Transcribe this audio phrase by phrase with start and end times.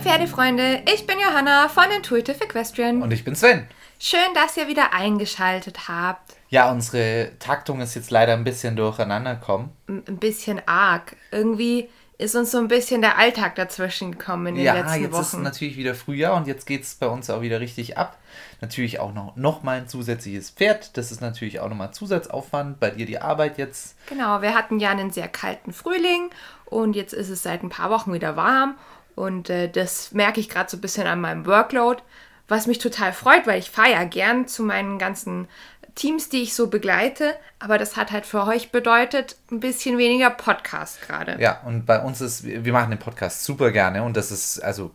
[0.00, 3.02] Pferdefreunde, ich bin Johanna von Intuitive Equestrian.
[3.02, 3.66] Und ich bin Sven.
[3.98, 6.36] Schön, dass ihr wieder eingeschaltet habt.
[6.50, 9.72] Ja, unsere Taktung ist jetzt leider ein bisschen durcheinander gekommen.
[9.88, 11.16] Ein bisschen arg.
[11.32, 15.12] Irgendwie ist uns so ein bisschen der Alltag dazwischen gekommen in den ja, letzten jetzt
[15.12, 15.22] Wochen.
[15.22, 18.18] ist natürlich wieder Frühjahr und jetzt geht es bei uns auch wieder richtig ab.
[18.60, 20.96] Natürlich auch noch, noch mal ein zusätzliches Pferd.
[20.96, 22.78] Das ist natürlich auch nochmal Zusatzaufwand.
[22.78, 23.96] Bei dir die Arbeit jetzt.
[24.08, 26.30] Genau, wir hatten ja einen sehr kalten Frühling
[26.66, 28.76] und jetzt ist es seit ein paar Wochen wieder warm.
[29.18, 32.02] Und äh, das merke ich gerade so ein bisschen an meinem Workload,
[32.46, 35.48] was mich total freut, weil ich fahre ja gern zu meinen ganzen
[35.96, 37.34] Teams, die ich so begleite.
[37.58, 41.36] Aber das hat halt für euch bedeutet, ein bisschen weniger Podcast gerade.
[41.40, 44.92] Ja, und bei uns ist, wir machen den Podcast super gerne und das ist also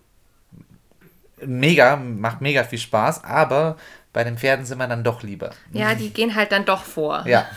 [1.45, 3.75] mega, macht mega viel Spaß, aber
[4.13, 5.49] bei den Pferden sind wir dann doch lieber.
[5.71, 7.25] Ja, die gehen halt dann doch vor.
[7.27, 7.49] Ja.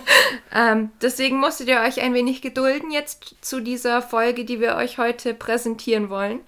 [0.54, 4.96] ähm, deswegen musstet ihr euch ein wenig gedulden jetzt zu dieser Folge, die wir euch
[4.96, 6.40] heute präsentieren wollen.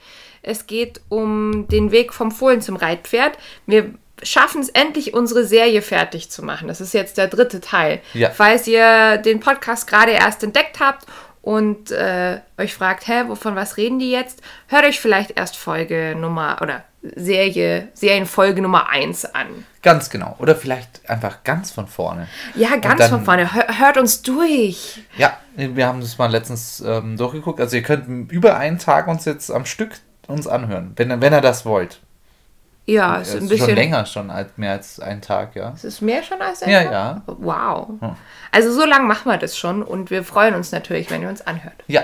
[0.42, 3.36] Es geht um den Weg vom Fohlen zum Reitpferd.
[3.67, 6.69] Wir schaffen es endlich, unsere Serie fertig zu machen.
[6.69, 8.00] Das ist jetzt der dritte Teil.
[8.14, 8.30] Ja.
[8.30, 11.05] Falls ihr den Podcast gerade erst entdeckt habt
[11.42, 14.42] und äh, euch fragt, hä, wovon was reden die jetzt?
[14.69, 19.47] Hört euch vielleicht erst Folge Nummer oder Serie, Serienfolge Nummer 1 an.
[19.83, 20.37] Ganz genau.
[20.39, 22.29] Oder vielleicht einfach ganz von vorne.
[22.55, 23.53] Ja, ganz dann- von vorne.
[23.55, 25.03] Hör, hört uns durch.
[25.17, 27.59] Ja, wir haben das mal letztens ähm, durchgeguckt.
[27.61, 29.92] Also ihr könnt über einen Tag uns jetzt am Stück
[30.27, 32.01] uns anhören, wenn, wenn ihr das wollt.
[32.87, 33.67] Ja, es ist Es ein ist bisschen.
[33.69, 35.73] schon länger schon, als, mehr als einen Tag, ja.
[35.75, 36.92] Es ist mehr schon als ein Ja, Tag?
[36.92, 37.23] ja.
[37.27, 37.89] Wow.
[38.01, 38.17] Hm.
[38.51, 41.41] Also so lange machen wir das schon und wir freuen uns natürlich, wenn ihr uns
[41.41, 41.75] anhört.
[41.87, 42.03] Ja,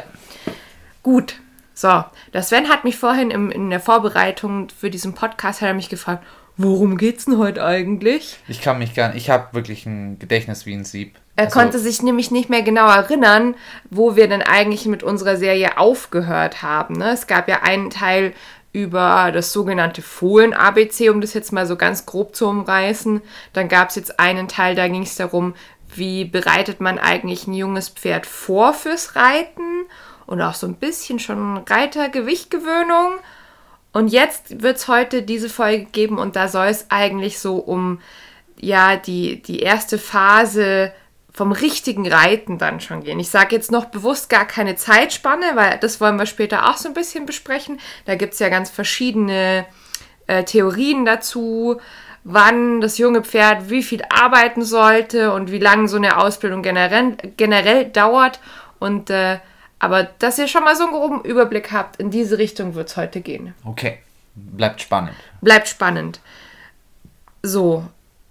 [1.03, 1.37] Gut.
[1.79, 5.75] So, der Sven hat mich vorhin im, in der Vorbereitung für diesen Podcast hat er
[5.75, 6.25] mich gefragt,
[6.57, 8.39] worum geht's denn heute eigentlich?
[8.49, 11.17] ich kann mich gar nicht, ich habe wirklich ein Gedächtnis wie ein Sieb.
[11.37, 13.57] Er Also, konnte sich nämlich nicht mehr genau erinnern,
[13.91, 16.95] wo wir denn eigentlich mit unserer Serie aufgehört haben.
[16.95, 17.11] Ne?
[17.11, 18.33] Es gab ja einen Teil
[18.73, 23.21] über das sogenannte Fohlen-ABC, um das jetzt mal so ganz grob zu umreißen.
[23.53, 25.55] Dann gab es jetzt einen Teil, da ging es darum,
[25.95, 29.85] wie bereitet man eigentlich ein junges Pferd vor fürs Reiten
[30.27, 33.15] und auch so ein bisschen schon Reitergewichtgewöhnung.
[33.93, 38.01] Und jetzt wird es heute diese Folge geben und da soll es eigentlich so um
[38.59, 40.93] ja die, die erste Phase
[41.33, 43.21] vom richtigen Reiten dann schon gehen.
[43.21, 46.89] Ich sage jetzt noch bewusst gar keine Zeitspanne, weil das wollen wir später auch so
[46.89, 47.79] ein bisschen besprechen.
[48.07, 49.67] Da gibt es ja ganz verschiedene
[50.27, 51.79] äh, Theorien dazu,
[52.25, 57.17] wann das junge Pferd wie viel arbeiten sollte und wie lange so eine Ausbildung generell,
[57.37, 58.41] generell dauert.
[58.79, 59.39] Und äh,
[59.79, 62.97] aber dass ihr schon mal so einen groben Überblick habt, in diese Richtung wird es
[62.97, 63.55] heute gehen.
[63.65, 63.99] Okay,
[64.35, 65.15] bleibt spannend.
[65.43, 66.21] Bleibt spannend.
[67.43, 67.85] So,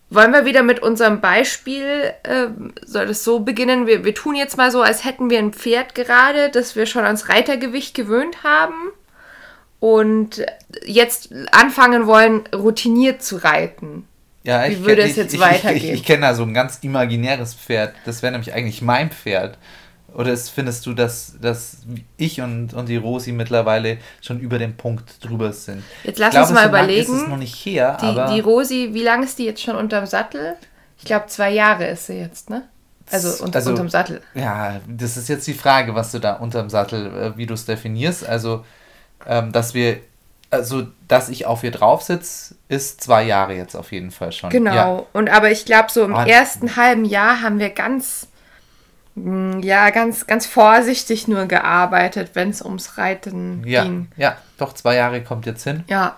[0.09, 2.47] wollen wir wieder mit unserem Beispiel, äh,
[2.85, 3.87] soll das so beginnen?
[3.87, 7.05] Wir, wir tun jetzt mal so, als hätten wir ein Pferd gerade, das wir schon
[7.05, 8.91] ans Reitergewicht gewöhnt haben
[9.79, 10.45] und
[10.85, 14.07] jetzt anfangen wollen, routiniert zu reiten.
[14.43, 15.77] Ja, Wie ich, würde kenn- es jetzt ich, weitergehen?
[15.77, 17.95] Ich, ich, ich kenne da so ein ganz imaginäres Pferd.
[18.05, 19.57] Das wäre nämlich eigentlich mein Pferd.
[20.15, 21.77] Oder ist, findest du, dass, dass
[22.17, 25.83] ich und, und die Rosi mittlerweile schon über den Punkt drüber sind?
[26.03, 27.13] Jetzt lass glaube, uns mal so überlegen.
[27.15, 29.75] Ist es noch nicht her, Die, aber die Rosi, wie lange ist die jetzt schon
[29.75, 30.55] unterm Sattel?
[30.97, 32.63] Ich glaube, zwei Jahre ist sie jetzt, ne?
[33.11, 34.21] Also, unter, Also- unterm Sattel.
[34.33, 37.65] ja, das ist jetzt die Frage, was du da unterm Sattel, äh, wie du es
[37.65, 38.25] definierst.
[38.25, 38.65] Also,
[39.27, 39.97] ähm, dass wir,
[40.49, 44.49] also, dass ich auf ihr drauf sitze, ist zwei Jahre jetzt auf jeden Fall schon.
[44.49, 44.73] Genau.
[44.73, 45.03] Ja.
[45.13, 46.25] Und aber ich glaube, so im Ah.
[46.25, 48.27] ersten halben Jahr haben wir ganz,
[49.15, 54.07] ja, ganz, ganz vorsichtig nur gearbeitet, wenn es ums Reiten Ja, ging.
[54.17, 55.83] ja, doch, zwei Jahre kommt jetzt hin.
[55.87, 56.17] Ja.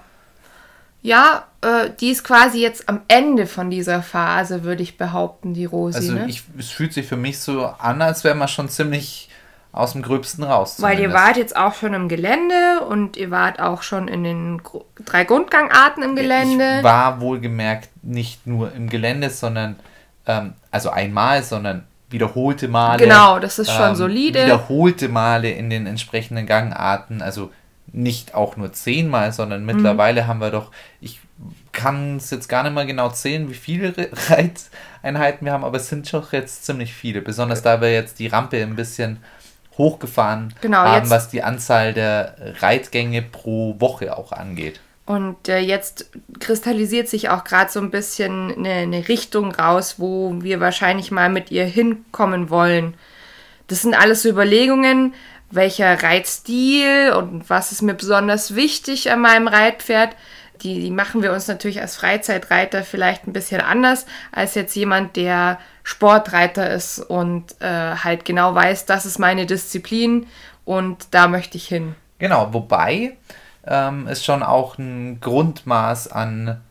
[1.03, 5.65] Ja, äh, die ist quasi jetzt am Ende von dieser Phase, würde ich behaupten, die
[5.65, 5.97] Rosi.
[5.97, 6.25] Also ne?
[6.27, 9.29] ich, es fühlt sich für mich so an, als wäre man schon ziemlich
[9.71, 10.77] aus dem Gröbsten raus.
[10.81, 14.63] Weil ihr wart jetzt auch schon im Gelände und ihr wart auch schon in den
[14.63, 16.77] Gru- drei Grundgangarten im Gelände.
[16.79, 19.75] Ich war wohlgemerkt nicht nur im Gelände, sondern,
[20.25, 23.03] ähm, also einmal, sondern wiederholte Male.
[23.03, 24.43] Genau, das ist schon ähm, solide.
[24.45, 27.51] Wiederholte Male in den entsprechenden Gangarten, also
[27.91, 29.65] nicht auch nur zehnmal, sondern Mhm.
[29.67, 30.71] mittlerweile haben wir doch,
[31.01, 31.19] ich
[31.71, 35.77] kann es jetzt gar nicht mal genau zählen, wie viele Re- Reiteinheiten wir haben, aber
[35.77, 39.17] es sind schon jetzt ziemlich viele, besonders da wir jetzt die Rampe ein bisschen
[39.77, 44.79] hochgefahren Genau, haben, was die Anzahl der Reitgänge pro Woche auch angeht.
[45.07, 46.11] Und äh, jetzt
[46.41, 51.29] kristallisiert sich auch gerade so ein bisschen eine, eine Richtung raus, wo wir wahrscheinlich mal
[51.29, 52.93] mit ihr hinkommen wollen.
[53.67, 55.13] Das sind alles so Überlegungen,
[55.49, 60.13] welcher Reitstil und was ist mir besonders wichtig an meinem Reitpferd.
[60.61, 65.15] Die, die machen wir uns natürlich als Freizeitreiter vielleicht ein bisschen anders als jetzt jemand,
[65.15, 70.27] der Sportreiter ist und äh, halt genau weiß, das ist meine Disziplin
[70.65, 71.95] und da möchte ich hin.
[72.19, 73.15] Genau, wobei
[73.67, 76.61] ähm, es schon auch ein Grundmaß an,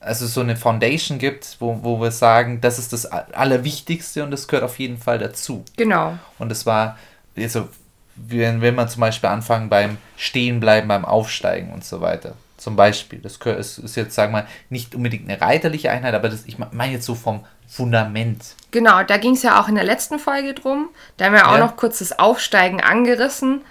[0.00, 4.48] also so eine Foundation gibt, wo, wo wir sagen, das ist das Allerwichtigste und das
[4.48, 5.64] gehört auf jeden Fall dazu.
[5.76, 6.18] Genau.
[6.38, 6.98] Und es war,
[7.36, 7.68] also,
[8.16, 12.34] wenn, wenn man zum Beispiel anfangen beim Stehenbleiben, beim Aufsteigen und so weiter.
[12.56, 13.20] Zum Beispiel.
[13.20, 13.38] Das
[13.78, 17.06] ist jetzt, sagen wir mal, nicht unbedingt eine reiterliche Einheit, aber das, ich meine jetzt
[17.06, 18.54] so vom Fundament.
[18.70, 20.90] Genau, da ging es ja auch in der letzten Folge drum.
[21.16, 21.60] Da haben wir auch ja.
[21.60, 23.62] noch kurz das Aufsteigen angerissen.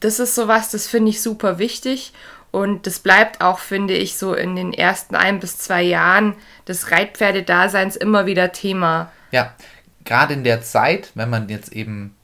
[0.00, 2.12] Das ist sowas, das finde ich super wichtig.
[2.50, 6.34] Und das bleibt auch, finde ich, so in den ersten ein bis zwei Jahren
[6.66, 9.12] des Reitpferdedaseins immer wieder Thema.
[9.30, 9.54] Ja,
[10.04, 12.16] gerade in der Zeit, wenn man jetzt eben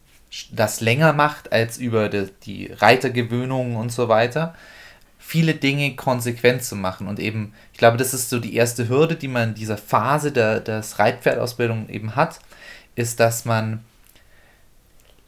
[0.50, 4.54] das länger macht als über die, die Reitergewöhnung und so weiter,
[5.18, 7.06] viele Dinge konsequent zu machen.
[7.06, 10.32] Und eben, ich glaube, das ist so die erste Hürde, die man in dieser Phase
[10.32, 12.40] der des Reitpferdausbildung eben hat,
[12.96, 13.84] ist, dass man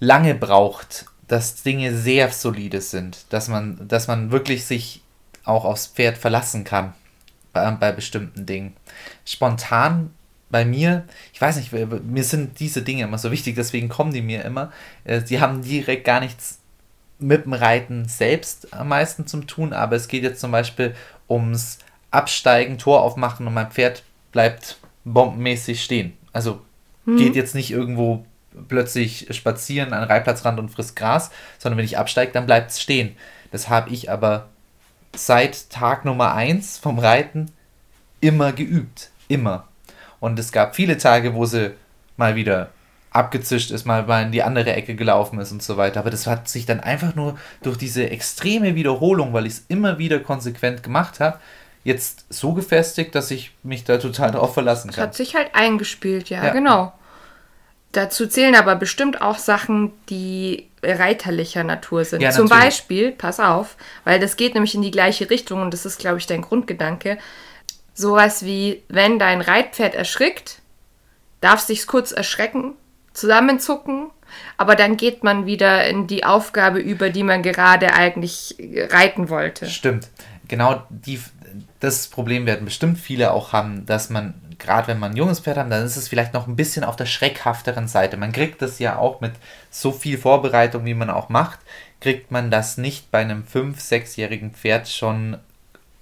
[0.00, 5.02] lange braucht, dass Dinge sehr solide sind, dass man, dass man wirklich sich
[5.44, 6.94] auch aufs Pferd verlassen kann
[7.52, 8.74] bei, bei bestimmten Dingen.
[9.24, 10.10] Spontan
[10.50, 14.22] bei mir, ich weiß nicht, mir sind diese Dinge immer so wichtig, deswegen kommen die
[14.22, 14.72] mir immer.
[15.04, 16.58] Äh, sie haben direkt gar nichts
[17.18, 20.94] mit dem Reiten selbst am meisten zum tun, aber es geht jetzt zum Beispiel
[21.28, 21.78] ums
[22.10, 24.02] Absteigen, Tor aufmachen und mein Pferd
[24.32, 26.14] bleibt bombenmäßig stehen.
[26.32, 26.60] Also
[27.04, 27.18] mhm.
[27.18, 28.24] geht jetzt nicht irgendwo
[28.66, 32.80] plötzlich spazieren an den Reitplatzrand und frisst Gras, sondern wenn ich absteige, dann bleibt es
[32.80, 33.16] stehen.
[33.50, 34.48] Das habe ich aber
[35.14, 37.50] seit Tag Nummer 1 vom Reiten
[38.20, 39.10] immer geübt.
[39.28, 39.68] Immer.
[40.20, 41.74] Und es gab viele Tage, wo sie
[42.16, 42.70] mal wieder
[43.10, 46.00] abgezischt ist, mal, mal in die andere Ecke gelaufen ist und so weiter.
[46.00, 49.98] Aber das hat sich dann einfach nur durch diese extreme Wiederholung, weil ich es immer
[49.98, 51.38] wieder konsequent gemacht habe,
[51.84, 54.96] jetzt so gefestigt, dass ich mich da total drauf verlassen kann.
[54.96, 56.52] Das hat sich halt eingespielt, ja, ja.
[56.52, 56.92] genau.
[57.92, 62.20] Dazu zählen aber bestimmt auch Sachen, die reiterlicher Natur sind.
[62.20, 65.86] Ja, Zum Beispiel, pass auf, weil das geht nämlich in die gleiche Richtung und das
[65.86, 67.18] ist, glaube ich, dein Grundgedanke.
[67.94, 70.60] Sowas wie, wenn dein Reitpferd erschrickt,
[71.40, 72.74] darf sich kurz erschrecken,
[73.12, 74.10] zusammenzucken,
[74.56, 78.56] aber dann geht man wieder in die Aufgabe über, die man gerade eigentlich
[78.90, 79.66] reiten wollte.
[79.66, 80.08] Stimmt.
[80.46, 81.20] Genau die,
[81.80, 85.56] das Problem werden bestimmt viele auch haben, dass man, gerade wenn man ein junges Pferd
[85.56, 88.16] hat, dann ist es vielleicht noch ein bisschen auf der schreckhafteren Seite.
[88.16, 89.32] Man kriegt das ja auch mit
[89.70, 91.60] so viel Vorbereitung, wie man auch macht,
[92.00, 95.38] kriegt man das nicht bei einem 5-, 6-jährigen Pferd schon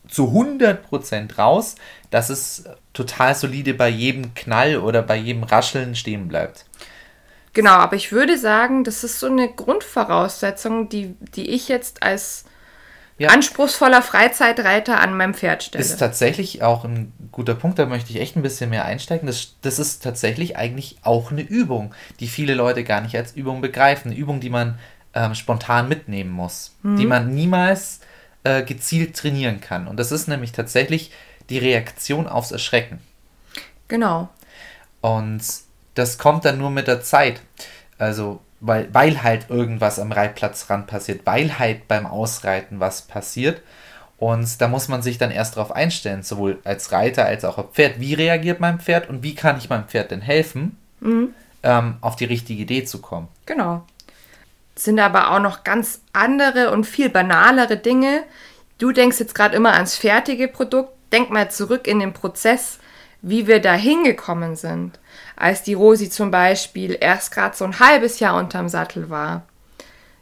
[0.08, 1.74] zu 100% raus,
[2.10, 6.64] dass es total solide bei jedem Knall oder bei jedem Rascheln stehen bleibt.
[7.52, 12.44] Genau, aber ich würde sagen, das ist so eine Grundvoraussetzung, die, die ich jetzt als
[13.18, 13.30] ja.
[13.30, 15.82] anspruchsvoller Freizeitreiter an meinem Pferd stelle.
[15.82, 19.26] Ist tatsächlich auch ein guter Punkt, da möchte ich echt ein bisschen mehr einsteigen.
[19.26, 23.60] Das, das ist tatsächlich eigentlich auch eine Übung, die viele Leute gar nicht als Übung
[23.60, 24.10] begreifen.
[24.10, 24.78] Eine Übung, die man
[25.14, 26.96] ähm, spontan mitnehmen muss, mhm.
[26.96, 28.00] die man niemals
[28.44, 29.88] äh, gezielt trainieren kann.
[29.88, 31.10] Und das ist nämlich tatsächlich
[31.48, 33.00] die Reaktion aufs Erschrecken.
[33.88, 34.28] Genau.
[35.00, 35.42] Und
[35.94, 37.40] das kommt dann nur mit der Zeit.
[37.98, 43.62] Also, weil, weil halt irgendwas am Reitplatzrand passiert, weil halt beim Ausreiten was passiert.
[44.18, 47.68] Und da muss man sich dann erst darauf einstellen, sowohl als Reiter als auch als
[47.72, 48.00] Pferd.
[48.00, 51.34] Wie reagiert mein Pferd und wie kann ich meinem Pferd denn helfen, mhm.
[51.62, 53.28] ähm, auf die richtige Idee zu kommen?
[53.44, 53.84] Genau.
[54.74, 58.22] Sind aber auch noch ganz andere und viel banalere Dinge.
[58.78, 60.92] Du denkst jetzt gerade immer ans fertige Produkt.
[61.12, 62.78] Denk mal zurück in den Prozess,
[63.22, 64.98] wie wir da hingekommen sind
[65.36, 69.42] als die Rosi zum Beispiel erst gerade so ein halbes Jahr unterm Sattel war.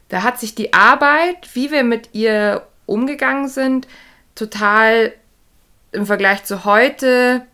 [0.09, 3.87] Da hat sich die Arbeit, wie wir mit ihr umgegangen sind,
[4.35, 5.13] total
[5.91, 7.45] im Vergleich zu heute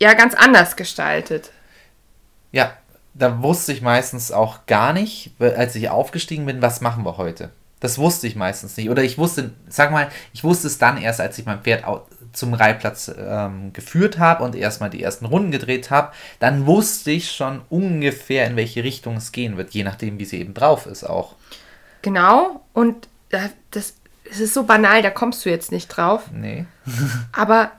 [0.00, 1.50] ja ganz anders gestaltet.
[2.52, 2.76] Ja,
[3.14, 7.50] da wusste ich meistens auch gar nicht, als ich aufgestiegen bin, was machen wir heute.
[7.82, 8.90] Das wusste ich meistens nicht.
[8.90, 11.82] Oder ich wusste, sag mal, ich wusste es dann erst, als ich mein Pferd
[12.32, 17.32] zum Reihplatz ähm, geführt habe und erstmal die ersten Runden gedreht habe, dann wusste ich
[17.32, 21.02] schon ungefähr, in welche Richtung es gehen wird, je nachdem, wie sie eben drauf ist
[21.02, 21.34] auch.
[22.02, 23.94] Genau, und das, das
[24.38, 26.22] ist so banal, da kommst du jetzt nicht drauf.
[26.32, 26.66] Nee.
[27.32, 27.72] Aber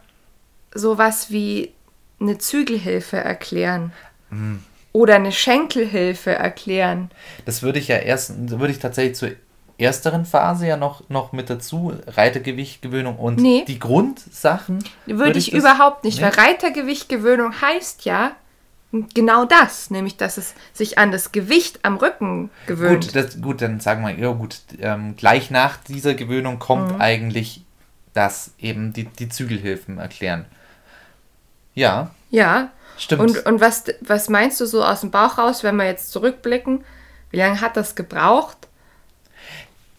[0.76, 1.72] sowas wie
[2.20, 3.94] eine Zügelhilfe erklären.
[4.30, 4.56] Mm.
[4.92, 7.10] Oder eine Schenkelhilfe erklären.
[7.46, 9.36] Das würde ich ja erst, würde ich tatsächlich zu
[9.78, 13.64] ersteren Phase ja noch, noch mit dazu, Reitergewichtgewöhnung und nee.
[13.68, 14.84] die Grundsachen.
[15.06, 16.24] Würde, würde ich, ich überhaupt nicht, nee?
[16.24, 18.34] weil Reitergewichtgewöhnung heißt ja
[19.14, 23.06] genau das, nämlich dass es sich an das Gewicht am Rücken gewöhnt.
[23.06, 27.02] Gut, das, gut dann sagen wir, ja gut, ähm, gleich nach dieser Gewöhnung kommt mhm.
[27.02, 27.64] eigentlich
[28.14, 30.46] das eben die, die Zügelhilfen erklären.
[31.74, 32.12] Ja.
[32.30, 32.70] Ja.
[32.98, 33.22] Stimmt.
[33.22, 36.84] Und, und was, was meinst du so aus dem Bauch raus, wenn wir jetzt zurückblicken?
[37.32, 38.68] Wie lange hat das gebraucht?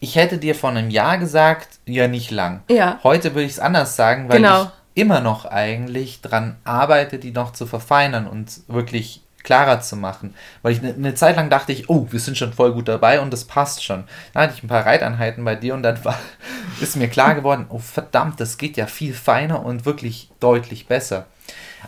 [0.05, 2.61] Ich hätte dir vor einem Jahr gesagt, ja, nicht lang.
[2.69, 2.99] Ja.
[3.03, 4.65] Heute würde ich es anders sagen, weil Genau.
[4.93, 10.35] ich immer noch eigentlich dran arbeite, die noch zu verfeinern und wirklich klarer zu machen.
[10.61, 13.19] Weil ich eine ne Zeit lang dachte ich, oh, wir sind schon voll gut dabei
[13.19, 14.03] und das passt schon.
[14.33, 16.19] Dann hatte ich ein paar Reiteinheiten bei dir und dann war,
[16.79, 21.25] ist mir klar geworden, oh verdammt, das geht ja viel feiner und wirklich deutlich besser.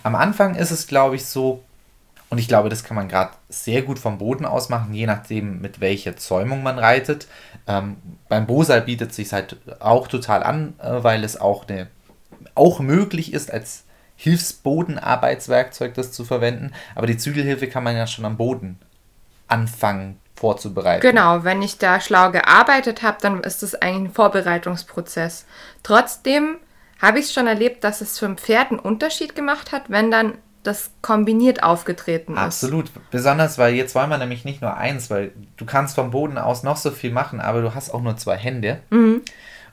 [0.01, 1.63] Am Anfang ist es, glaube ich, so,
[2.29, 5.62] und ich glaube, das kann man gerade sehr gut vom Boden aus machen, je nachdem,
[5.62, 7.27] mit welcher Zäumung man reitet.
[7.67, 7.97] Ähm,
[8.29, 11.88] beim Bosal bietet sich halt auch total an, äh, weil es auch, eine,
[12.55, 13.83] auch möglich ist, als
[14.15, 16.71] Hilfsbodenarbeitswerkzeug das zu verwenden.
[16.95, 18.79] Aber die Zügelhilfe kann man ja schon am Boden
[19.47, 21.01] anfangen vorzubereiten.
[21.01, 25.45] Genau, wenn ich da schlau gearbeitet habe, dann ist das eigentlich ein Vorbereitungsprozess.
[25.83, 26.57] Trotzdem
[27.01, 30.12] habe ich es schon erlebt, dass es für ein Pferd einen Unterschied gemacht hat, wenn
[30.12, 32.39] dann das kombiniert aufgetreten ist.
[32.39, 32.91] Absolut.
[33.09, 36.63] Besonders, weil jetzt wollen wir nämlich nicht nur eins, weil du kannst vom Boden aus
[36.63, 38.79] noch so viel machen, aber du hast auch nur zwei Hände.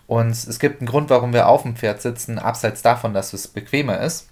[0.06, 3.48] Und es gibt einen Grund, warum wir auf dem Pferd sitzen, abseits davon, dass es
[3.48, 4.28] bequemer ist.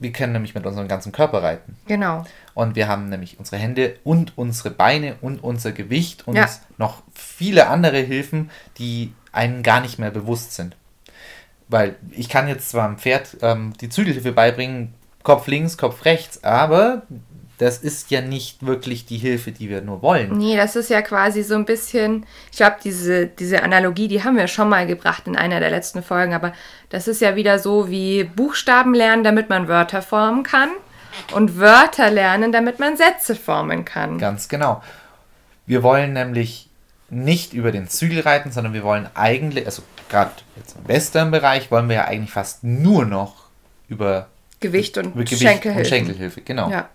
[0.00, 1.76] Wir können nämlich mit unserem ganzen Körper reiten.
[1.86, 2.24] Genau.
[2.54, 6.48] Und wir haben nämlich unsere Hände und unsere Beine und unser Gewicht und Ja.
[6.76, 10.76] noch viele andere Hilfen, die einem gar nicht mehr bewusst sind.
[11.68, 16.42] Weil ich kann jetzt zwar am Pferd ähm, die Zügelhilfe beibringen, Kopf links, Kopf rechts,
[16.44, 17.02] aber
[17.58, 20.38] das ist ja nicht wirklich die Hilfe, die wir nur wollen.
[20.38, 24.36] Nee, das ist ja quasi so ein bisschen, ich glaube, diese, diese Analogie, die haben
[24.36, 26.52] wir schon mal gebracht in einer der letzten Folgen, aber
[26.88, 30.70] das ist ja wieder so wie Buchstaben lernen, damit man Wörter formen kann
[31.34, 34.18] und Wörter lernen, damit man Sätze formen kann.
[34.18, 34.82] Ganz genau.
[35.66, 36.70] Wir wollen nämlich
[37.10, 41.88] nicht über den Zügel reiten, sondern wir wollen eigentlich, also gerade jetzt im Western-Bereich, wollen
[41.88, 43.46] wir ja eigentlich fast nur noch
[43.88, 44.28] über
[44.60, 45.78] Gewicht und Gewicht Schenkelhilfe.
[45.80, 46.70] und Schenkelhilfe, genau.
[46.70, 46.88] Ja.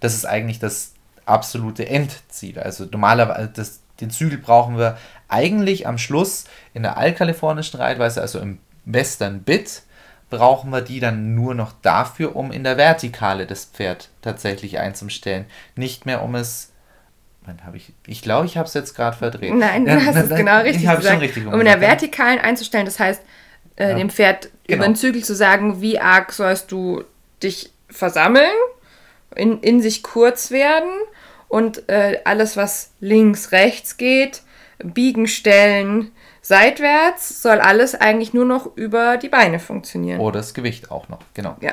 [0.00, 0.94] Das ist eigentlich das
[1.26, 2.58] absolute Endziel.
[2.58, 4.96] Also normalerweise, das, den Zügel brauchen wir
[5.28, 9.82] eigentlich am Schluss in der altkalifornischen Reitweise, also im Western Bit,
[10.30, 15.44] brauchen wir die dann nur noch dafür, um in der Vertikale das Pferd tatsächlich einzustellen.
[15.76, 16.72] Nicht mehr um es.
[17.44, 17.92] Wann habe ich.
[18.06, 19.54] Ich glaube, ich habe es jetzt gerade verdreht.
[19.54, 21.14] Nein, du hast es na- genau richtig Ich habe gesagt.
[21.14, 21.80] schon richtig um in der.
[21.80, 23.22] Vertikalen einzustellen, das heißt,
[23.80, 23.96] äh, Ja.
[23.96, 24.84] dem Pferd über Genau.
[24.84, 27.02] den Zügel zu sagen, wie arg sollst du
[27.42, 28.50] dich versammeln,
[29.34, 30.90] in, in sich kurz werden
[31.48, 34.42] und äh, alles, was links, rechts geht,
[34.78, 40.20] biegen, stellen, seitwärts, soll alles eigentlich nur noch über die Beine funktionieren.
[40.20, 41.56] Oder das Gewicht auch noch, genau.
[41.60, 41.72] Ja.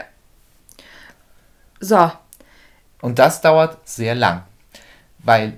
[1.79, 2.11] So,
[3.01, 4.43] Und das dauert sehr lang.
[5.19, 5.53] Weil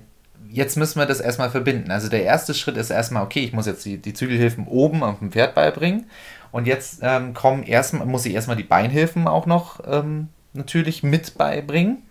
[0.50, 1.90] jetzt müssen wir das erstmal verbinden.
[1.90, 5.18] Also der erste Schritt ist erstmal, okay, ich muss jetzt die, die Zügelhilfen oben auf
[5.20, 6.10] dem Pferd beibringen.
[6.52, 11.36] Und jetzt ähm, kommen erstmal, muss ich erstmal die Beinhilfen auch noch ähm, natürlich mit
[11.38, 12.02] beibringen.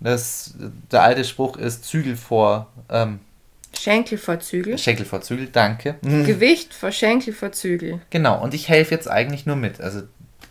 [0.00, 0.54] Das,
[0.92, 3.20] der alte Spruch ist Zügel vor ähm,
[3.78, 4.78] Schenkel vor Zügel.
[4.78, 5.96] Schenkel vor Zügel, danke.
[6.02, 8.00] Gewicht vor Schenkel vor Zügel.
[8.10, 9.80] Genau, und ich helfe jetzt eigentlich nur mit.
[9.80, 10.02] Also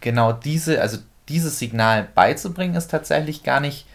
[0.02, 0.98] genau diese, also
[1.30, 3.88] dieses Signal beizubringen, ist tatsächlich gar nicht,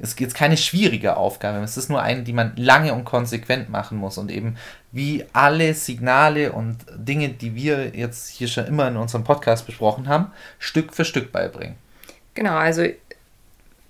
[0.00, 1.58] es ist keine schwierige Aufgabe.
[1.58, 4.56] Es ist nur eine, die man lange und konsequent machen muss und eben
[4.92, 10.08] wie alle Signale und Dinge, die wir jetzt hier schon immer in unserem Podcast besprochen
[10.08, 11.76] haben, Stück für Stück beibringen.
[12.34, 12.84] Genau, also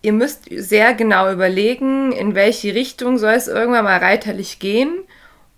[0.02, 4.90] ihr müsst sehr genau überlegen, in welche Richtung soll es irgendwann mal reiterlich gehen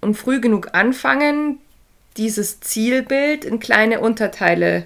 [0.01, 1.59] und früh genug anfangen,
[2.17, 4.85] dieses Zielbild in kleine Unterteile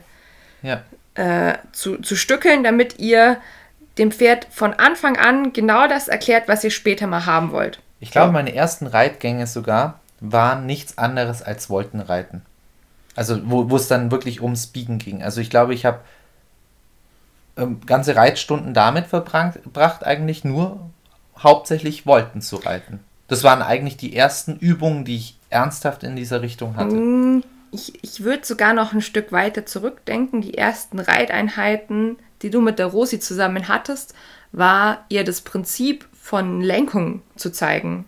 [0.62, 0.82] Ja,
[1.14, 3.38] äh, zu, zu stückeln, damit ihr
[3.98, 7.80] dem Pferd von Anfang an genau das erklärt, was ihr später mal haben wollt.
[8.00, 12.42] ich glaube, meine ersten Reitgänge sogar waren nichts anderes als Woltenreiten.
[13.16, 15.22] Also wo, es dann wirklich ums Biegen ging.
[15.22, 16.00] Also ich glaube, ich habe
[17.56, 20.90] ähm, ganze Reitstunden damit verbracht, eigentlich nur
[21.38, 23.00] hauptsächlich Wolten zu reiten.
[23.28, 26.94] Das waren eigentlich die ersten Übungen, die ich ernsthaft in dieser Richtung hatte.
[26.94, 30.40] Mm, Ich, ich würde sogar noch ein Stück weiter zurückdenken.
[30.40, 34.14] Die ersten Reiteinheiten, die du mit der Rosi zusammen hattest,
[34.52, 38.04] war ihr das Prinzip von Lenkung zu zeigen.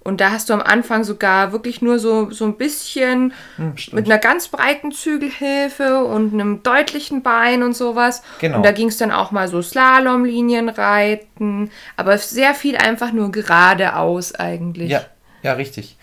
[0.00, 4.04] Und da hast du am Anfang sogar wirklich nur so, so ein bisschen Hm, mit
[4.04, 8.22] einer ganz breiten Zügelhilfe und einem deutlichen Bein und sowas.
[8.40, 8.58] Genau.
[8.58, 13.32] Und da ging es dann auch mal so Slalomlinien reiten, aber sehr viel einfach nur
[13.32, 14.90] geradeaus eigentlich.
[14.90, 15.06] Ja,
[15.42, 15.96] ja, richtig.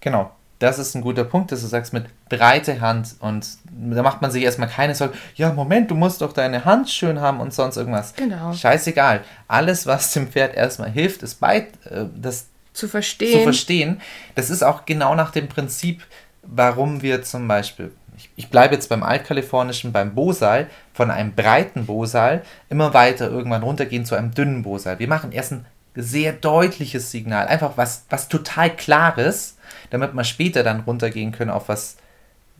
[0.00, 0.32] Genau.
[0.62, 4.30] Das ist ein guter Punkt, dass du sagst, mit breite Hand und da macht man
[4.30, 5.18] sich erstmal keine Sorgen.
[5.34, 8.14] Ja, Moment, du musst doch deine Hand schön haben und sonst irgendwas.
[8.14, 8.52] Genau.
[8.52, 9.22] Scheißegal.
[9.48, 13.42] Alles, was dem Pferd erstmal hilft, ist bei, äh, das Zu zu verstehen.
[13.42, 14.00] verstehen.
[14.36, 16.04] Das ist auch genau nach dem Prinzip,
[16.44, 21.86] warum wir zum Beispiel, ich, ich bleibe jetzt beim Altkalifornischen, beim Bosal, von einem breiten
[21.86, 25.00] Bosal immer weiter irgendwann runtergehen zu einem dünnen Bosal.
[25.00, 25.66] Wir machen erst ein
[25.96, 29.56] sehr deutliches Signal, einfach was, was total klares
[29.92, 31.96] damit wir später dann runtergehen können auf was,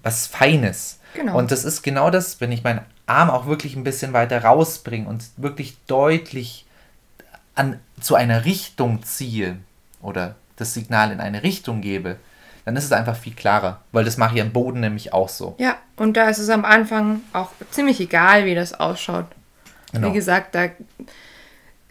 [0.02, 1.00] was Feines.
[1.14, 1.38] Genau.
[1.38, 5.08] Und das ist genau das, wenn ich meinen Arm auch wirklich ein bisschen weiter rausbringe
[5.08, 6.66] und wirklich deutlich
[7.54, 9.56] an, zu einer Richtung ziehe
[10.02, 12.16] oder das Signal in eine Richtung gebe,
[12.66, 15.56] dann ist es einfach viel klarer, weil das mache ich am Boden nämlich auch so.
[15.58, 19.26] Ja, und da ist es am Anfang auch ziemlich egal, wie das ausschaut.
[19.92, 20.08] Genau.
[20.08, 20.68] Wie gesagt, da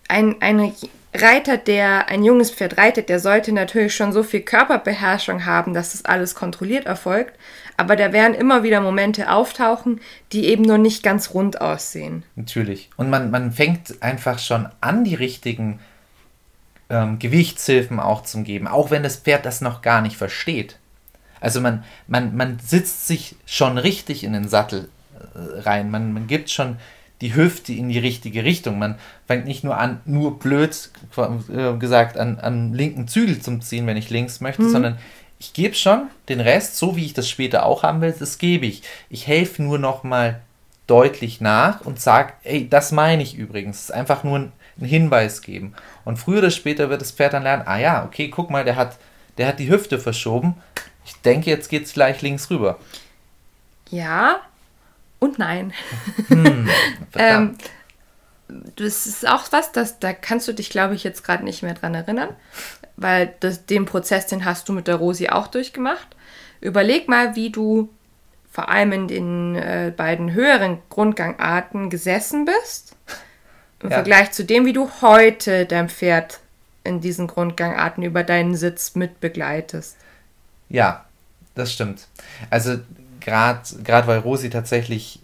[0.08, 0.72] ein, ein
[1.14, 5.92] Reiter, der ein junges Pferd reitet, der sollte natürlich schon so viel Körperbeherrschung haben, dass
[5.92, 7.38] das alles kontrolliert erfolgt.
[7.76, 10.00] Aber da werden immer wieder Momente auftauchen,
[10.32, 12.24] die eben nur nicht ganz rund aussehen.
[12.36, 12.90] Natürlich.
[12.96, 15.80] Und man, man fängt einfach schon an, die richtigen
[16.90, 20.78] ähm, Gewichtshilfen auch zu geben, auch wenn das Pferd das noch gar nicht versteht.
[21.42, 24.90] Also man, man, man sitzt sich schon richtig in den Sattel
[25.36, 26.78] äh, rein, man, man gibt schon
[27.22, 28.80] die Hüfte in die richtige Richtung.
[28.80, 28.96] Man
[29.28, 33.98] fängt nicht nur an, nur blöd äh, gesagt, an, an linken Zügel zum Ziehen, wenn
[33.98, 34.72] ich links möchte, mhm.
[34.72, 34.98] sondern
[35.40, 38.66] ich gebe schon den Rest, so wie ich das später auch haben will, das gebe
[38.66, 38.84] ich.
[39.10, 40.42] Ich helfe nur noch mal
[40.88, 43.78] deutlich nach und sage, ey, das meine ich übrigens.
[43.78, 44.52] Es ist einfach nur ein
[44.82, 45.74] einen Hinweis geben.
[46.06, 48.76] Und früher oder später wird das Pferd dann lernen, ah ja, okay, guck mal, der
[48.76, 48.98] hat,
[49.38, 50.56] der hat die Hüfte verschoben.
[51.06, 52.78] Ich denke, jetzt geht es gleich links rüber.
[53.90, 54.42] Ja
[55.22, 55.72] und nein.
[56.28, 56.68] Hm,
[57.18, 57.58] ähm,
[58.76, 61.76] das ist auch was, das, da kannst du dich, glaube ich, jetzt gerade nicht mehr
[61.76, 62.30] dran erinnern,
[62.98, 66.08] weil das, den Prozess, den hast du mit der Rosi auch durchgemacht.
[66.60, 67.90] Überleg mal, wie du
[68.52, 72.98] vor allem in den äh, beiden höheren Grundgangarten gesessen bist
[73.82, 73.98] im ja.
[73.98, 76.40] Vergleich zu dem, wie du heute dein Pferd
[76.84, 79.98] in diesen Grundgangarten über deinen Sitz mitbegleitest.
[80.68, 81.06] Ja,
[81.54, 82.08] das stimmt.
[82.50, 82.80] Also
[83.22, 85.20] gerade weil Rosi tatsächlich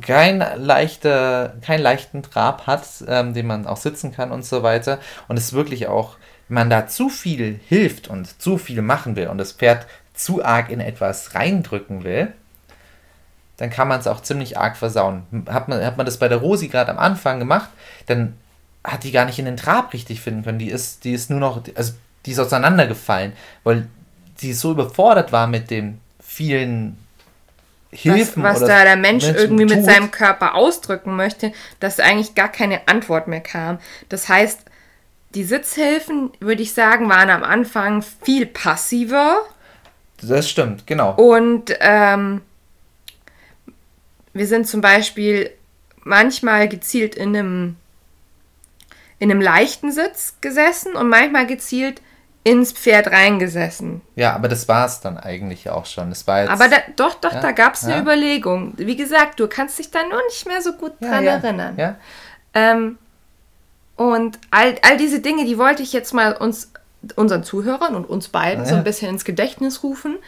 [0.00, 4.98] kein leichter, keinen leichten Trab hat, ähm, den man auch sitzen kann und so weiter.
[5.28, 6.16] Und es wirklich auch,
[6.48, 10.44] wenn man da zu viel hilft und zu viel machen will und das Pferd zu
[10.44, 12.32] arg in etwas reindrücken will,
[13.56, 15.24] dann kann man es auch ziemlich arg versauen.
[15.48, 17.68] Hat man, hat man das bei der Rosi gerade am Anfang gemacht,
[18.06, 18.34] dann
[18.82, 20.58] hat die gar nicht in den Trab richtig finden können.
[20.58, 21.94] Die ist, die ist nur noch, also
[22.26, 23.86] die ist auseinandergefallen, weil
[24.36, 26.98] sie so überfordert war mit den vielen
[27.94, 28.42] Hilfen.
[28.42, 29.76] Was, was da der Mensch Menschen irgendwie tut.
[29.76, 33.78] mit seinem Körper ausdrücken möchte, dass eigentlich gar keine Antwort mehr kam.
[34.08, 34.60] Das heißt,
[35.34, 39.42] die Sitzhilfen, würde ich sagen, waren am Anfang viel passiver.
[40.20, 41.14] Das stimmt, genau.
[41.14, 42.40] Und ähm,
[44.32, 45.50] wir sind zum Beispiel
[46.02, 47.76] manchmal gezielt in einem,
[49.18, 52.00] in einem leichten Sitz gesessen und manchmal gezielt
[52.44, 54.02] ins Pferd reingesessen.
[54.16, 56.10] Ja, aber das war es dann eigentlich auch schon.
[56.10, 58.00] Das war jetzt, aber da, doch, doch, ja, da gab es eine ja.
[58.02, 58.74] Überlegung.
[58.76, 61.74] Wie gesagt, du kannst dich da nur nicht mehr so gut ja, dran erinnern.
[61.78, 61.96] Ja.
[62.52, 62.98] Ähm,
[63.96, 66.70] und all, all diese Dinge, die wollte ich jetzt mal uns,
[67.16, 70.18] unseren Zuhörern und uns beiden so ein bisschen ins Gedächtnis rufen,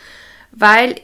[0.52, 0.94] weil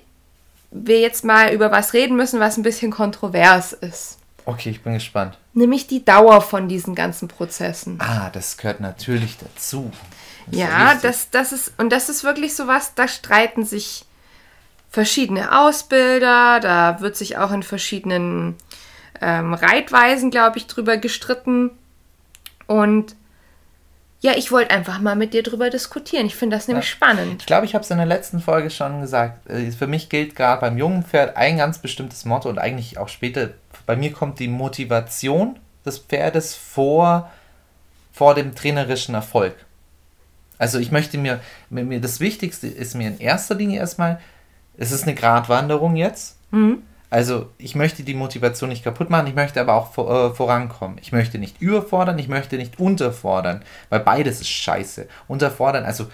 [0.71, 4.19] wir jetzt mal über was reden müssen, was ein bisschen kontrovers ist.
[4.47, 5.39] Okay, ich bin gespannt.
[5.53, 7.99] Nämlich die Dauer von diesen ganzen Prozessen.
[8.01, 9.93] Ah, das gehört natürlich dazu.
[10.47, 14.05] Das ja, das, das ist, und das ist wirklich so was, da streiten sich
[14.91, 18.57] verschiedene Ausbilder, da wird sich auch in verschiedenen
[19.21, 21.71] ähm, Reitweisen, glaube ich, drüber gestritten.
[22.67, 23.17] Und
[24.21, 26.27] ja, ich wollte einfach mal mit dir drüber diskutieren.
[26.27, 26.93] Ich finde das nämlich ja.
[26.93, 27.41] spannend.
[27.41, 29.49] Ich glaube, ich habe es in der letzten Folge schon gesagt.
[29.51, 33.09] Äh, für mich gilt gerade beim jungen Pferd ein ganz bestimmtes Motto und eigentlich auch
[33.09, 33.51] später.
[33.87, 37.31] Bei mir kommt die Motivation des Pferdes vor,
[38.13, 39.57] vor dem trainerischen Erfolg.
[40.63, 44.21] Also ich möchte mir, mir, das Wichtigste ist mir in erster Linie erstmal,
[44.77, 46.37] es ist eine Gratwanderung jetzt.
[46.53, 46.83] Mhm.
[47.11, 50.99] Also ich möchte die Motivation nicht kaputt machen, ich möchte aber auch vor, äh, vorankommen.
[51.03, 55.09] Ich möchte nicht überfordern, ich möchte nicht unterfordern, weil beides ist scheiße.
[55.27, 56.07] Unterfordern, also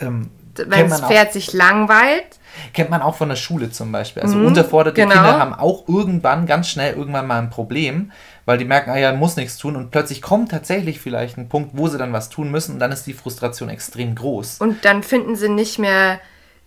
[0.00, 2.40] ähm, wenn das Pferd auch, sich langweilt.
[2.74, 4.22] Kennt man auch von der Schule zum Beispiel.
[4.22, 5.14] Also mhm, unterforderte genau.
[5.14, 8.12] Kinder haben auch irgendwann, ganz schnell irgendwann mal ein Problem,
[8.44, 11.70] weil die merken, ah ja, muss nichts tun und plötzlich kommt tatsächlich vielleicht ein Punkt,
[11.74, 14.58] wo sie dann was tun müssen und dann ist die Frustration extrem groß.
[14.58, 16.20] Und dann finden sie nicht mehr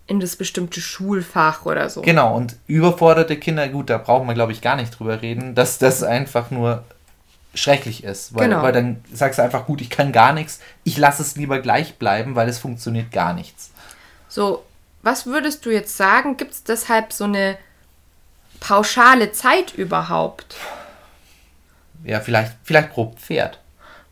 [0.06, 2.02] in das bestimmte Schulfach oder so.
[2.02, 5.78] Genau, und überforderte Kinder, gut, da brauchen wir, glaube ich, gar nicht drüber reden, dass
[5.78, 6.84] das einfach nur
[7.54, 8.34] schrecklich ist.
[8.34, 8.62] Weil, genau.
[8.62, 11.96] weil dann sagst du einfach, gut, ich kann gar nichts, ich lasse es lieber gleich
[11.96, 13.70] bleiben, weil es funktioniert gar nichts.
[14.28, 14.64] So,
[15.02, 16.36] was würdest du jetzt sagen?
[16.36, 17.56] Gibt es deshalb so eine
[18.60, 20.56] pauschale Zeit überhaupt?
[22.06, 23.60] Ja, vielleicht, vielleicht pro Pferd.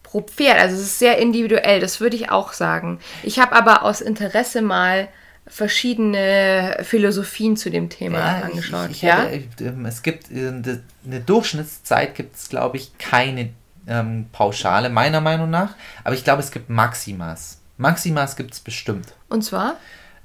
[0.03, 2.99] Pro Pferd, also es ist sehr individuell, das würde ich auch sagen.
[3.23, 5.09] Ich habe aber aus Interesse mal
[5.47, 8.91] verschiedene Philosophien zu dem Thema ja, angeschaut.
[8.91, 9.25] Ich, ich ja?
[9.25, 13.51] Hätte, ähm, es gibt äh, eine Durchschnittszeit gibt es, glaube ich, keine
[13.87, 15.75] ähm, Pauschale, meiner Meinung nach.
[16.03, 17.61] Aber ich glaube, es gibt Maximas.
[17.77, 19.13] Maximas gibt es bestimmt.
[19.29, 19.77] Und zwar?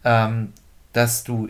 [0.03, 0.53] ähm,
[0.93, 1.49] dass du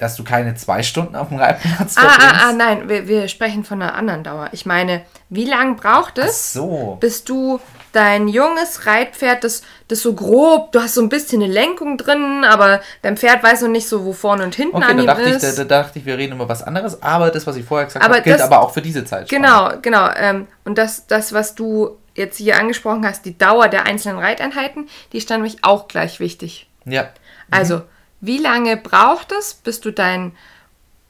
[0.00, 2.42] dass du keine zwei Stunden auf dem Reitplatz ah, verbringst.
[2.42, 4.48] Ah, ah, nein, wir, wir sprechen von einer anderen Dauer.
[4.52, 6.96] Ich meine, wie lange braucht es, so.
[7.00, 7.60] bis du
[7.92, 12.44] dein junges Reitpferd, das, das so grob, du hast so ein bisschen eine Lenkung drin,
[12.44, 15.06] aber dein Pferd weiß noch nicht so, wo vorne und hinten okay, an da ihm
[15.06, 15.42] dachte ist.
[15.42, 17.86] Ich, da, da, dachte ich, wir reden über was anderes, aber das, was ich vorher
[17.86, 19.28] gesagt habe, gilt das, aber auch für diese Zeit.
[19.28, 20.08] Genau, genau.
[20.16, 24.88] Ähm, und das, das, was du jetzt hier angesprochen hast, die Dauer der einzelnen Reiteinheiten,
[25.12, 26.68] die ist dann nämlich auch gleich wichtig.
[26.86, 27.02] Ja.
[27.02, 27.08] Mhm.
[27.50, 27.82] Also,
[28.20, 30.32] wie lange braucht es, bis du dein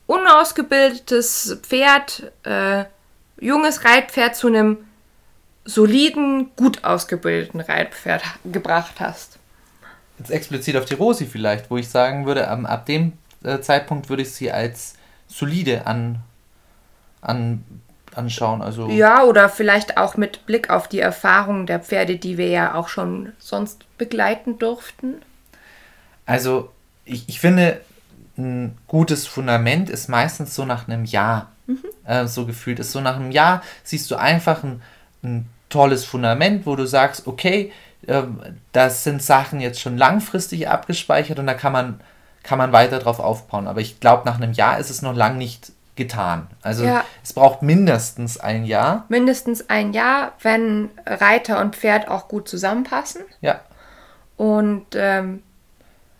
[0.07, 2.85] unausgebildetes Pferd, äh,
[3.41, 4.79] junges Reitpferd zu einem
[5.65, 9.39] soliden, gut ausgebildeten Reitpferd gebracht hast?
[10.19, 14.09] Jetzt explizit auf die Rosi vielleicht, wo ich sagen würde, ab, ab dem äh, Zeitpunkt
[14.09, 14.95] würde ich sie als
[15.29, 16.19] solide an,
[17.23, 17.65] an,
[18.15, 18.63] anschauen.
[18.63, 22.75] Also ja, oder vielleicht auch mit Blick auf die Erfahrungen der Pferde, die wir ja
[22.75, 25.23] auch schon sonst begleiten durften.
[26.27, 26.71] Also
[27.11, 27.81] ich, ich finde,
[28.39, 31.85] ein gutes Fundament ist meistens so nach einem Jahr mhm.
[32.05, 32.93] äh, so gefühlt ist.
[32.93, 34.83] So nach einem Jahr siehst du einfach ein,
[35.23, 37.73] ein tolles Fundament, wo du sagst, okay,
[38.07, 38.23] äh,
[38.73, 42.01] das sind Sachen jetzt schon langfristig abgespeichert und da kann man,
[42.43, 43.67] kann man weiter drauf aufbauen.
[43.67, 46.47] Aber ich glaube, nach einem Jahr ist es noch lang nicht getan.
[46.63, 47.05] Also ja.
[47.23, 49.05] es braucht mindestens ein Jahr.
[49.09, 53.23] Mindestens ein Jahr, wenn Reiter und Pferd auch gut zusammenpassen.
[53.43, 53.61] Ja.
[54.37, 55.43] Und ähm,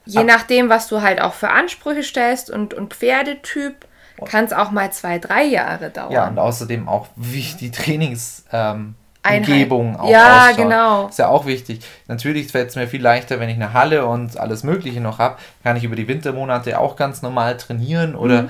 [0.07, 3.87] Je nachdem, was du halt auch für Ansprüche stellst und, und Pferdetyp,
[4.25, 6.13] kann es auch mal zwei, drei Jahre dauern.
[6.13, 10.57] Ja, und außerdem auch, wie die Trainingsumgebung ähm, auch Ja, ausschaut.
[10.57, 11.09] genau.
[11.09, 11.81] Ist ja auch wichtig.
[12.07, 15.37] Natürlich fällt es mir viel leichter, wenn ich eine Halle und alles Mögliche noch habe,
[15.63, 18.49] kann ich über die Wintermonate auch ganz normal trainieren oder mhm.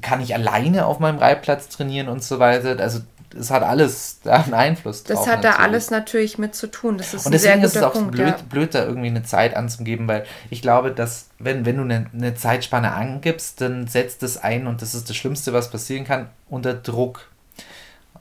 [0.00, 2.80] kann ich alleine auf meinem Reitplatz trainieren und so weiter.
[2.80, 3.00] Also
[3.34, 5.18] es hat alles da einen Einfluss drauf.
[5.18, 5.56] Das hat natürlich.
[5.56, 6.98] da alles natürlich mit zu tun.
[6.98, 8.36] Das ist und deswegen ist es auch Punkt, blöd, ja.
[8.48, 12.34] blöd, da irgendwie eine Zeit anzugeben, weil ich glaube, dass wenn, wenn du eine, eine
[12.34, 16.74] Zeitspanne angibst, dann setzt es ein und das ist das Schlimmste, was passieren kann, unter
[16.74, 17.28] Druck.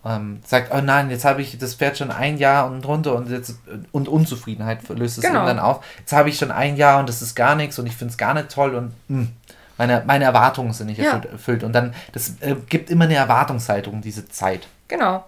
[0.04, 3.30] Ähm, sagt, oh nein, jetzt habe ich das Pferd schon ein Jahr und runter und
[3.30, 3.56] jetzt
[3.92, 5.46] und Unzufriedenheit löst es genau.
[5.46, 5.84] dann auf.
[6.00, 8.18] Jetzt habe ich schon ein Jahr und das ist gar nichts und ich finde es
[8.18, 9.32] gar nicht toll und mh, hm,
[9.78, 11.22] meine, meine Erwartungen sind nicht ja.
[11.32, 11.64] erfüllt.
[11.64, 14.68] Und dann, das äh, gibt immer eine Erwartungshaltung, diese Zeit.
[14.88, 15.26] Genau.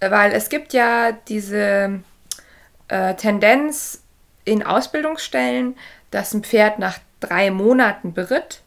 [0.00, 2.00] Weil es gibt ja diese
[2.88, 4.02] äh, Tendenz
[4.44, 5.76] in Ausbildungsstellen,
[6.10, 8.62] dass ein Pferd nach drei Monaten beritt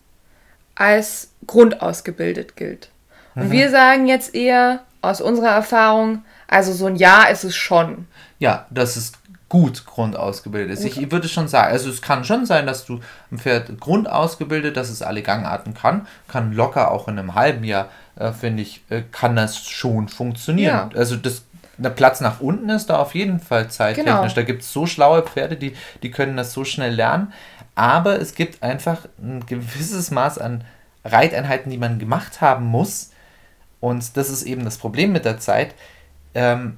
[0.75, 2.89] als grundausgebildet gilt.
[3.35, 3.51] Und mhm.
[3.51, 8.07] wir sagen jetzt eher aus unserer Erfahrung, also so ein Jahr ist es schon.
[8.39, 9.17] Ja, das ist
[9.49, 10.85] gut grundausgebildet ist.
[10.85, 12.99] Ich würde schon sagen, also es kann schon sein, dass du
[13.31, 17.89] ein Pferd grundausgebildet, dass es alle Gangarten kann, kann locker auch in einem halben Jahr,
[18.15, 20.91] äh, finde ich, äh, kann das schon funktionieren.
[20.93, 20.97] Ja.
[20.97, 21.43] Also das
[21.79, 24.13] der Platz nach unten ist da auf jeden Fall zeittechnisch.
[24.13, 24.27] Genau.
[24.27, 27.33] Da gibt es so schlaue Pferde, die, die können das so schnell lernen.
[27.75, 30.65] Aber es gibt einfach ein gewisses Maß an
[31.05, 33.11] Reiteinheiten, die man gemacht haben muss.
[33.79, 35.73] Und das ist eben das Problem mit der Zeit.
[36.35, 36.77] Ähm,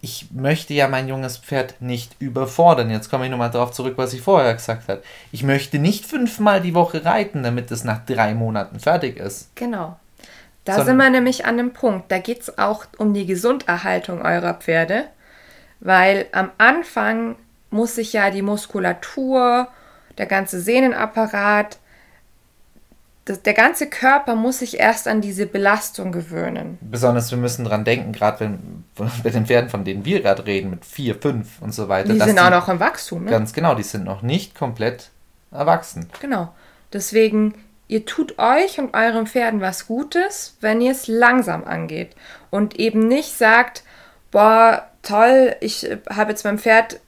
[0.00, 2.90] ich möchte ja mein junges Pferd nicht überfordern.
[2.90, 5.02] Jetzt komme ich nochmal darauf zurück, was ich vorher gesagt habe.
[5.32, 9.54] Ich möchte nicht fünfmal die Woche reiten, damit es nach drei Monaten fertig ist.
[9.56, 9.98] Genau.
[10.64, 12.10] Da Sondern sind wir nämlich an dem Punkt.
[12.10, 15.04] Da geht es auch um die Gesunderhaltung eurer Pferde,
[15.80, 17.36] weil am Anfang
[17.70, 19.68] muss sich ja die Muskulatur,
[20.18, 21.78] der ganze Sehnenapparat,
[23.26, 26.78] das, der ganze Körper muss sich erst an diese Belastung gewöhnen.
[26.80, 28.84] Besonders wir müssen dran denken, gerade wenn
[29.22, 32.12] bei den Pferden, von denen wir gerade reden, mit vier, fünf und so weiter.
[32.12, 33.30] Die sind auch noch im Wachstum, ne?
[33.30, 35.10] Ganz genau, die sind noch nicht komplett
[35.50, 36.08] erwachsen.
[36.20, 36.54] Genau.
[36.92, 37.54] Deswegen,
[37.88, 42.14] ihr tut euch und euren Pferden was Gutes, wenn ihr es langsam angeht.
[42.50, 43.82] Und eben nicht sagt,
[44.30, 47.00] boah, toll, ich habe jetzt mein Pferd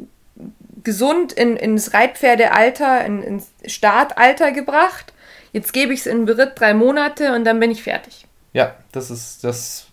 [0.82, 5.12] gesund in, ins Reitpferdealter, in, ins Startalter gebracht
[5.58, 8.26] jetzt gebe ich es in Beritt drei Monate und dann bin ich fertig.
[8.52, 9.86] Ja, das ist das,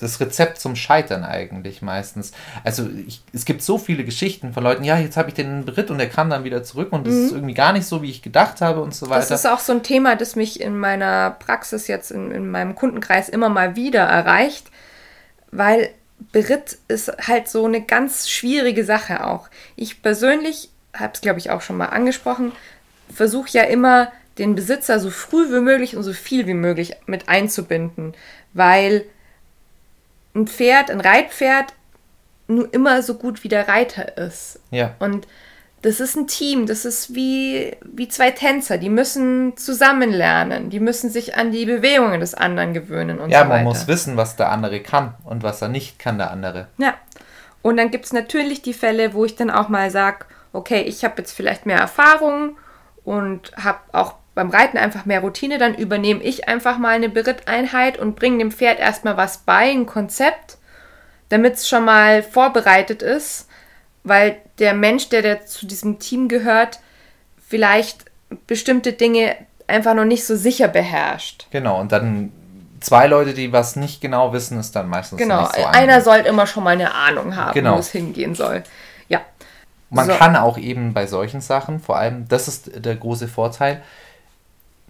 [0.00, 2.32] das Rezept zum Scheitern eigentlich meistens.
[2.64, 5.90] Also ich, es gibt so viele Geschichten von Leuten, ja, jetzt habe ich den Beritt
[5.90, 7.24] und er kam dann wieder zurück und das mhm.
[7.26, 9.28] ist irgendwie gar nicht so, wie ich gedacht habe und so weiter.
[9.28, 12.74] Das ist auch so ein Thema, das mich in meiner Praxis jetzt, in, in meinem
[12.74, 14.68] Kundenkreis immer mal wieder erreicht,
[15.50, 15.90] weil
[16.32, 19.48] Beritt ist halt so eine ganz schwierige Sache auch.
[19.76, 22.52] Ich persönlich, habe es glaube ich auch schon mal angesprochen,
[23.14, 27.28] versuche ja immer den Besitzer so früh wie möglich und so viel wie möglich mit
[27.28, 28.14] einzubinden,
[28.52, 29.04] weil
[30.34, 31.74] ein Pferd, ein Reitpferd
[32.46, 34.60] nur immer so gut wie der Reiter ist.
[34.70, 34.94] Ja.
[34.98, 35.26] Und
[35.82, 40.80] das ist ein Team, das ist wie, wie zwei Tänzer, die müssen zusammen lernen, die
[40.80, 43.58] müssen sich an die Bewegungen des anderen gewöhnen und ja, so weiter.
[43.58, 46.66] Ja, man muss wissen, was der andere kann und was er nicht kann, der andere.
[46.78, 46.94] Ja.
[47.62, 51.04] Und dann gibt es natürlich die Fälle, wo ich dann auch mal sage, okay, ich
[51.04, 52.56] habe jetzt vielleicht mehr Erfahrung
[53.04, 57.98] und habe auch beim Reiten einfach mehr Routine, dann übernehme ich einfach mal eine Beritteinheit
[57.98, 60.58] und bringe dem Pferd erstmal was bei, ein Konzept,
[61.28, 63.48] damit es schon mal vorbereitet ist,
[64.04, 66.78] weil der Mensch, der, der zu diesem Team gehört,
[67.48, 68.04] vielleicht
[68.46, 69.34] bestimmte Dinge
[69.66, 71.48] einfach noch nicht so sicher beherrscht.
[71.50, 72.30] Genau, und dann
[72.78, 75.40] zwei Leute, die was nicht genau wissen, ist dann meistens genau.
[75.40, 77.74] nicht so Einer sollte immer schon mal eine Ahnung haben, Genau.
[77.74, 78.62] wo es hingehen soll.
[79.08, 79.20] Ja.
[79.90, 80.12] Man So.
[80.12, 83.82] kann auch eben bei solchen Sachen, vor allem, das ist der große Vorteil,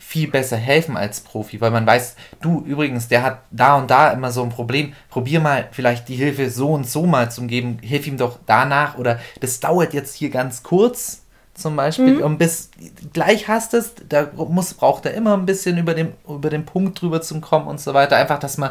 [0.08, 4.10] viel besser helfen als Profi, weil man weiß, du übrigens, der hat da und da
[4.10, 7.76] immer so ein Problem, probier mal vielleicht die Hilfe so und so mal zu geben,
[7.82, 12.70] hilf ihm doch danach oder das dauert jetzt hier ganz kurz zum Beispiel und bis
[13.12, 17.02] gleich hast es, da muss, braucht er immer ein bisschen über den, über den Punkt
[17.02, 18.70] drüber zu kommen und so weiter, einfach, dass man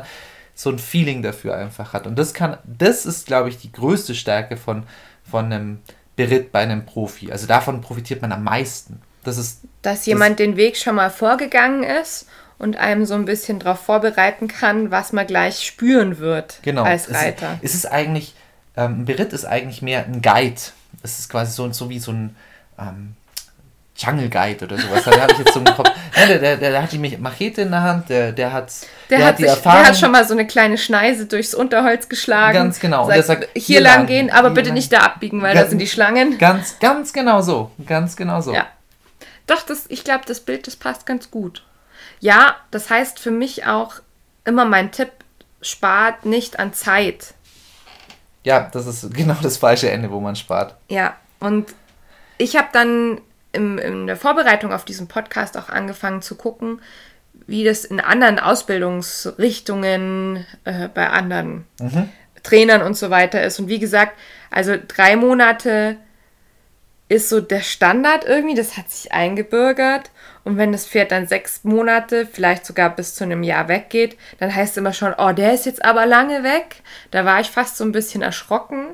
[0.55, 2.07] so ein Feeling dafür einfach hat.
[2.07, 4.85] Und das kann, das ist glaube ich die größte Stärke von,
[5.23, 5.81] von einem
[6.15, 9.01] Beritt bei einem Profi, also davon profitiert man am meisten.
[9.23, 12.27] Das ist Dass jemand den Weg schon mal vorgegangen ist
[12.59, 16.83] und einem so ein bisschen darauf vorbereiten kann, was man gleich spüren wird Genau.
[16.83, 17.59] als Es- Reiter.
[17.61, 18.33] Es ist eigentlich,
[18.75, 20.59] ähm, ein Beritt ist eigentlich mehr ein Guide.
[21.03, 22.35] Es ist quasi so, so wie so ein
[22.79, 23.13] ähm,
[23.97, 25.03] Jungle Guide oder sowas.
[25.05, 25.89] Da habe ich jetzt so im Kopf.
[26.17, 28.71] Ja, der, der, der hat die Machete in der Hand, der, der hat,
[29.11, 29.81] Der, hat die sich, Erfahrung.
[29.81, 32.55] der hat schon mal so eine kleine Schneise durchs Unterholz geschlagen.
[32.55, 33.01] Ganz genau.
[33.03, 34.73] Und Sagt, der sagt, hier, hier lang lang, gehen, aber bitte lang.
[34.77, 36.39] nicht da abbiegen, weil Ganz- da sind die Schlangen.
[36.39, 37.69] Ganz, ganz genau so.
[37.85, 38.51] Ganz genau so.
[38.51, 38.65] Ja.
[39.47, 41.65] Doch, das, ich glaube, das Bild, das passt ganz gut.
[42.19, 43.95] Ja, das heißt für mich auch
[44.45, 45.11] immer mein Tipp,
[45.61, 47.33] spart nicht an Zeit.
[48.43, 50.75] ja, das ist genau das falsche Ende, wo man spart.
[50.89, 51.73] Ja, und
[52.37, 56.81] ich habe dann im, in der Vorbereitung auf diesen Podcast auch angefangen zu gucken,
[57.47, 61.65] wie das in anderen Ausbildungsrichtungen äh, bei anderen
[62.43, 63.59] Trainern und so weiter ist.
[63.59, 64.17] Und wie gesagt,
[64.51, 65.97] also drei Monate
[67.09, 70.11] ist so der Standard irgendwie, das hat sich eingebürgert.
[70.43, 74.53] Und wenn das Pferd dann sechs Monate, vielleicht sogar bis zu einem Jahr weggeht, dann
[74.53, 76.83] heißt es immer schon, oh, der ist jetzt aber lange weg.
[77.11, 78.87] Da war ich fast so ein bisschen erschrocken.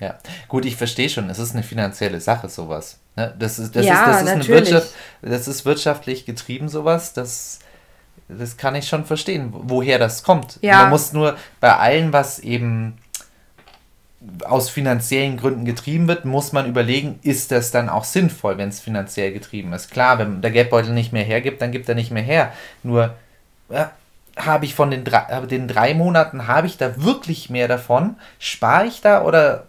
[0.00, 2.98] Ja, gut, ich verstehe schon, es ist eine finanzielle Sache, sowas.
[3.16, 3.34] Ne?
[3.38, 4.48] Das ist, das Ja, ist, das ist eine.
[4.48, 4.88] Wirtschaft,
[5.22, 7.12] das ist wirtschaftlich getrieben, sowas.
[7.12, 7.58] Das,
[8.28, 10.58] das kann ich schon verstehen, woher das kommt.
[10.62, 10.82] Ja.
[10.82, 12.98] Man muss nur bei allem, was eben
[14.44, 18.80] aus finanziellen Gründen getrieben wird, muss man überlegen, ist das dann auch sinnvoll, wenn es
[18.80, 19.90] finanziell getrieben ist.
[19.90, 22.52] Klar, wenn der Geldbeutel nicht mehr hergibt, dann gibt er nicht mehr her.
[22.82, 23.14] Nur
[23.70, 23.90] ja,
[24.36, 28.16] habe ich von den drei, aber den drei Monaten, habe ich da wirklich mehr davon?
[28.38, 29.64] Spare ich da oder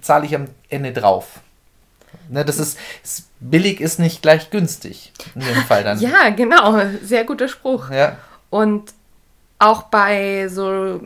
[0.00, 1.40] zahle ich am Ende drauf?
[2.30, 5.12] Ne, das ist, es- billig ist nicht gleich günstig.
[5.34, 5.98] In dem Fall dann.
[6.00, 7.90] Ja, genau, sehr guter Spruch.
[7.90, 8.16] ja.
[8.50, 8.94] Und
[9.58, 11.00] auch bei so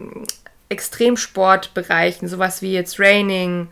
[0.72, 3.68] Extremsportbereichen, sowas wie jetzt Raining,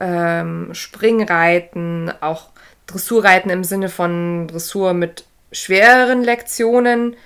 [0.00, 2.48] ähm, Springreiten, auch
[2.86, 7.16] Dressurreiten im Sinne von Dressur mit schwereren Lektionen.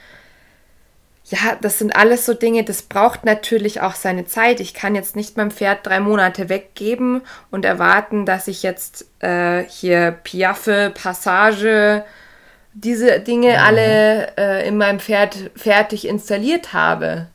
[1.25, 4.61] Ja, das sind alles so Dinge, das braucht natürlich auch seine Zeit.
[4.61, 9.65] Ich kann jetzt nicht meinem Pferd drei Monate weggeben und erwarten, dass ich jetzt äh,
[9.65, 12.05] hier Piaffe, Passage,
[12.75, 17.29] diese Dinge alle äh, in meinem Pferd fertig installiert habe.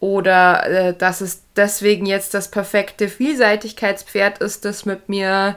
[0.00, 5.56] Oder äh, dass es deswegen jetzt das perfekte Vielseitigkeitspferd ist, das mit mir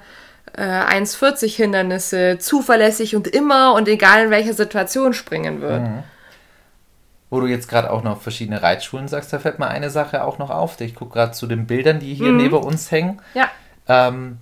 [0.54, 5.82] äh, 1,40 Hindernisse zuverlässig und immer und egal in welcher Situation springen wird.
[7.30, 10.38] Wo du jetzt gerade auch noch verschiedene Reitschulen sagst, da fällt mir eine Sache auch
[10.38, 10.80] noch auf.
[10.82, 13.22] Ich gucke gerade zu den Bildern, die hier neben uns hängen.
[13.34, 13.50] Ja,
[13.88, 14.38] Ähm,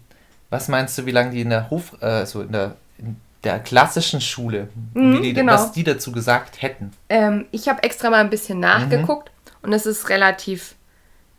[0.49, 3.59] was meinst du, wie lange die in der Hof, äh, so in der, in der
[3.59, 5.53] klassischen Schule, wie die, genau.
[5.53, 6.91] was die dazu gesagt hätten?
[7.09, 10.75] ähm, ich habe extra mal ein bisschen nachgeguckt und es ist relativ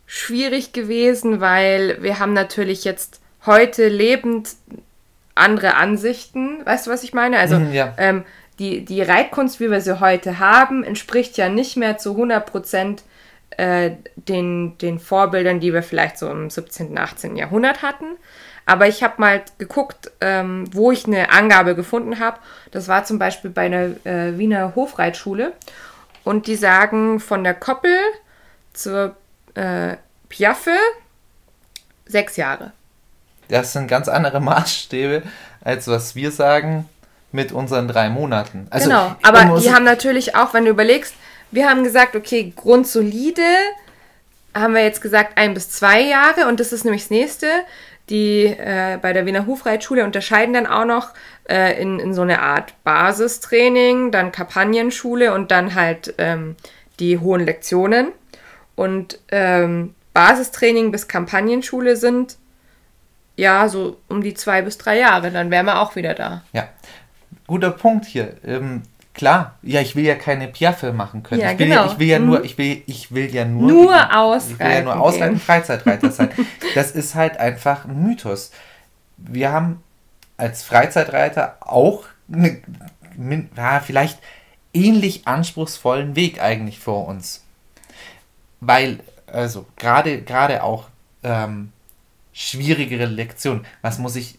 [0.06, 4.50] schwierig gewesen, weil wir haben natürlich jetzt heute lebend
[5.34, 6.64] andere Ansichten.
[6.66, 7.38] Weißt du, was ich meine?
[7.38, 7.94] Also Mhm, ja.
[7.96, 8.24] ähm,
[8.58, 13.02] die, die Reitkunst, wie wir sie heute haben, entspricht ja nicht mehr zu 100 Prozent
[13.56, 17.36] äh, den, den Vorbildern, die wir vielleicht so im 17., 18.
[17.36, 18.16] Jahrhundert hatten.
[18.66, 22.38] Aber ich habe mal geguckt, ähm, wo ich eine Angabe gefunden habe.
[22.70, 25.52] Das war zum Beispiel bei einer äh, Wiener Hofreitschule.
[26.24, 27.96] Und die sagen von der Koppel
[28.72, 29.16] zur
[29.54, 29.96] äh,
[30.28, 30.76] Piaffe
[32.06, 32.72] sechs Jahre.
[33.48, 35.22] Das sind ganz andere Maßstäbe,
[35.62, 36.88] als was wir sagen
[37.32, 38.66] mit unseren drei Monaten.
[38.70, 41.14] Also, genau, aber die haben natürlich auch, wenn du überlegst,
[41.50, 43.42] wir haben gesagt, okay, grundsolide
[44.54, 47.46] haben wir jetzt gesagt ein bis zwei Jahre und das ist nämlich das nächste.
[48.08, 51.10] Die äh, bei der Wiener Hofreitschule unterscheiden dann auch noch
[51.50, 56.56] äh, in, in so eine Art Basistraining, dann Kampagnenschule und dann halt ähm,
[56.98, 58.08] die hohen Lektionen.
[58.76, 62.36] Und ähm, Basistraining bis Kampagnenschule sind
[63.36, 66.42] ja, so um die zwei bis drei Jahre, dann wären wir auch wieder da.
[66.52, 66.68] Ja,
[67.46, 68.34] guter Punkt hier.
[68.44, 68.82] Ähm,
[69.14, 71.40] klar, ja, ich will ja keine Piaffe machen können.
[71.40, 71.86] Ja, ich, will genau.
[71.86, 72.26] ja, ich will ja Mhm.
[72.26, 75.40] nur, ich will, ich will ja nur, Nur ich will ja ausreiten nur ausreiten.
[75.40, 76.28] Freizeitreiter sein.
[76.74, 78.50] Das ist halt einfach ein Mythos.
[79.16, 79.82] Wir haben
[80.40, 82.60] als Freizeitreiter auch eine,
[83.56, 84.18] ja, vielleicht
[84.72, 87.44] ähnlich anspruchsvollen Weg eigentlich vor uns.
[88.60, 90.86] Weil, also gerade gerade auch
[91.22, 91.72] ähm,
[92.32, 93.64] schwierigere Lektionen.
[93.82, 94.38] Was muss ich,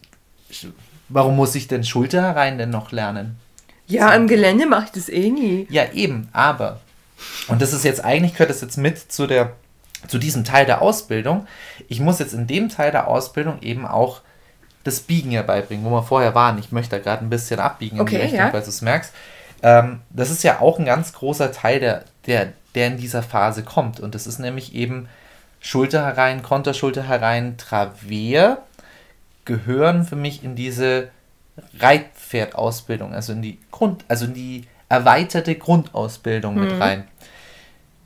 [1.09, 3.37] warum muss ich denn Schulterherein denn noch lernen?
[3.87, 5.67] Ja, im Gelände mache ich das eh nie.
[5.69, 6.79] Ja, eben, aber.
[7.47, 9.53] Und das ist jetzt eigentlich, gehört das jetzt mit zu der,
[10.07, 11.45] zu diesem Teil der Ausbildung.
[11.87, 14.21] Ich muss jetzt in dem Teil der Ausbildung eben auch
[14.83, 16.57] das Biegen ja beibringen, wo wir vorher waren.
[16.57, 18.53] Ich möchte da gerade ein bisschen abbiegen in Okay, die Richtung, ja.
[18.53, 19.13] weil du es merkst.
[19.63, 23.63] Ähm, das ist ja auch ein ganz großer Teil, der, der, der in dieser Phase
[23.63, 23.99] kommt.
[23.99, 25.07] Und das ist nämlich eben
[25.59, 28.57] Schulter herein, Konterschulter herein, Travers
[29.45, 31.09] gehören für mich in diese
[31.79, 37.07] Reitpferdausbildung, also in die Grund, also in die erweiterte Grundausbildung mit rein.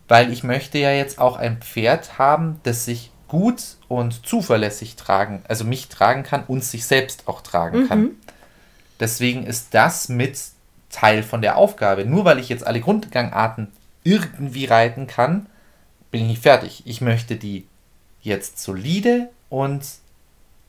[0.07, 5.43] Weil ich möchte ja jetzt auch ein Pferd haben, das sich gut und zuverlässig tragen,
[5.47, 8.11] also mich tragen kann und sich selbst auch tragen kann.
[8.99, 10.37] Deswegen ist das mit
[10.89, 12.05] Teil von der Aufgabe.
[12.05, 13.71] Nur weil ich jetzt alle Grundgangarten
[14.03, 15.47] irgendwie reiten kann,
[16.11, 16.83] bin ich nicht fertig.
[16.85, 17.67] Ich möchte die
[18.21, 19.83] jetzt solide und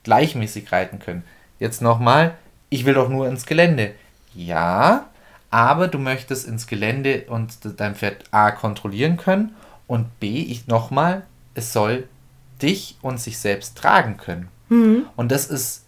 [0.05, 1.25] gleichmäßig reiten können.
[1.59, 2.35] Jetzt nochmal,
[2.69, 3.93] ich will doch nur ins Gelände.
[4.35, 5.07] Ja,
[5.51, 9.55] aber du möchtest ins Gelände und dein Pferd A kontrollieren können
[9.87, 11.23] und B, ich nochmal,
[11.55, 12.09] es soll
[12.63, 14.49] dich und sich selbst tragen können.
[15.17, 15.85] Und das ist,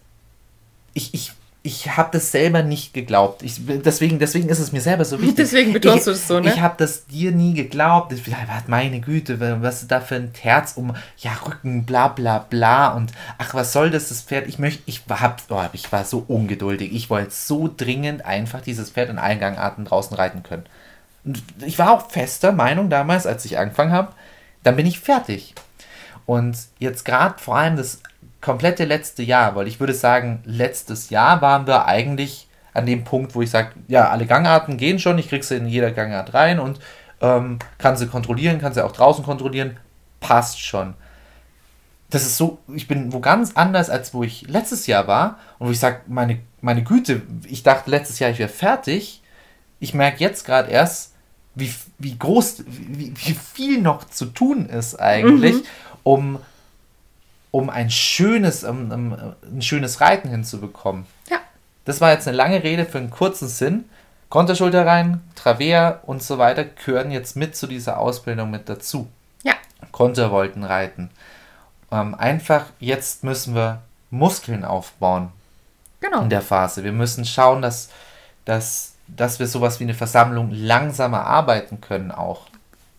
[0.94, 3.42] ich, ich, ich habe das selber nicht geglaubt.
[3.42, 5.36] Ich, deswegen, deswegen ist es mir selber so wichtig.
[5.36, 6.52] Deswegen betonst ich, du das so, ne?
[6.52, 8.12] Ich habe das dir nie geglaubt.
[8.12, 8.22] Ich,
[8.68, 13.12] meine Güte, was ist da für ein Terz um, ja, Rücken, bla bla bla und
[13.38, 14.46] ach, was soll das, das Pferd?
[14.46, 16.92] Ich möchte, ich, hab, oh, ich war so ungeduldig.
[16.94, 20.64] Ich wollte so dringend einfach dieses Pferd in allen Gangarten draußen reiten können.
[21.24, 24.12] Und ich war auch fester Meinung damals, als ich angefangen habe,
[24.62, 25.54] dann bin ich fertig.
[26.28, 28.02] Und jetzt gerade vor allem das
[28.42, 33.34] komplette letzte Jahr, weil ich würde sagen, letztes Jahr waren wir eigentlich an dem Punkt,
[33.34, 36.60] wo ich sage, ja, alle Gangarten gehen schon, ich krieg sie in jeder Gangart rein
[36.60, 36.80] und
[37.22, 39.78] ähm, kann sie kontrollieren, kann sie auch draußen kontrollieren,
[40.20, 40.92] passt schon.
[42.10, 45.68] Das ist so, ich bin wo ganz anders, als wo ich letztes Jahr war und
[45.68, 49.22] wo ich sage, meine, meine Güte, ich dachte letztes Jahr, ich wäre fertig.
[49.80, 51.14] Ich merke jetzt gerade erst,
[51.54, 55.64] wie, wie groß, wie, wie viel noch zu tun ist eigentlich,
[56.08, 56.38] um,
[57.50, 61.06] um ein schönes, um, um, ein schönes Reiten hinzubekommen.
[61.28, 61.36] Ja.
[61.84, 63.84] Das war jetzt eine lange Rede für einen kurzen Sinn.
[64.30, 69.08] Konterschulter rein, Travers und so weiter gehören jetzt mit zu dieser Ausbildung mit dazu.
[69.42, 69.52] Ja.
[69.92, 71.10] Kontervolten reiten.
[71.92, 75.32] Ähm, einfach, jetzt müssen wir Muskeln aufbauen
[76.00, 76.22] Genau.
[76.22, 76.84] in der Phase.
[76.84, 77.90] Wir müssen schauen, dass,
[78.46, 82.47] dass, dass wir sowas wie eine Versammlung langsamer arbeiten können auch.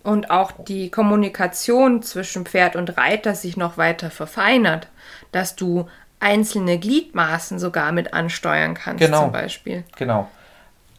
[0.04, 4.88] Und auch die Kommunikation zwischen Pferd und Reiter sich noch weiter verfeinert,
[5.32, 5.88] dass du
[6.20, 9.24] einzelne Gliedmaßen sogar mit ansteuern kannst, Genau.
[9.24, 9.84] zum Beispiel.
[9.98, 10.28] Genau.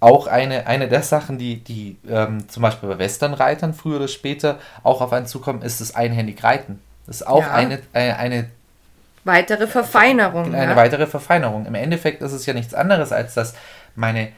[0.01, 4.59] Auch eine, eine der Sachen, die, die ähm, zum Beispiel bei Westernreitern früher oder später
[4.83, 6.81] auch auf einen zukommen, ist das einhändig Reiten.
[7.07, 7.53] Das ist auch Ja.
[7.53, 8.51] eine, eine, eine
[9.25, 10.55] Weitere Verfeinerung.
[10.55, 10.77] eine ja.
[10.77, 11.67] weitere Verfeinerung.
[11.67, 13.55] Im Endeffekt ist es ja nichts anderes, als dass
[13.95, 14.29] meine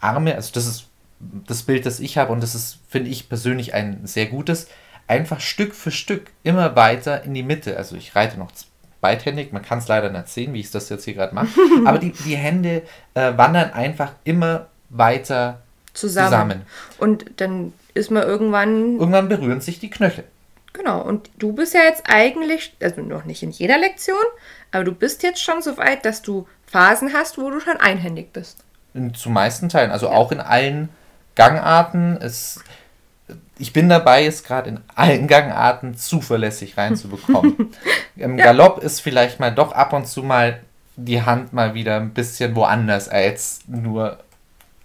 [0.00, 0.85] Arme, also das ist
[1.18, 4.68] das Bild, das ich habe und das ist, finde ich persönlich ein sehr gutes,
[5.06, 7.76] einfach Stück für Stück immer weiter in die Mitte.
[7.76, 8.50] Also ich reite noch
[9.00, 11.48] beidhändig, man kann es leider nicht sehen, wie ich das jetzt hier gerade mache,
[11.84, 12.82] aber die, die Hände
[13.14, 15.62] äh, wandern einfach immer weiter
[15.94, 16.28] zusammen.
[16.28, 16.62] zusammen.
[16.98, 20.24] Und dann ist man irgendwann, Irgendwann berühren sich die Knöchel.
[20.72, 24.16] genau, und du bist ja jetzt eigentlich, also noch nicht in jeder Lektion,
[24.72, 28.32] aber du bist jetzt schon so weit, dass du Phasen hast, wo du schon einhändig
[28.32, 28.64] bist.
[28.92, 30.88] In, zu meisten Teilen, also auch in allen
[31.36, 32.18] Gangarten.
[32.20, 32.60] Es,
[33.58, 37.72] ich bin dabei, es gerade in allen Gangarten zuverlässig reinzubekommen.
[38.16, 40.60] Im Galopp ist vielleicht mal doch ab und zu mal
[40.96, 44.18] die Hand mal wieder ein bisschen woanders als nur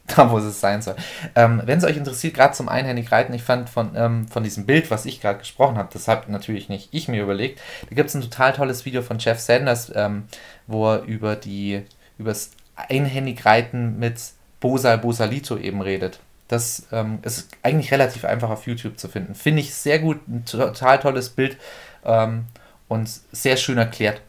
[0.08, 0.96] da, wo es sein soll.
[1.36, 4.66] Ähm, Wenn es euch interessiert, gerade zum einhändig Reiten, ich fand von, ähm, von diesem
[4.66, 8.10] Bild, was ich gerade gesprochen habe, das habe natürlich nicht ich mir überlegt, da gibt
[8.10, 10.24] es ein total tolles Video von Jeff Sanders, ähm,
[10.68, 11.84] wo er über die
[12.18, 14.20] über das einhändig Reiten mit
[14.60, 16.20] Bosal Bosalito eben redet.
[16.52, 19.36] Das ähm, ist eigentlich relativ einfach auf YouTube zu finden.
[19.36, 21.56] Finde ich sehr gut, ein total tolles Bild
[22.04, 22.46] ähm,
[22.90, 24.22] und sehr schön erklärt.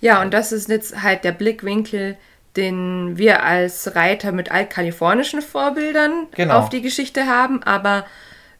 [0.00, 2.16] Ja, und das ist jetzt halt der Blickwinkel,
[2.56, 6.58] den wir als Reiter mit altkalifornischen Vorbildern Genau.
[6.58, 7.62] auf die Geschichte haben.
[7.62, 8.04] Aber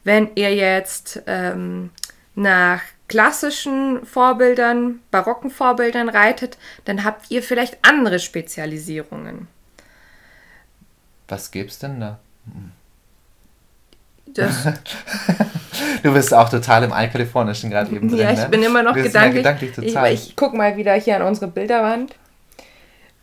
[0.04, 1.90] wenn ihr jetzt ähm,
[2.36, 9.48] nach klassischen Vorbildern, barocken Vorbildern reitet, dann habt ihr vielleicht andere Spezialisierungen.
[11.26, 12.20] Was gibt's denn da?
[14.34, 14.66] Das,
[16.02, 18.18] Du bist auch total im Altkalifornischen gerade eben drin.
[18.18, 18.48] ja, ich ne?
[18.50, 19.42] bin immer noch gedanklich.
[19.42, 20.12] gedanklich ich total.
[20.12, 22.14] ich gucke mal wieder hier an unsere Bilderwand.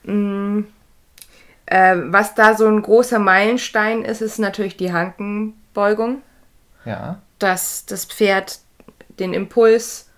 [0.03, 0.61] Mm,
[1.67, 6.23] äh, was da so ein großer Meilenstein ist, ist natürlich die Hankenbeugung.
[6.85, 7.19] ja.
[7.39, 8.59] dass das Pferd
[9.19, 10.09] den Impuls,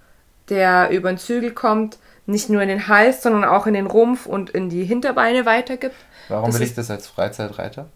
[0.49, 4.25] der über den Zügel kommt, nicht nur in den Hals, sondern auch in den Rumpf
[4.25, 5.95] und in die Hinterbeine weitergibt.
[6.29, 7.87] Warum Das will ich das als Freizeitreiter?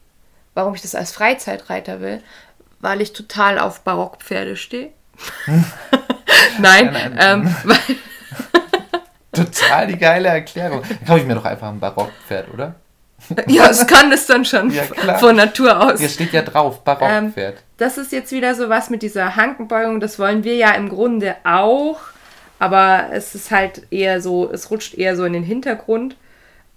[0.54, 2.22] Warum ich das als Freizeitreiter will?
[2.80, 4.90] Weil ich total auf Barockpferde stehe.
[6.60, 7.18] Nein, Nein, nein.
[7.20, 7.78] ähm, weil,
[9.32, 10.82] Total die geile Erklärung.
[10.88, 12.76] Dann kaufe ich mir doch einfach ein Barockpferd, oder?
[13.48, 15.20] ja, es kann das dann schon Ja, klar.
[15.20, 16.00] von Natur aus.
[16.00, 17.64] Hier steht ja drauf, Barockpferd.
[17.78, 20.00] Das ist jetzt wieder so was mit dieser Hankenbeugung.
[20.00, 22.00] Das wollen wir ja im Grunde auch.
[22.60, 26.16] Aber es ist halt eher so, es rutscht eher so in den Hintergrund.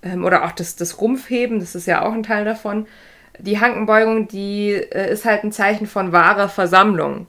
[0.02, 2.86] Ähm, oder auch das, das Rumpfheben, das ist ja auch ein Teil davon.
[3.42, 7.26] Die Hankenbeugung, die äh, ist halt ein Zeichen von wahrer Versammlung.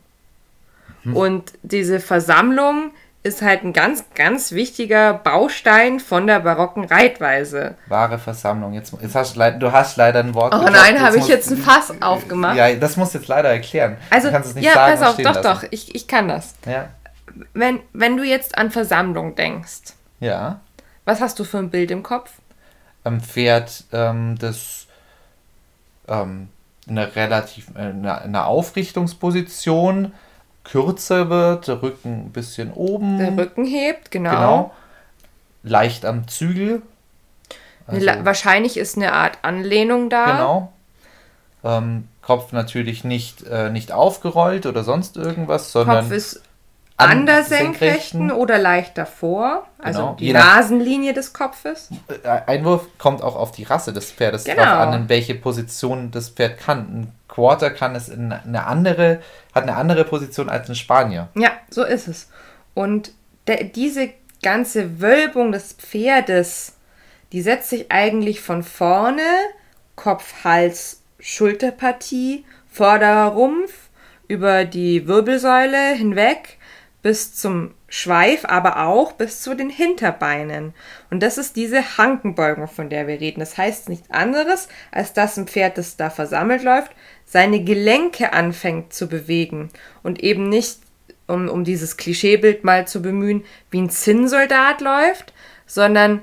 [1.14, 2.92] Und diese Versammlung
[3.24, 7.76] ist halt ein ganz, ganz wichtiger Baustein von der barocken Reitweise.
[7.88, 8.74] Wahre Versammlung.
[8.74, 10.54] Jetzt, jetzt hast du, du hast leider ein Wort.
[10.56, 12.56] Oh gesagt, nein, habe ich muss- jetzt ein Fass aufgemacht.
[12.56, 13.98] Ja, das musst du jetzt leider erklären.
[14.10, 15.44] Also, du kannst es nicht ja, sagen pass auf, doch, lassen.
[15.44, 16.56] doch, ich, ich kann das.
[16.66, 16.90] Ja.
[17.54, 20.60] Wenn, wenn du jetzt an Versammlung denkst, ja.
[21.06, 22.32] was hast du für ein Bild im Kopf?
[23.04, 24.81] Ein Pferd, ähm, das
[26.12, 26.50] ähm,
[26.88, 30.14] eine relativ äh, eine, eine Aufrichtungsposition
[30.64, 33.18] kürzer wird, der Rücken ein bisschen oben.
[33.18, 34.32] Der Rücken hebt, genau.
[34.32, 34.72] Genau.
[35.64, 36.82] Leicht am Zügel.
[37.88, 40.26] Also- Wahrscheinlich ist eine Art Anlehnung da.
[40.26, 40.74] Genau.
[41.64, 46.42] Ähm, Kopf natürlich nicht, äh, nicht aufgerollt oder sonst irgendwas, sondern Kopf ist
[47.10, 48.32] an der Senkrechten.
[48.32, 49.68] Oder leicht davor.
[49.80, 50.14] Also Genau.
[50.16, 51.90] die nach- Nasenlinie des Kopfes.
[52.24, 54.64] Äh, Einwurf kommt auch auf die Rasse des Pferdes Genau.
[54.64, 56.80] drauf an, in welche Position das Pferd kann.
[56.80, 59.22] Ein Quarter kann es in eine andere,
[59.56, 61.30] hat eine andere Position als ein Spanier.
[61.36, 62.30] Ja, so ist es.
[62.74, 63.12] Und
[63.48, 64.10] der, diese
[64.44, 66.74] ganze Wölbung des Pferdes,
[67.32, 69.22] die setzt sich eigentlich von vorne,
[69.96, 73.74] Kopf, Hals, Schulterpartie, vorderer Rumpf,
[74.28, 76.58] über die Wirbelsäule hinweg
[77.02, 80.74] bis zum Schweif, aber auch bis zu den Hinterbeinen.
[81.10, 83.40] Und das ist diese Hankenbeugung, von der wir reden.
[83.40, 86.92] Das heißt nichts anderes, als dass ein Pferd, das da versammelt läuft,
[87.26, 89.70] seine Gelenke anfängt zu bewegen
[90.04, 90.80] und eben nicht,
[91.28, 95.34] um, um dieses Klischeebild mal zu bemühen, wie ein Zinnsoldat läuft,
[95.66, 96.22] sondern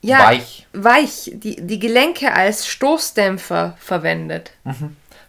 [0.00, 0.66] ja, Weich.
[0.72, 4.52] weich die, die Gelenke als Stoßdämpfer verwendet.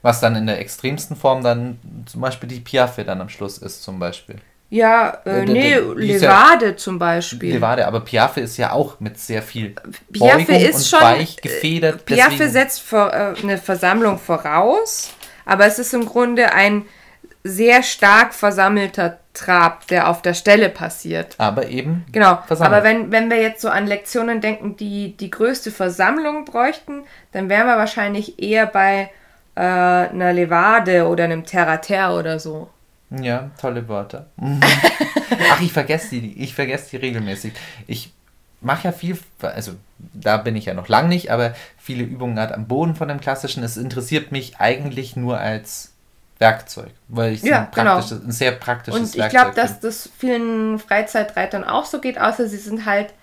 [0.01, 3.83] Was dann in der extremsten Form dann zum Beispiel die Piaffe dann am Schluss ist,
[3.83, 4.35] zum Beispiel.
[4.69, 5.73] Ja, äh, Äh, nee,
[6.13, 7.53] ist ja- Levade zum Beispiel.
[7.55, 9.71] Levade, aber Piaffe ist ja auch mit sehr viel
[10.11, 12.05] Piaffe Beugung ist und schon, weich gefedert.
[12.05, 15.09] Piaffe deswegen- setzt vor, äh, eine Versammlung voraus,
[15.45, 16.85] aber es ist im Grunde ein
[17.43, 21.35] sehr stark versammelter Trab, der auf der Stelle passiert.
[21.37, 22.73] aber eben Genau, versammelt.
[22.75, 27.47] aber wenn, wenn wir jetzt so an Lektionen denken, die die größte Versammlung bräuchten, dann
[27.49, 29.09] wären wir wahrscheinlich eher bei
[29.59, 32.69] äh, einer Levade oder einem Terrater oder so.
[33.09, 34.27] Ja, tolle Wörter.
[35.51, 37.51] Ach, ich vergesse die, ich vergesse die regelmäßig.
[37.85, 38.13] Ich
[38.61, 39.73] mache ja viel, also
[40.13, 43.19] da bin ich ja noch lang nicht, aber viele Übungen gerade am Boden von dem
[43.19, 43.61] klassischen.
[43.61, 45.91] Es interessiert mich eigentlich nur als
[46.37, 49.81] Werkzeug, weil ich es Ja, ein, praktisches, ein sehr praktisches Und ich Werkzeug glaube, dass
[49.81, 53.13] das vielen Freizeitreitern auch so geht, außer sie sind halt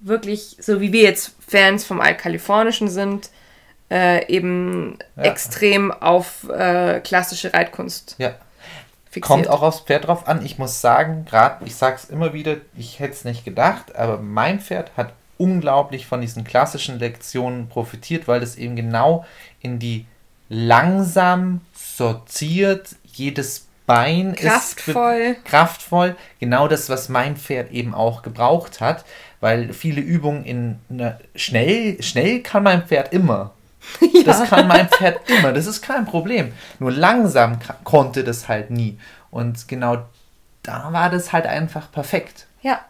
[0.00, 3.30] wirklich, so wie wir jetzt Fans vom Altkalifornischen sind,
[3.94, 5.22] äh, eben Ja.
[5.22, 8.30] extrem auf äh, klassische Reitkunst Ja,
[9.10, 9.24] fixiert.
[9.24, 10.44] kommt auch aufs Pferd drauf an.
[10.44, 14.18] Ich muss sagen, gerade, ich sage es immer wieder, ich hätte es nicht gedacht, aber
[14.18, 19.24] mein Pferd hat unglaublich von diesen klassischen Lektionen profitiert, weil es eben genau
[19.60, 20.06] in die
[20.48, 25.36] langsam sortiert, jedes Bein Kraftvoll.
[25.36, 29.04] ist kraftvoll, genau das, was mein Pferd eben auch gebraucht hat,
[29.40, 30.78] weil viele Übungen in
[31.34, 33.50] schnell, schnell kann mein Pferd immer.
[34.24, 36.52] Das kann mein Pferd immer, das ist kein Problem.
[36.78, 38.98] Nur langsam konnte das halt nie.
[39.30, 40.04] Und genau
[40.62, 42.46] da war das halt einfach perfekt.
[42.62, 42.80] Ja,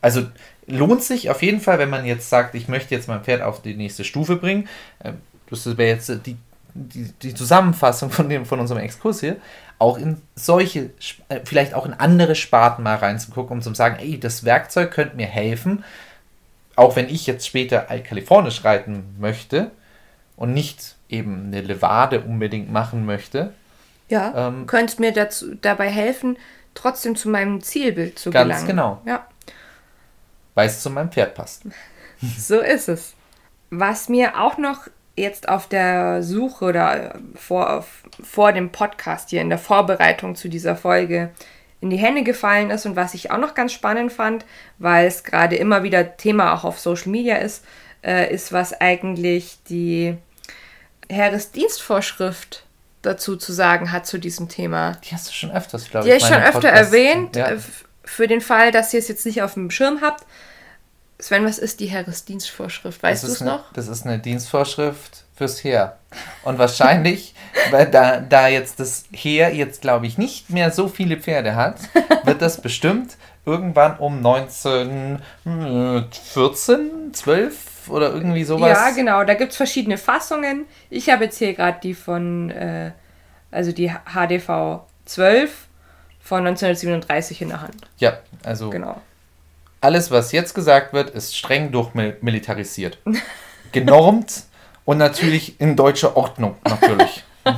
[0.00, 0.26] Also
[0.66, 3.62] lohnt sich auf jeden Fall, wenn man jetzt sagt, ich möchte jetzt mein Pferd auf
[3.62, 4.68] die nächste Stufe bringen.
[5.02, 5.18] Ähm,
[5.50, 6.36] Das wäre jetzt die,
[6.74, 9.36] die, die Zusammenfassung von, dem, von unserem Exkurs hier.
[9.78, 10.90] Auch in solche,
[11.28, 15.16] äh, vielleicht auch in andere Sparten mal reinzugucken, um zu sagen, ey, das Werkzeug könnte
[15.16, 15.84] mir helfen,
[16.76, 19.70] auch wenn ich jetzt später altkalifornisch reiten möchte
[20.36, 23.52] und nicht eben eine Levade unbedingt machen möchte.
[24.08, 24.48] ja.
[24.48, 26.36] Ähm, Könntest mir dazu, dabei helfen,
[26.74, 28.66] trotzdem zu meinem Zielbild zu Ganz gelangen.
[28.66, 29.02] genau.
[29.06, 29.26] Ja,
[30.54, 31.62] Weil es zu meinem Pferd passt.
[32.38, 33.14] so ist es.
[33.70, 37.84] Was mir auch noch jetzt auf der Suche oder vor,
[38.22, 41.30] vor dem Podcast hier in der Vorbereitung zu dieser Folge
[41.80, 44.44] in die Hände gefallen ist und was ich auch noch ganz spannend fand,
[44.78, 47.62] weil es gerade immer wieder Thema auch auf Social Media ist,
[48.04, 50.16] äh, ist, was eigentlich die
[51.10, 52.64] Heeresdienstvorschrift
[53.02, 54.92] dazu zu sagen hat zu diesem Thema.
[55.04, 56.24] Die hast du schon öfters, glaube Die ich.
[56.24, 57.50] habe ich schon öfter Podcast- erwähnt, Ja.
[57.52, 57.58] äh,
[58.04, 60.24] für den Fall, dass ihr es jetzt nicht auf dem Schirm habt.
[61.18, 63.02] Sven, was ist die Heeresdienstvorschrift?
[63.02, 63.72] Weißt du es noch?
[63.72, 65.96] Das ist eine Dienstvorschrift fürs Heer.
[66.42, 67.34] Und wahrscheinlich,
[67.70, 71.76] weil da, da jetzt das Heer jetzt, glaube ich, nicht mehr so viele Pferde hat,
[72.24, 77.56] wird das bestimmt irgendwann um 1914, 12
[77.88, 78.68] oder irgendwie sowas.
[78.70, 79.24] Ja, genau.
[79.24, 80.66] Da gibt es verschiedene Fassungen.
[80.90, 82.92] Ich habe jetzt hier gerade die von, äh,
[83.50, 85.66] also die HDV 12
[86.20, 87.76] von 1937 in der Hand.
[87.98, 89.00] Ja, also Genau.
[89.80, 92.98] alles, was jetzt gesagt wird, ist streng durchmilitarisiert.
[93.72, 94.44] Genormt
[94.84, 97.24] und natürlich in deutscher Ordnung, natürlich.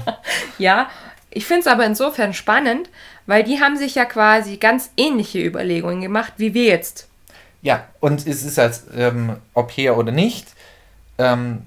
[0.59, 0.89] Ja,
[1.31, 2.89] ich finde es aber insofern spannend,
[3.27, 7.09] weil die haben sich ja quasi ganz ähnliche Überlegungen gemacht, wie wir jetzt.
[7.66, 10.46] Ja, und es ist als, ähm, ob her oder nicht,
[11.18, 11.62] ähm,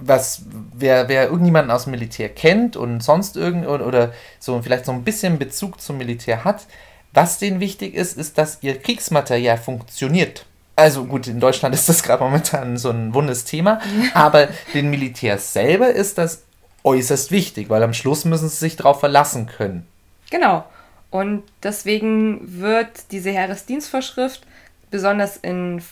[0.00, 0.42] was,
[0.74, 4.90] wer, wer irgendjemanden aus dem Militär kennt und sonst irgend oder, oder so vielleicht so
[4.90, 6.66] ein bisschen Bezug zum Militär hat,
[7.12, 10.44] was denen wichtig ist, ist, dass ihr Kriegsmaterial funktioniert.
[10.74, 13.80] Also gut, in Deutschland ist das gerade momentan so ein wundes Thema,
[14.12, 16.42] aber den Militärs selber ist das
[16.82, 19.86] äußerst wichtig, weil am Schluss müssen sie sich darauf verlassen können.
[20.32, 20.64] Genau.
[21.10, 24.46] Und deswegen wird diese Heeresdienstvorschrift
[24.90, 25.82] besonders in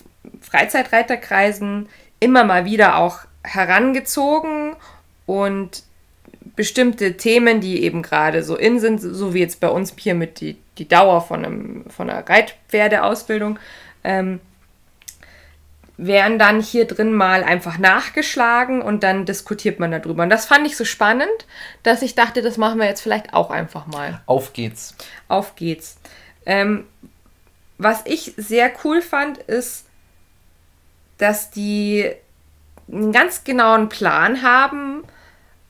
[0.41, 1.89] Freizeitreiterkreisen
[2.21, 4.75] immer mal wieder auch herangezogen
[5.27, 5.83] und
[6.57, 10.41] bestimmte Themen, die eben gerade so in sind, so wie jetzt bei uns hier mit
[10.41, 13.59] die, die Dauer von, einem, von einer Reitpferdeausbildung,
[14.03, 14.41] ähm,
[15.97, 20.23] werden dann hier drin mal einfach nachgeschlagen und dann diskutiert man darüber.
[20.23, 21.29] Und das fand ich so spannend,
[21.83, 24.21] dass ich dachte, das machen wir jetzt vielleicht auch einfach mal.
[24.27, 24.97] Auf geht's.
[25.27, 25.99] Auf geht's.
[26.47, 26.87] Ähm,
[27.79, 29.87] was ich sehr cool fand, ist,
[31.17, 32.11] dass die
[32.91, 35.05] einen ganz genauen Plan haben,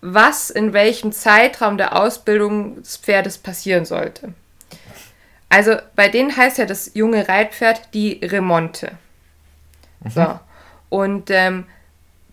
[0.01, 4.33] was in welchem Zeitraum der Ausbildung des Pferdes passieren sollte.
[5.49, 8.93] Also bei denen heißt ja das junge Reitpferd die Remonte.
[10.09, 10.39] So.
[10.91, 11.67] Und ähm,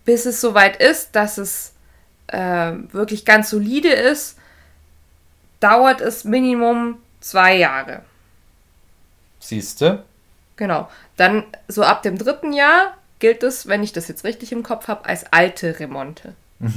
[0.04, 1.72] bis es soweit ist, dass es
[2.28, 4.38] äh, wirklich ganz solide ist,
[5.60, 8.02] dauert es Minimum zwei Jahre.
[9.48, 10.04] Siehste?
[10.56, 10.88] Genau.
[11.16, 14.88] Dann so ab dem dritten Jahr gilt es, wenn ich das jetzt richtig im Kopf
[14.88, 16.34] habe, als alte Remonte.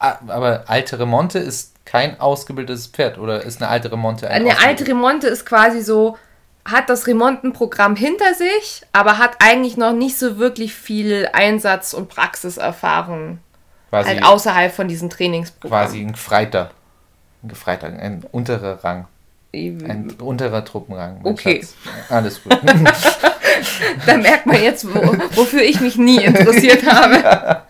[0.00, 4.56] Ah, Aber alte Remonte ist kein ausgebildetes Pferd oder ist eine alte Remonte ein Eine
[4.60, 6.16] alte Remonte ist quasi so,
[6.64, 12.08] hat das Remontenprogramm hinter sich, aber hat eigentlich noch nicht so wirklich viel Einsatz- und
[12.08, 13.40] Praxiserfahrung
[13.90, 15.86] quasi, halt außerhalb von diesen Trainingsprogrammen.
[15.86, 16.70] quasi ein Gefreiter.
[17.42, 19.08] Ein Gefreiter, ein unterer Rang.
[19.52, 21.20] Ein unterer Truppenrang.
[21.24, 21.60] Okay.
[21.62, 21.74] Schatz.
[22.10, 22.58] Alles gut.
[24.06, 25.00] Da merkt man jetzt, wo,
[25.36, 27.62] wofür ich mich nie interessiert habe.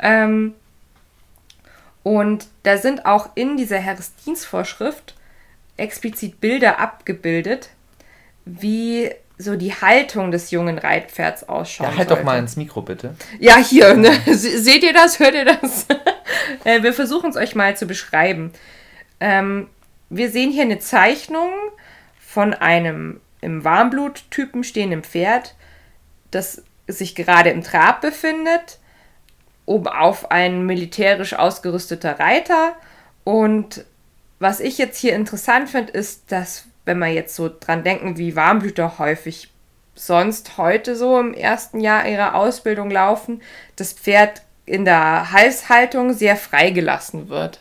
[0.00, 0.54] ähm,
[2.02, 5.14] und da sind auch in dieser Heeresdienstvorschrift
[5.76, 7.68] explizit Bilder abgebildet,
[8.44, 11.92] wie so die Haltung des jungen Reitpferds ausschaut.
[11.92, 13.14] ja, halt doch mal ins Mikro, bitte.
[13.38, 14.10] Ja, hier, ne?
[14.26, 15.18] Se- Seht ihr das?
[15.18, 15.86] Hört ihr das?
[16.64, 18.52] Äh, wir versuchen es euch mal zu beschreiben.
[19.20, 19.68] Ähm,
[20.10, 21.50] wir sehen hier eine Zeichnung
[22.18, 25.54] von einem im Warmbluttypen stehenden Pferd,
[26.30, 28.78] das sich gerade im Trab befindet,
[29.66, 32.74] oben auf ein militärisch ausgerüsteter Reiter.
[33.24, 33.84] Und
[34.40, 38.36] was ich jetzt hier interessant finde, ist, dass, wenn wir jetzt so dran denken, wie
[38.36, 39.52] Warmblüter häufig
[39.94, 43.42] sonst heute so im ersten Jahr ihrer Ausbildung laufen,
[43.76, 47.60] das Pferd in der Halshaltung sehr freigelassen wird.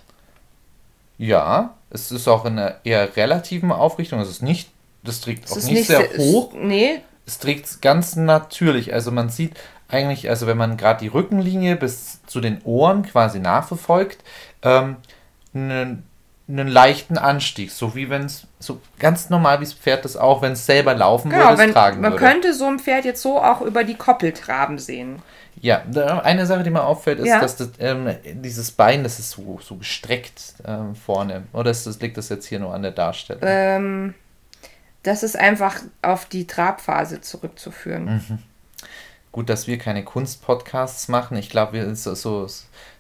[1.18, 4.20] Ja, es ist auch in einer eher relativen Aufrichtung.
[4.20, 4.70] Es ist nicht,
[5.04, 6.54] das trägt auch Es nicht, sehr se- hoch.
[6.54, 8.94] Nee, Es trägt ganz natürlich.
[8.94, 9.54] Also man sieht
[9.88, 14.24] eigentlich, also wenn man gerade die Rückenlinie bis zu den Ohren quasi nachverfolgt,
[14.62, 14.98] ähm,
[15.54, 16.04] einen,
[16.48, 17.72] einen leichten Anstieg.
[17.72, 20.94] So wie wenn es, so ganz normal wie das Pferd das auch, wenn es selber
[20.94, 21.44] laufen genau.
[21.44, 22.24] würde, es Wenn, tragen man würde.
[22.24, 25.22] könnte so ein Pferd jetzt so auch über die Koppel traben sehen.
[25.62, 25.84] Ja,
[26.24, 27.40] eine Sache, die mir auffällt, ist, Ja.
[27.42, 31.44] dass das, ähm, dieses Bein, das ist so, so gestreckt ähm, vorne.
[31.54, 33.42] Oder ist das, liegt das jetzt hier nur an der Darstellung?
[33.46, 34.14] Ähm,
[35.04, 38.24] das ist einfach auf die Trabphase zurückzuführen.
[38.30, 38.40] Mhm.
[39.32, 41.38] Gut, dass wir keine Kunstpodcasts machen.
[41.38, 42.48] Ich glaube, wir so, so,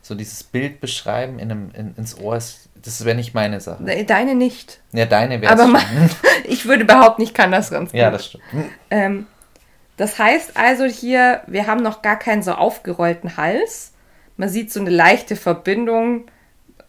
[0.01, 3.84] so dieses Bild beschreiben in einem, in, ins Ohr ist, Das wäre nicht meine Sache.
[4.05, 4.80] Deine nicht.
[4.91, 5.82] Ja, deine wäre Aber
[6.43, 7.99] ich würde behaupten, ich kann das ganz gut.
[7.99, 8.43] Ja, das stimmt.
[8.91, 9.26] Ähm,
[9.99, 13.91] das heißt also hier, wir haben noch gar keinen so aufgerollten Hals.
[14.37, 16.31] Man sieht so eine leichte Verbindung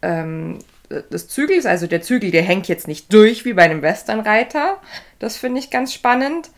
[0.01, 1.67] ähm, des Zügels.
[1.67, 4.81] Also der Zügel, der hängt jetzt nicht durch wie bei einem Westernreiter.
[5.19, 6.51] Das finde ich ganz spannend.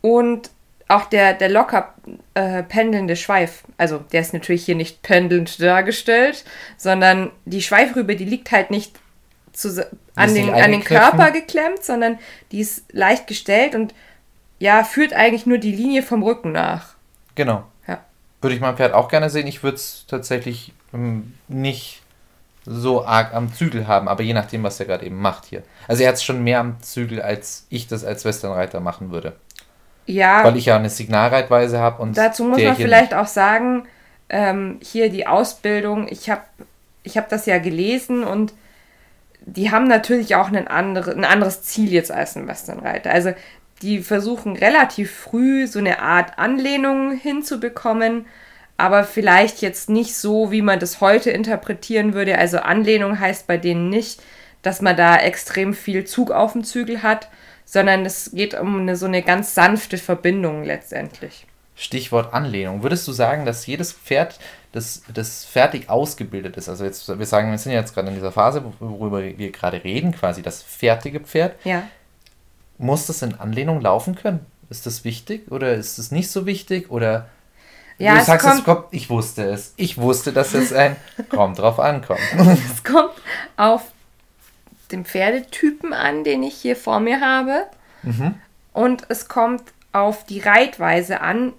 [0.00, 0.48] Und
[0.88, 1.94] auch der, der locker
[2.32, 6.46] äh, pendelnde Schweif, also der ist natürlich hier nicht pendelnd dargestellt,
[6.78, 8.98] sondern die Schweifrübe, die liegt halt nicht
[9.52, 12.18] zu, an, den, an den Körper geklemmt, sondern
[12.52, 13.92] die ist leicht gestellt und
[14.58, 16.94] ja, führt eigentlich nur die Linie vom Rücken nach.
[17.34, 17.64] Genau.
[17.86, 18.00] Ja.
[18.40, 19.46] Würde ich mein Pferd auch gerne sehen.
[19.46, 22.02] Ich würde es tatsächlich ähm, nicht
[22.64, 25.62] so arg am Zügel haben, aber je nachdem, was er gerade eben macht hier.
[25.86, 29.34] Also er hat es schon mehr am Zügel, als ich das als Westernreiter machen würde.
[30.06, 30.44] Ja.
[30.44, 32.16] Weil ich ja eine Signalreitweise habe und.
[32.16, 33.86] Dazu muss man vielleicht auch sagen,
[34.28, 36.42] ähm, hier die Ausbildung, ich habe
[37.02, 38.52] ich hab das ja gelesen und
[39.40, 43.10] die haben natürlich auch einen andere, ein anderes Ziel jetzt als ein Westernreiter.
[43.10, 43.32] Also
[43.82, 48.26] die versuchen relativ früh so eine Art Anlehnung hinzubekommen,
[48.76, 52.38] aber vielleicht jetzt nicht so, wie man das heute interpretieren würde.
[52.38, 54.22] Also Anlehnung heißt bei denen nicht,
[54.62, 57.28] dass man da extrem viel Zug auf dem Zügel hat,
[57.64, 61.46] sondern es geht um eine, so eine ganz sanfte Verbindung letztendlich.
[61.74, 62.82] Stichwort Anlehnung.
[62.82, 64.38] Würdest du sagen, dass jedes Pferd,
[64.72, 68.32] das, das fertig ausgebildet ist, also jetzt, wir sagen, wir sind jetzt gerade in dieser
[68.32, 71.84] Phase, worüber wir gerade reden, quasi das fertige Pferd, ja.
[72.78, 74.40] Muss das in Anlehnung laufen können?
[74.70, 76.90] Ist das wichtig oder ist es nicht so wichtig?
[76.90, 77.28] Oder
[77.98, 79.74] ja, du sagst, kommt, es kommt, ich wusste es.
[79.76, 80.96] Ich wusste, dass es ein
[81.28, 82.20] kommt drauf ankommt.
[82.70, 83.14] es kommt
[83.56, 83.82] auf
[84.92, 87.66] den Pferdetypen an, den ich hier vor mir habe.
[88.02, 88.34] Mhm.
[88.72, 89.62] Und es kommt
[89.92, 91.52] auf die Reitweise an,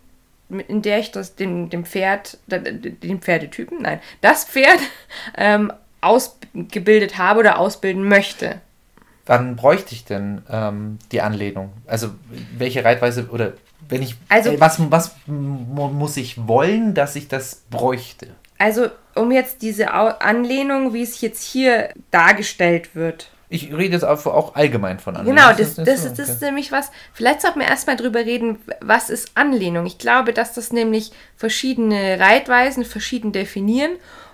[0.50, 4.80] in der ich das, den, dem Pferd, den Pferdetypen, nein, das Pferd
[5.38, 8.62] ähm, ausgebildet habe oder ausbilden möchte.
[9.30, 11.72] Wann bräuchte ich denn ähm, die Anlehnung?
[11.86, 12.10] Also
[12.58, 13.54] welche Reitweise oder
[13.88, 18.30] wenn ich also, äh, was, was muss ich wollen, dass ich das bräuchte?
[18.58, 23.30] Also um jetzt diese Anlehnung, wie es jetzt hier dargestellt wird.
[23.50, 25.38] Ich rede jetzt auch allgemein von Anlehnung.
[25.38, 26.90] Genau, das, das, das, ist, das ist nämlich was.
[27.14, 29.86] Vielleicht sollten wir erstmal drüber reden, was ist Anlehnung.
[29.86, 33.92] Ich glaube, dass das nämlich verschiedene Reitweisen verschieden definieren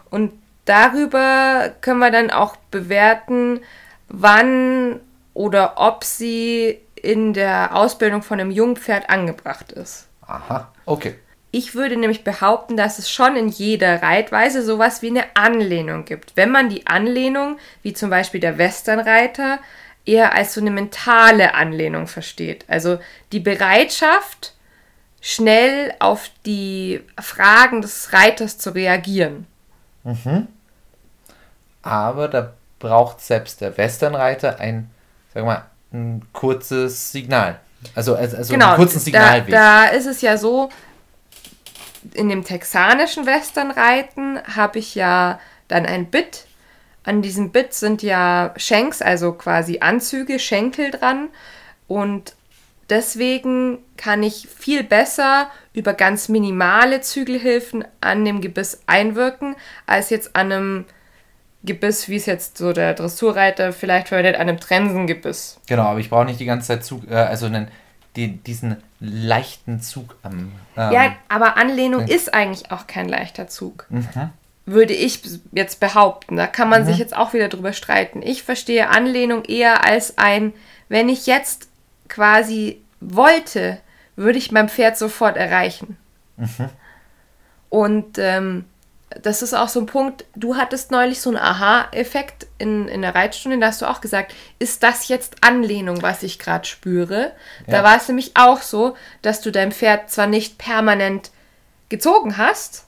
[0.09, 0.31] und
[0.63, 3.59] darüber können wir dann auch bewerten,
[4.07, 4.99] wann
[5.33, 10.07] oder ob sie in der Ausbildung von einem Jungpferd angebracht ist.
[10.25, 11.15] Aha, okay.
[11.51, 16.35] Ich würde nämlich behaupten, dass es schon in jeder Reitweise sowas wie eine Anlehnung gibt.
[16.35, 19.59] Wenn man die Anlehnung, wie zum Beispiel der Westernreiter,
[20.05, 22.65] eher als so eine mentale Anlehnung versteht.
[22.67, 22.99] Also
[23.31, 24.53] die Bereitschaft,
[25.21, 29.47] schnell auf die Fragen des Reiters zu reagieren.
[30.03, 30.47] Mhm.
[31.81, 34.89] Aber da braucht selbst der Westernreiter ein,
[35.33, 37.59] sag mal, ein kurzes Signal.
[37.93, 39.51] Also, also genau, einen kurzen Signalweg.
[39.51, 40.69] Da, da ist es ja so,
[42.13, 46.45] in dem texanischen Westernreiten habe ich ja dann ein Bit.
[47.03, 51.29] An diesem Bit sind ja Shanks, also quasi Anzüge, Schenkel dran.
[51.87, 52.35] Und
[52.89, 59.55] deswegen kann ich viel besser über ganz minimale Zügelhilfen an dem Gebiss einwirken,
[59.85, 60.85] als jetzt an einem
[61.65, 65.59] Gebiss, wie es jetzt so der Dressurreiter vielleicht verwendet, an einem Trensengebiss.
[65.67, 67.67] Genau, aber ich brauche nicht die ganze Zeit Zug, äh, also einen,
[68.15, 70.51] die, diesen leichten Zug am.
[70.77, 73.85] Ähm, ja, aber Anlehnung ist eigentlich auch kein leichter Zug.
[73.89, 74.29] Mhm.
[74.65, 76.37] Würde ich jetzt behaupten.
[76.37, 76.87] Da kann man mhm.
[76.87, 78.21] sich jetzt auch wieder drüber streiten.
[78.21, 80.53] Ich verstehe Anlehnung eher als ein,
[80.89, 81.67] wenn ich jetzt
[82.07, 83.79] quasi wollte,
[84.15, 85.97] würde ich mein Pferd sofort erreichen.
[86.37, 86.69] Mhm.
[87.69, 88.65] Und ähm,
[89.21, 93.15] das ist auch so ein Punkt, du hattest neulich so einen Aha-Effekt in, in der
[93.15, 97.31] Reitstunde, da hast du auch gesagt, ist das jetzt Anlehnung, was ich gerade spüre?
[97.67, 97.77] Ja.
[97.77, 101.31] Da war es nämlich auch so, dass du dein Pferd zwar nicht permanent
[101.89, 102.85] gezogen hast,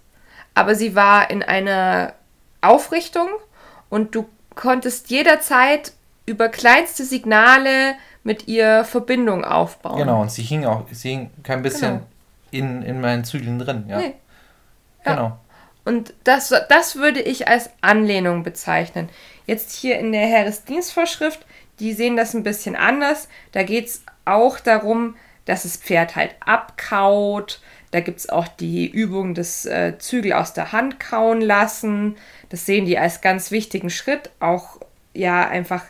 [0.53, 2.13] aber sie war in einer
[2.61, 3.29] Aufrichtung
[3.89, 5.93] und du konntest jederzeit
[6.25, 9.99] über kleinste Signale mit ihr Verbindung aufbauen.
[9.99, 12.07] Genau, und sie hing auch, sie hing kein bisschen genau.
[12.51, 13.99] in, in meinen Zügeln drin, ja.
[13.99, 14.15] Nee.
[15.05, 15.39] Genau.
[15.87, 19.07] Und das, das würde ich als Anlehnung bezeichnen.
[19.45, 21.45] Jetzt hier in der Heeresdienstvorschrift,
[21.79, 23.29] die sehen das ein bisschen anders.
[23.53, 25.15] Da geht es auch darum,
[25.45, 27.61] dass das Pferd halt abkaut.
[27.91, 32.17] Da gibt es auch die Übung des äh, Zügel aus der Hand kauen lassen.
[32.49, 34.29] Das sehen die als ganz wichtigen Schritt.
[34.41, 34.81] Auch
[35.13, 35.85] ja einfach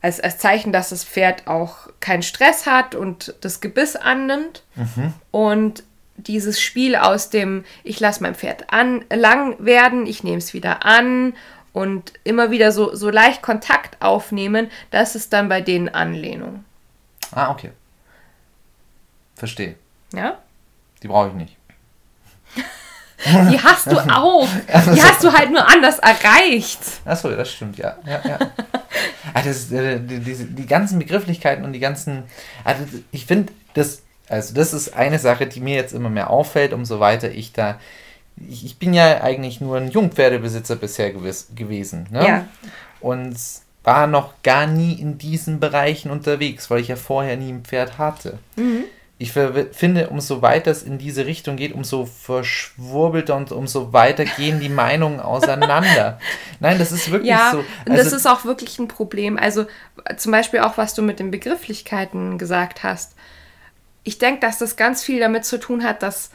[0.00, 4.62] als, als Zeichen, dass das Pferd auch keinen Stress hat und das Gebiss annimmt.
[4.76, 5.12] Mhm.
[5.32, 5.82] Und
[6.26, 10.84] dieses Spiel aus dem, ich lasse mein Pferd an, lang werden, ich nehme es wieder
[10.84, 11.34] an
[11.72, 16.64] und immer wieder so, so leicht Kontakt aufnehmen, das ist dann bei denen Anlehnung.
[17.32, 17.70] Ah, okay.
[19.36, 19.76] Verstehe.
[20.12, 20.38] Ja?
[21.02, 21.56] Die brauche ich nicht.
[23.50, 24.48] Die hast du auch.
[24.94, 26.80] Die hast du halt nur anders erreicht.
[27.04, 27.96] Achso, das stimmt, ja.
[28.06, 28.38] ja, ja.
[29.34, 32.24] ah, das, äh, die, die, die, ganzen Begrifflichkeiten und die ganzen.
[32.64, 36.72] Also ich finde, das, also das ist eine Sache, die mir jetzt immer mehr auffällt,
[36.72, 37.78] umso weiter ich da.
[38.48, 42.06] Ich, ich bin ja eigentlich nur ein Jungpferdebesitzer bisher gewiss, gewesen.
[42.10, 42.26] Ne?
[42.26, 42.48] Ja.
[43.00, 43.36] Und
[43.82, 47.98] war noch gar nie in diesen Bereichen unterwegs, weil ich ja vorher nie ein Pferd
[47.98, 48.38] hatte.
[48.56, 48.84] Mhm
[49.20, 54.60] ich finde, umso weiter es in diese Richtung geht, umso verschwurbelter und umso weiter gehen
[54.60, 56.18] die Meinungen auseinander.
[56.58, 57.58] Nein, das ist wirklich ja, so.
[57.58, 59.36] Also, und das ist auch wirklich ein Problem.
[59.36, 59.66] Also
[60.16, 63.14] zum Beispiel auch, was du mit den Begrifflichkeiten gesagt hast.
[64.04, 66.30] Ich denke, dass das ganz viel damit zu tun hat, dass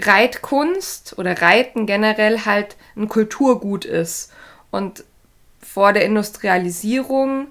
[0.00, 4.32] Reitkunst oder Reiten generell halt ein Kulturgut ist.
[4.70, 5.04] Und
[5.60, 7.48] vor der Industrialisierung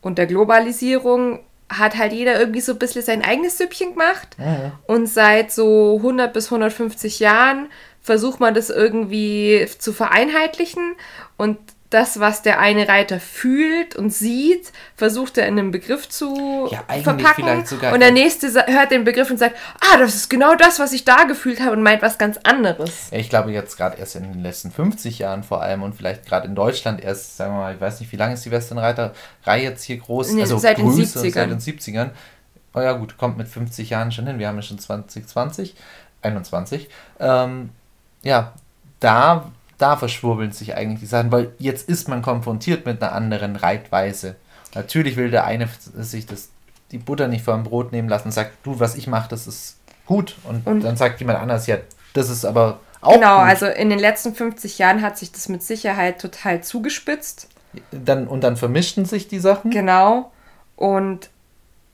[0.00, 4.36] und der Globalisierung hat halt jeder irgendwie so ein bisschen sein eigenes Süppchen gemacht.
[4.38, 4.78] Ja.
[4.86, 7.68] Und seit so 100 bis 150 Jahren
[8.00, 10.94] versucht man das irgendwie zu vereinheitlichen.
[11.36, 11.58] Und
[11.90, 16.82] das, was der eine Reiter fühlt und sieht, versucht er in einem Begriff zu ja,
[17.02, 17.64] verpacken.
[17.92, 21.04] und der nächste hört den Begriff und sagt, ah, das ist genau das, was ich
[21.04, 23.08] da gefühlt habe und meint was ganz anderes.
[23.12, 26.48] Ich glaube jetzt gerade erst in den letzten 50 Jahren vor allem und vielleicht gerade
[26.48, 29.84] in Deutschland erst, sagen wir mal, ich weiß nicht, wie lange ist die Westernreiterei jetzt
[29.84, 30.32] hier groß?
[30.32, 31.32] Nee, also seit größer, den 70ern.
[31.32, 32.10] Seit den 70ern.
[32.74, 34.38] Oh ja gut, kommt mit 50 Jahren schon hin.
[34.38, 35.74] Wir haben ja schon 2020,
[36.22, 36.88] 21.
[37.20, 37.70] Ähm,
[38.22, 38.52] ja,
[39.00, 43.56] da da verschwurbeln sich eigentlich die Sachen, weil jetzt ist man konfrontiert mit einer anderen
[43.56, 44.36] Reitweise.
[44.74, 46.50] Natürlich will der eine sich das,
[46.92, 49.78] die Butter nicht vom Brot nehmen lassen und sagt, du, was ich mache, das ist
[50.06, 50.36] gut.
[50.44, 51.78] Und, und, dann sagt jemand anders, ja,
[52.14, 53.48] das ist aber auch Genau, gut.
[53.48, 57.48] also in den letzten 50 Jahren hat sich das mit Sicherheit total zugespitzt.
[57.90, 59.70] Dann, und dann vermischten sich die Sachen.
[59.70, 60.32] Genau.
[60.76, 61.28] Und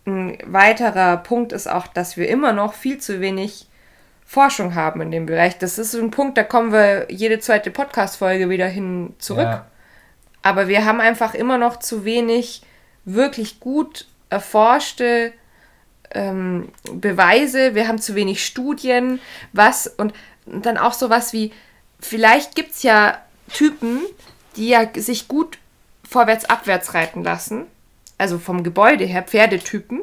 [0.07, 3.67] ein weiterer Punkt ist auch, dass wir immer noch viel zu wenig
[4.33, 5.59] Forschung haben in dem Bereich.
[5.59, 9.45] Das ist ein Punkt, da kommen wir jede zweite Podcast-Folge wieder hin zurück.
[9.45, 9.67] Ja.
[10.41, 12.63] Aber wir haben einfach immer noch zu wenig
[13.05, 15.35] wirklich gut erforschte
[16.13, 17.75] ähm, Beweise.
[17.75, 19.21] Wir haben zu wenig Studien.
[19.53, 20.15] Was und
[20.47, 21.53] dann auch sowas wie,
[22.01, 23.21] vielleicht gibt es ja
[23.53, 24.01] Typen,
[24.57, 25.59] die ja sich gut
[26.09, 27.67] vorwärts-abwärts reiten lassen.
[28.17, 30.01] Also vom Gebäude her, Pferdetypen.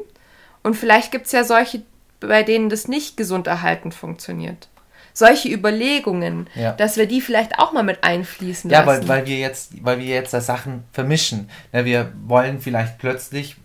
[0.62, 1.82] Und vielleicht gibt es ja solche
[2.20, 4.68] bei denen das nicht gesund erhalten funktioniert.
[5.12, 6.72] Solche Überlegungen, ja.
[6.72, 8.82] dass wir die vielleicht auch mal mit einfließen lassen.
[8.82, 11.50] Ja, weil, weil wir jetzt, weil wir jetzt da Sachen vermischen.
[11.72, 13.56] Ja, wir wollen vielleicht plötzlich,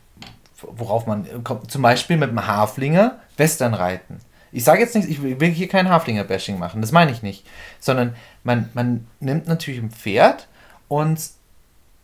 [0.62, 4.20] worauf man kommt, zum Beispiel mit dem Haflinger Western reiten.
[4.52, 7.46] Ich sage jetzt nicht, ich will hier kein Haflinger-Bashing machen, das meine ich nicht.
[7.80, 10.48] Sondern man, man nimmt natürlich ein Pferd
[10.88, 11.20] und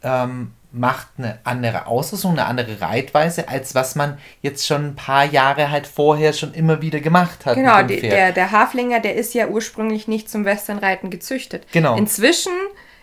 [0.03, 5.25] ähm, macht eine andere Ausrüstung, eine andere Reitweise, als was man jetzt schon ein paar
[5.25, 7.55] Jahre halt vorher schon immer wieder gemacht hat.
[7.55, 11.65] Genau, der, der Haflinger, der ist ja ursprünglich nicht zum Westernreiten gezüchtet.
[11.71, 11.97] Genau.
[11.97, 12.53] Inzwischen,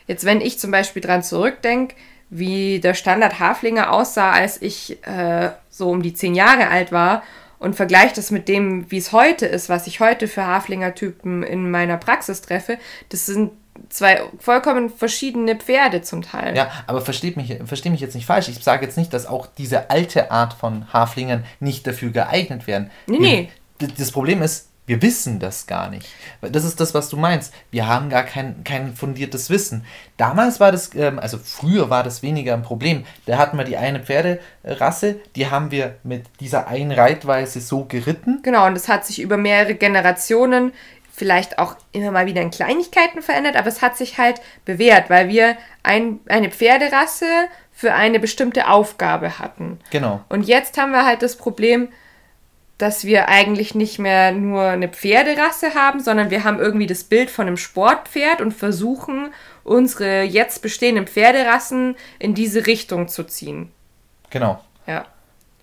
[0.06, 1.94] jetzt wenn ich zum Beispiel dran zurückdenke,
[2.30, 7.22] wie der Standard Haflinger aussah, als ich äh, so um die zehn Jahre alt war
[7.58, 11.70] und vergleiche das mit dem, wie es heute ist, was ich heute für Haflinger-Typen in
[11.70, 13.52] meiner Praxis treffe, das sind
[13.88, 16.56] zwei vollkommen verschiedene Pferde zum Teil.
[16.56, 18.48] Ja, aber versteht mich, versteh mich jetzt nicht falsch.
[18.48, 22.90] Ich sage jetzt nicht, dass auch diese alte Art von Haflingern nicht dafür geeignet werden.
[23.06, 23.48] Nee, nee.
[23.96, 26.08] Das Problem ist, wir wissen das gar nicht.
[26.40, 27.52] Das ist das, was du meinst.
[27.70, 29.84] Wir haben gar kein, kein fundiertes Wissen.
[30.16, 33.04] Damals war das, ähm, also früher war das weniger ein Problem.
[33.26, 38.40] Da hatten wir die eine Pferderasse, die haben wir mit dieser einen Reitweise so geritten.
[38.42, 40.72] Genau, und das hat sich über mehrere Generationen
[41.18, 45.28] vielleicht auch immer mal wieder in Kleinigkeiten verändert, aber es hat sich halt bewährt, weil
[45.28, 47.26] wir ein, eine Pferderasse
[47.72, 49.78] für eine bestimmte Aufgabe hatten.
[49.90, 50.20] Genau.
[50.28, 51.88] Und jetzt haben wir halt das Problem,
[52.78, 57.28] dass wir eigentlich nicht mehr nur eine Pferderasse haben, sondern wir haben irgendwie das Bild
[57.28, 59.32] von einem Sportpferd und versuchen,
[59.64, 63.72] unsere jetzt bestehenden Pferderassen in diese Richtung zu ziehen.
[64.30, 64.62] Genau.
[64.86, 65.06] Ja.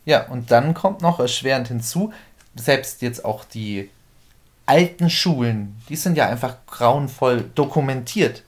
[0.04, 2.14] Ja, und dann kommt noch erschwerend hinzu,
[2.56, 3.90] selbst jetzt auch die
[4.66, 8.44] alten Schulen, die sind ja einfach grauenvoll dokumentiert.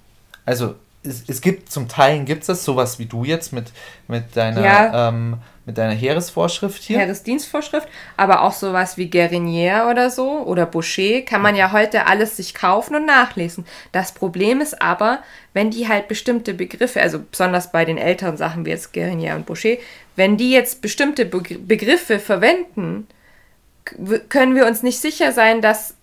[0.45, 3.71] Also es, es gibt zum Teil gibt es das, sowas wie du jetzt mit,
[4.07, 5.09] mit, deiner, ja.
[5.09, 6.99] ähm, mit deiner Heeresvorschrift hier.
[6.99, 12.37] Heeresdienstvorschrift, aber auch sowas wie Guerinier oder so oder Boucher kann man ja heute alles
[12.37, 13.65] sich kaufen und nachlesen.
[13.91, 15.19] Das Problem ist aber,
[15.53, 19.45] wenn die halt bestimmte Begriffe, also besonders bei den älteren Sachen wie jetzt Guerinier und
[19.45, 19.77] Boucher,
[20.15, 23.07] wenn die jetzt bestimmte Begriffe verwenden,
[24.29, 25.96] können wir uns nicht sicher sein, dass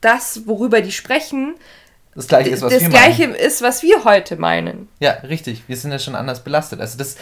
[0.00, 1.54] das, worüber die sprechen,
[2.14, 3.34] das gleiche ist, was das wir gleiche meinen.
[3.34, 4.88] ist, was wir heute meinen.
[4.98, 5.62] Ja, richtig.
[5.68, 6.80] Wir sind ja schon anders belastet.
[6.80, 7.16] Also das,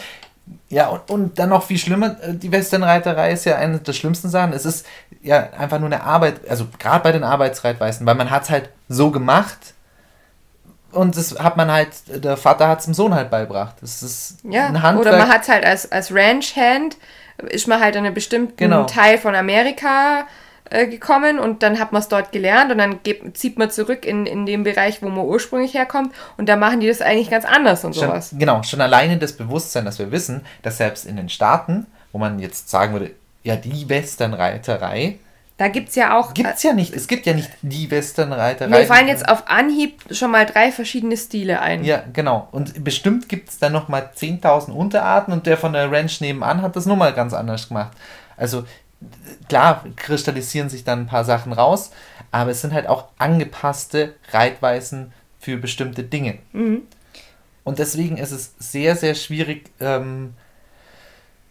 [0.67, 4.29] ja, und, und dann noch viel schlimmer, äh, die Westernreiterei ist ja eine der schlimmsten
[4.29, 4.53] Sachen.
[4.53, 4.85] Es ist
[5.21, 8.69] ja einfach nur eine Arbeit, also gerade bei den Arbeitsreitweisen, weil man hat es halt
[8.87, 9.73] so gemacht
[10.91, 13.75] und das hat man halt, der Vater hat es dem Sohn halt beigebracht.
[13.81, 15.07] Das ist ja, ein Handwerk.
[15.07, 16.97] Oder man hat es halt als, als Ranch-Hand,
[17.49, 18.85] ist man halt in einem bestimmten genau.
[18.85, 20.25] Teil von Amerika
[20.69, 24.05] äh, gekommen und dann hat man es dort gelernt und dann geht, zieht man zurück
[24.05, 27.45] in, in den Bereich, wo man ursprünglich herkommt und da machen die das eigentlich ganz
[27.45, 28.35] anders und schon, sowas.
[28.37, 32.39] Genau, schon alleine das Bewusstsein, dass wir wissen, dass selbst in den Staaten, wo man
[32.39, 33.11] jetzt sagen würde,
[33.43, 35.17] ja, die Westernreiterei,
[35.59, 36.33] da gibt es ja auch.
[36.33, 36.93] Gibt es ja nicht.
[36.93, 38.69] Es gibt ja nicht die Westernreiterei.
[38.69, 41.83] Mir fallen jetzt auf Anhieb schon mal drei verschiedene Stile ein.
[41.83, 42.47] Ja, genau.
[42.53, 46.77] Und bestimmt gibt es dann nochmal 10.000 Unterarten und der von der Ranch nebenan hat
[46.77, 47.91] das nur mal ganz anders gemacht.
[48.37, 48.63] Also
[49.47, 51.91] klar kristallisieren sich dann ein paar Sachen raus,
[52.31, 56.39] aber es sind halt auch angepasste Reitweisen für bestimmte Dinge.
[56.51, 56.83] Mhm.
[57.63, 60.33] Und deswegen ist es sehr, sehr schwierig, ähm,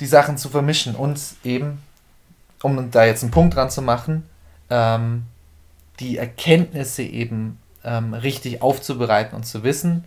[0.00, 1.82] die Sachen zu vermischen und eben,
[2.62, 4.28] um da jetzt einen Punkt dran zu machen,
[4.70, 5.24] ähm,
[6.00, 10.04] die Erkenntnisse eben ähm, richtig aufzubereiten und zu wissen,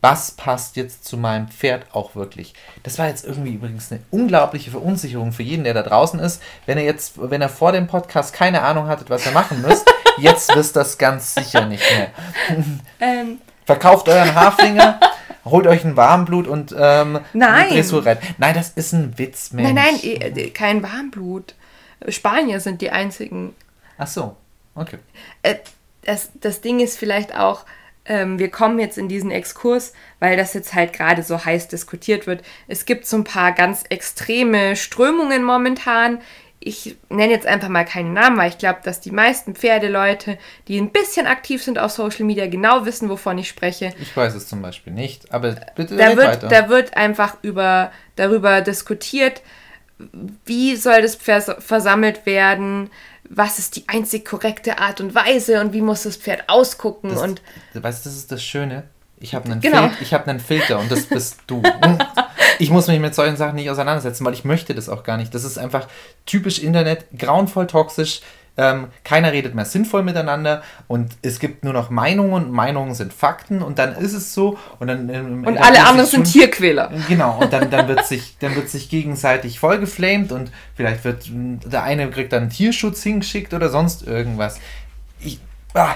[0.00, 2.54] was passt jetzt zu meinem Pferd auch wirklich.
[2.82, 6.42] Das war jetzt irgendwie übrigens eine unglaubliche Verunsicherung für jeden, der da draußen ist.
[6.66, 9.90] Wenn er jetzt, wenn er vor dem Podcast keine Ahnung hattet, was er machen müsst,
[10.18, 12.10] jetzt wisst das ganz sicher nicht mehr.
[13.00, 13.38] Ähm.
[13.64, 14.98] Verkauft euren Haflinger,
[15.44, 17.68] holt euch ein Warmblut und ähm, nein.
[18.38, 19.72] Nein, das ist ein Witz, Mensch.
[19.72, 21.54] Nein, nein, eh, kein Warmblut.
[22.08, 23.54] Spanier sind die einzigen.
[23.96, 24.36] Ach so,
[24.74, 24.98] okay.
[25.42, 25.56] Äh,
[26.02, 27.64] das, das Ding ist vielleicht auch,
[28.10, 32.26] ähm, wir kommen jetzt in diesen Exkurs, weil das jetzt halt gerade so heiß diskutiert
[32.26, 32.42] wird.
[32.66, 36.20] Es gibt so ein paar ganz extreme Strömungen momentan.
[36.58, 40.78] Ich nenne jetzt einfach mal keinen Namen, weil ich glaube, dass die meisten Pferdeleute, die
[40.78, 43.94] ein bisschen aktiv sind auf Social Media, genau wissen, wovon ich spreche.
[44.00, 46.48] Ich weiß es zum Beispiel nicht, aber bitte da wird, weiter.
[46.48, 49.40] Da wird einfach über, darüber diskutiert,
[50.44, 52.90] wie soll das Pferd versammelt werden,
[53.30, 57.22] was ist die einzig korrekte Art und Weise und wie muss das Pferd ausgucken das,
[57.22, 57.40] und
[57.72, 58.82] weißt du, das ist das Schöne.
[59.20, 59.88] Ich habe einen, genau.
[59.90, 61.62] Fil hab einen Filter und das bist du.
[62.58, 65.32] ich muss mich mit solchen Sachen nicht auseinandersetzen, weil ich möchte das auch gar nicht.
[65.34, 65.86] Das ist einfach
[66.26, 68.20] typisch Internet, grauenvoll toxisch.
[68.56, 72.50] Ähm, keiner redet mehr sinnvoll miteinander und es gibt nur noch Meinungen.
[72.50, 76.08] Meinungen sind Fakten und dann ist es so und dann ähm, und dann alle anderen
[76.08, 76.92] sind Tierquäler.
[77.08, 81.82] Genau und dann, dann wird sich dann wird sich gegenseitig vollgeflamed und vielleicht wird der
[81.84, 84.60] eine kriegt dann Tierschutz hingeschickt oder sonst irgendwas.
[85.20, 85.38] Ich,
[85.74, 85.94] ah,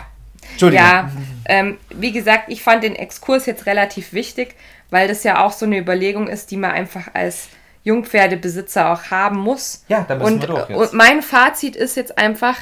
[0.50, 0.86] Entschuldigung.
[0.86, 1.10] Ja,
[1.46, 4.54] ähm, wie gesagt, ich fand den Exkurs jetzt relativ wichtig,
[4.90, 7.48] weil das ja auch so eine Überlegung ist, die man einfach als
[7.84, 9.84] Jungpferdebesitzer auch haben muss.
[9.88, 10.78] Ja, da müssen und, wir doch jetzt.
[10.78, 12.56] Und mein Fazit ist jetzt einfach,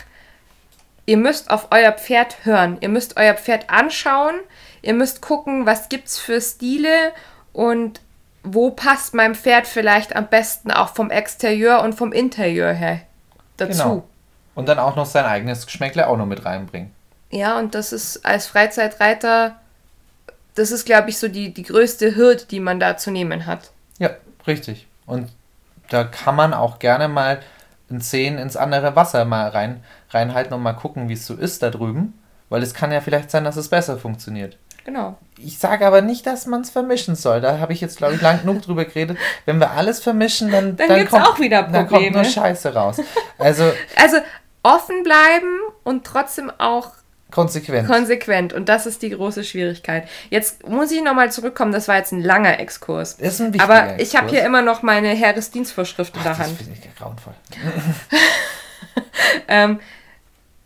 [1.06, 2.76] ihr müsst auf euer Pferd hören.
[2.80, 4.34] Ihr müsst euer Pferd anschauen.
[4.82, 7.12] Ihr müsst gucken, was gibt's für Stile
[7.52, 8.00] und
[8.42, 13.00] wo passt mein Pferd vielleicht am besten auch vom Exterieur und vom Interieur her
[13.56, 13.82] dazu.
[13.82, 14.08] Genau.
[14.56, 16.92] Und dann auch noch sein eigenes Geschmäckle auch noch mit reinbringen.
[17.30, 19.56] Ja, und das ist als Freizeitreiter,
[20.54, 23.70] das ist, glaube ich, so die, die größte Hürde, die man da zu nehmen hat.
[23.98, 24.10] Ja,
[24.46, 24.86] richtig.
[25.06, 25.30] Und
[25.88, 27.40] da kann man auch gerne mal
[27.88, 31.62] in Zehen ins andere Wasser mal rein, reinhalten und mal gucken, wie es so ist
[31.62, 32.18] da drüben.
[32.48, 34.58] Weil es kann ja vielleicht sein, dass es besser funktioniert.
[34.84, 35.16] Genau.
[35.38, 37.40] Ich sage aber nicht, dass man es vermischen soll.
[37.40, 39.16] Da habe ich jetzt, glaube ich, lang genug drüber geredet.
[39.46, 41.78] Wenn wir alles vermischen, dann, dann, dann kommt, auch wieder Probleme.
[41.84, 43.00] Dann kommt nur Scheiße raus.
[43.38, 44.18] Also, also
[44.62, 46.90] offen bleiben und trotzdem auch
[47.32, 47.88] Konsequent.
[47.88, 48.52] Konsequent.
[48.52, 50.06] Und das ist die große Schwierigkeit.
[50.30, 51.72] Jetzt muss ich nochmal zurückkommen.
[51.72, 53.14] Das war jetzt ein langer Exkurs.
[53.14, 56.50] Ist ein wichtiger Aber ich habe hier immer noch meine Heeresdienstvorschrift in der Hand.
[56.60, 57.34] Das finde ich grauenvoll.
[59.48, 59.80] ähm,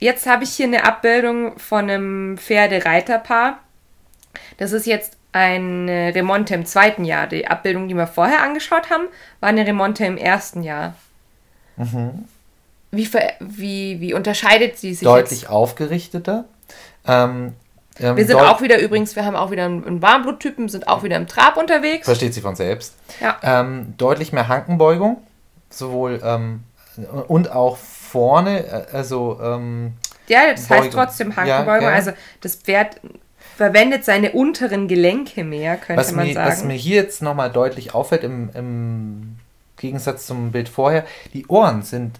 [0.00, 3.60] jetzt habe ich hier eine Abbildung von einem Pferdereiterpaar.
[4.58, 7.28] Das ist jetzt eine Remonte im zweiten Jahr.
[7.28, 9.04] Die Abbildung, die wir vorher angeschaut haben,
[9.38, 10.94] war eine Remonte im ersten Jahr.
[11.76, 12.24] Mhm.
[12.90, 13.08] Wie,
[13.40, 15.50] wie, wie unterscheidet sie sich Deutlich jetzt?
[15.50, 16.46] aufgerichteter.
[17.06, 17.54] Ähm,
[17.98, 21.16] ähm, wir sind auch wieder übrigens, wir haben auch wieder einen Warmbluttypen, sind auch wieder
[21.16, 22.04] im Trab unterwegs.
[22.04, 22.94] Versteht sie von selbst.
[23.20, 23.38] Ja.
[23.42, 25.18] Ähm, deutlich mehr Hankenbeugung,
[25.70, 26.64] sowohl ähm,
[27.28, 29.94] und auch vorne, äh, also ähm,
[30.28, 30.84] ja, das Beugung.
[30.84, 31.88] heißt trotzdem Hankenbeugung.
[31.88, 33.00] Ja, also das Pferd
[33.56, 36.50] verwendet seine unteren Gelenke mehr, könnte was man mir, sagen.
[36.50, 39.36] Was mir hier jetzt nochmal deutlich auffällt im, im
[39.78, 42.18] Gegensatz zum Bild vorher, die Ohren sind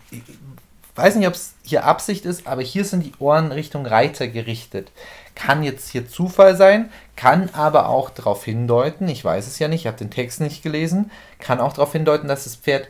[0.97, 4.91] weiß nicht, ob es hier Absicht ist, aber hier sind die Ohren Richtung Reiter gerichtet.
[5.35, 9.83] Kann jetzt hier Zufall sein, kann aber auch darauf hindeuten, ich weiß es ja nicht,
[9.83, 12.89] ich habe den Text nicht gelesen, kann auch darauf hindeuten, dass das Pferd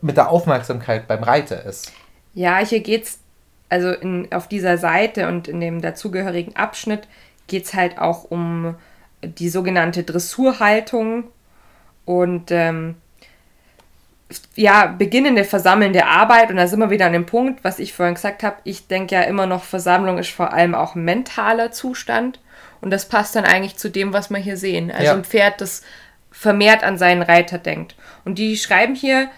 [0.00, 1.92] mit der Aufmerksamkeit beim Reiter ist.
[2.34, 3.18] Ja, hier geht es,
[3.68, 7.08] also in, auf dieser Seite und in dem dazugehörigen Abschnitt
[7.48, 8.76] geht es halt auch um
[9.22, 11.24] die sogenannte Dressurhaltung
[12.04, 12.96] und ähm,
[14.54, 16.50] ja, beginnende versammelnde Arbeit.
[16.50, 18.56] Und da sind wir wieder an dem Punkt, was ich vorhin gesagt habe.
[18.64, 22.40] Ich denke ja immer noch, Versammlung ist vor allem auch mentaler Zustand.
[22.80, 24.90] Und das passt dann eigentlich zu dem, was wir hier sehen.
[24.90, 25.14] Also ja.
[25.14, 25.82] ein Pferd, das
[26.30, 27.96] vermehrt an seinen Reiter denkt.
[28.24, 29.28] Und die schreiben hier,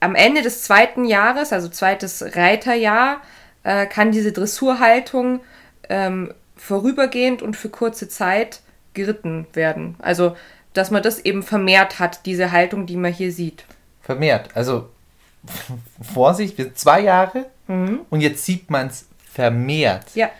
[0.00, 3.20] am Ende des zweiten Jahres, also zweites Reiterjahr,
[3.62, 5.40] äh, kann diese Dressurhaltung
[5.88, 8.60] ähm, vorübergehend und für kurze Zeit
[8.94, 9.96] geritten werden.
[9.98, 10.36] Also,
[10.72, 13.64] dass man das eben vermehrt hat, diese Haltung, die man hier sieht.
[14.10, 14.48] Vermehrt.
[14.54, 14.88] Also,
[16.14, 18.00] Vorsicht, wir sind zwei Jahre mhm.
[18.10, 20.16] und jetzt sieht man es vermehrt.
[20.16, 20.30] Ja.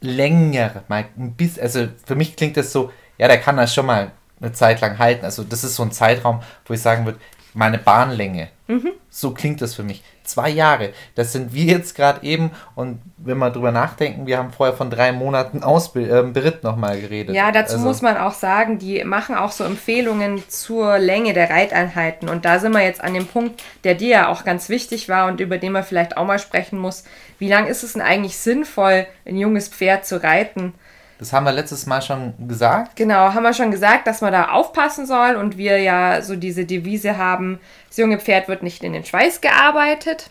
[0.00, 3.86] Länger, mal ein bisschen, also für mich klingt das so, ja, der kann das schon
[3.86, 5.24] mal eine Zeit lang halten.
[5.24, 7.20] Also das ist so ein Zeitraum, wo ich sagen würde,
[7.54, 8.48] meine Bahnlänge.
[8.68, 8.92] Mhm.
[9.08, 10.04] So klingt das für mich.
[10.24, 10.90] Zwei Jahre.
[11.14, 12.50] Das sind wir jetzt gerade eben.
[12.74, 17.00] Und wenn wir drüber nachdenken, wir haben vorher von drei Monaten Ausbild äh, Beritt nochmal
[17.00, 17.34] geredet.
[17.34, 17.86] Ja, dazu also.
[17.86, 22.28] muss man auch sagen, die machen auch so Empfehlungen zur Länge der Reiteinheiten.
[22.28, 25.28] Und da sind wir jetzt an dem Punkt, der dir ja auch ganz wichtig war
[25.28, 27.04] und über den man vielleicht auch mal sprechen muss.
[27.38, 30.74] Wie lang ist es denn eigentlich sinnvoll, ein junges Pferd zu reiten?
[31.18, 32.94] Das haben wir letztes Mal schon gesagt.
[32.94, 36.64] Genau, haben wir schon gesagt, dass man da aufpassen soll und wir ja so diese
[36.64, 37.58] Devise haben,
[37.88, 40.30] das junge Pferd wird nicht in den Schweiß gearbeitet.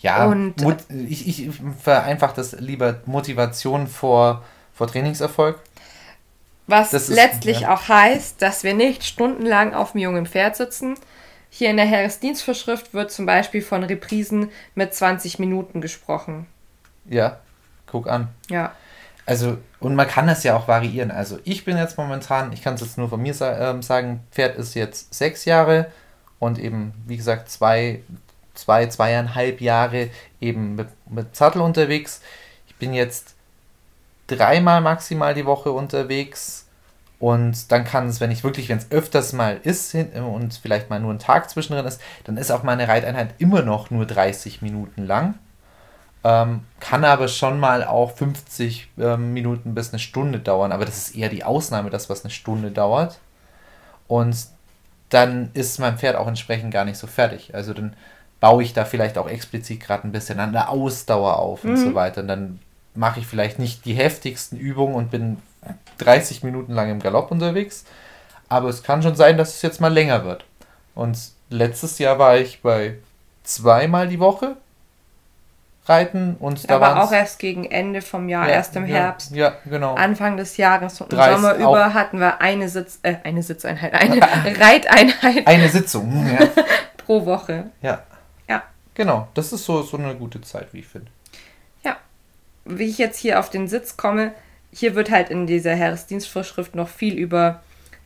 [0.00, 0.54] Ja, und
[0.88, 1.50] ich, ich
[1.82, 4.42] vereinfache das lieber Motivation vor,
[4.74, 5.58] vor Trainingserfolg.
[6.66, 7.74] Was ist, letztlich ja.
[7.74, 10.94] auch heißt, dass wir nicht stundenlang auf dem jungen Pferd sitzen.
[11.50, 16.46] Hier in der Heeresdienstvorschrift wird zum Beispiel von Reprisen mit 20 Minuten gesprochen.
[17.06, 17.40] Ja,
[17.86, 18.28] guck an.
[18.48, 18.72] Ja.
[19.30, 21.12] Also, und man kann das ja auch variieren.
[21.12, 24.56] Also, ich bin jetzt momentan, ich kann es jetzt nur von mir äh, sagen, Pferd
[24.56, 25.86] ist jetzt sechs Jahre
[26.40, 28.02] und eben, wie gesagt, zwei,
[28.54, 30.10] zwei zweieinhalb Jahre
[30.40, 32.22] eben mit, mit Sattel unterwegs.
[32.66, 33.36] Ich bin jetzt
[34.26, 36.66] dreimal maximal die Woche unterwegs.
[37.20, 40.98] Und dann kann es, wenn ich wirklich, wenn es öfters mal ist und vielleicht mal
[40.98, 45.06] nur ein Tag zwischendrin ist, dann ist auch meine Reiteinheit immer noch nur 30 Minuten
[45.06, 45.38] lang.
[46.22, 50.98] Ähm, kann aber schon mal auch 50 ähm, Minuten bis eine Stunde dauern, aber das
[50.98, 53.18] ist eher die Ausnahme, das was eine Stunde dauert.
[54.06, 54.36] Und
[55.08, 57.54] dann ist mein Pferd auch entsprechend gar nicht so fertig.
[57.54, 57.94] Also dann
[58.38, 61.70] baue ich da vielleicht auch explizit gerade ein bisschen an der Ausdauer auf mhm.
[61.70, 61.94] und so mhm.
[61.94, 62.20] weiter.
[62.22, 62.60] Und dann
[62.94, 65.38] mache ich vielleicht nicht die heftigsten Übungen und bin
[65.98, 67.84] 30 Minuten lang im Galopp unterwegs.
[68.48, 70.44] Aber es kann schon sein, dass es jetzt mal länger wird.
[70.94, 71.18] Und
[71.50, 72.96] letztes Jahr war ich bei
[73.44, 74.56] zweimal die Woche
[75.90, 79.34] reiten und Aber auch erst gegen Ende vom Jahr, ja, erst im ja, Herbst.
[79.34, 79.94] Ja, genau.
[79.94, 84.20] Anfang des Jahres und im Sommer über hatten wir eine Sitz, äh, eine Sitzeinheit, eine
[84.60, 85.46] Reiteinheit.
[85.46, 86.46] Eine Sitzung, ja.
[87.04, 87.64] pro Woche.
[87.82, 88.02] Ja.
[88.48, 88.62] Ja.
[88.94, 91.10] Genau, das ist so, so eine gute Zeit, wie ich finde.
[91.84, 91.96] Ja.
[92.64, 94.32] Wie ich jetzt hier auf den Sitz komme,
[94.72, 97.62] hier wird halt in dieser Heeresdienstvorschrift noch viel über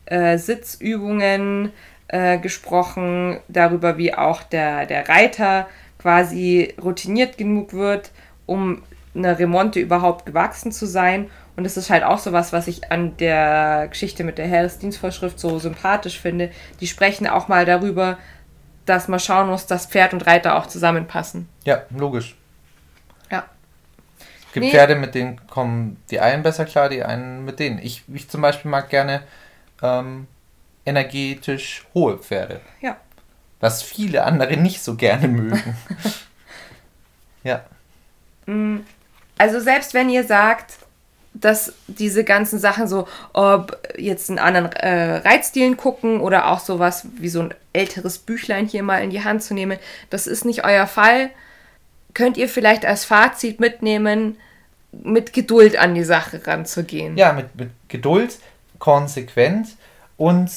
[0.06, 1.72] äh, Sitzübungen
[2.08, 5.66] äh, gesprochen, darüber, wie auch der, der Reiter
[6.04, 8.10] quasi routiniert genug wird,
[8.44, 8.82] um
[9.14, 11.30] eine Remonte überhaupt gewachsen zu sein.
[11.56, 15.40] Und das ist halt auch so was, was ich an der Geschichte mit der Heeresdienstvorschrift
[15.40, 16.50] so sympathisch finde.
[16.80, 18.18] Die sprechen auch mal darüber,
[18.84, 21.48] dass man schauen muss, dass Pferd und Reiter auch zusammenpassen.
[21.64, 22.36] Ja, logisch.
[23.30, 23.46] Ja.
[24.18, 24.72] Es gibt nee.
[24.72, 27.78] Pferde, mit denen kommen die einen besser klar, die einen mit denen.
[27.78, 29.22] Ich, ich zum Beispiel mag gerne
[29.82, 30.26] ähm,
[30.84, 32.60] energetisch hohe Pferde.
[32.82, 32.98] Ja
[33.64, 35.74] was viele andere nicht so gerne mögen.
[37.44, 37.64] ja.
[38.44, 38.80] Mm,
[39.38, 40.74] also selbst wenn ihr sagt,
[41.32, 47.06] dass diese ganzen Sachen so, ob jetzt einen anderen äh, Reitstilen gucken oder auch sowas
[47.16, 49.78] wie so ein älteres Büchlein hier mal in die Hand zu nehmen,
[50.10, 51.30] das ist nicht euer Fall,
[52.12, 54.36] könnt ihr vielleicht als Fazit mitnehmen,
[54.92, 57.16] mit Geduld an die Sache ranzugehen.
[57.16, 58.36] Ja, mit, mit Geduld,
[58.78, 59.68] konsequent
[60.18, 60.50] und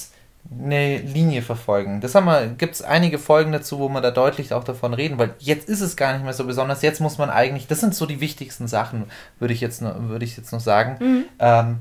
[0.52, 2.02] eine Linie verfolgen.
[2.02, 5.18] Das haben wir, gibt es einige Folgen dazu, wo wir da deutlich auch davon reden,
[5.18, 6.82] weil jetzt ist es gar nicht mehr so besonders.
[6.82, 9.06] Jetzt muss man eigentlich, das sind so die wichtigsten Sachen,
[9.40, 10.98] würde ich jetzt, würde ich jetzt noch sagen.
[11.00, 11.26] Mhm.
[11.40, 11.80] Ähm,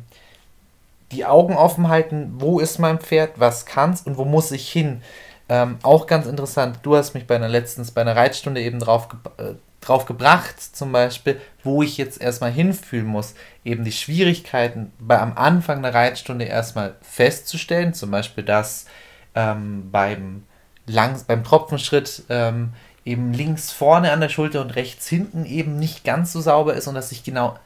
[1.12, 5.02] die Augen offen halten, wo ist mein Pferd, was kann's und wo muss ich hin.
[5.48, 9.08] Ähm, auch ganz interessant, du hast mich bei einer letztens bei einer Reitstunde eben drauf,
[9.38, 9.54] äh,
[9.86, 13.34] drauf gebracht, zum Beispiel, wo ich jetzt erstmal hinfühlen muss,
[13.64, 18.86] eben die Schwierigkeiten bei, am Anfang der Reitstunde erstmal festzustellen, zum Beispiel, dass
[19.34, 20.44] ähm, beim,
[20.86, 22.72] Langs-, beim Tropfenschritt ähm,
[23.04, 26.88] eben links vorne an der Schulter und rechts hinten eben nicht ganz so sauber ist
[26.88, 27.56] und dass ich genau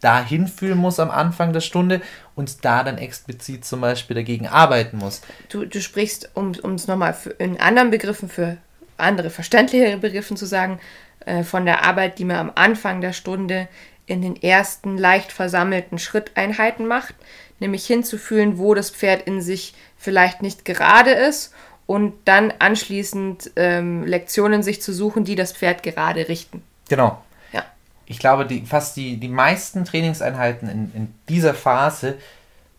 [0.00, 2.00] dahin fühlen muss am Anfang der Stunde
[2.36, 5.22] und da dann explizit zum Beispiel dagegen arbeiten muss.
[5.48, 8.58] Du, du sprichst, um es nochmal in anderen Begriffen für
[8.96, 10.80] andere verständlichere Begriffen zu sagen,
[11.26, 13.68] äh, von der Arbeit, die man am Anfang der Stunde
[14.06, 17.14] in den ersten leicht versammelten Schritteinheiten macht,
[17.60, 21.52] nämlich hinzufühlen, wo das Pferd in sich vielleicht nicht gerade ist
[21.86, 26.62] und dann anschließend ähm, Lektionen sich zu suchen, die das Pferd gerade richten.
[26.88, 27.22] Genau.
[27.52, 27.64] Ja.
[28.06, 32.18] Ich glaube, die, fast die, die meisten Trainingseinheiten in, in dieser Phase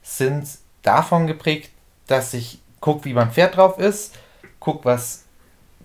[0.01, 0.47] sind
[0.81, 1.71] davon geprägt,
[2.07, 4.15] dass ich gucke, wie mein Pferd drauf ist,
[4.59, 5.25] gucke, was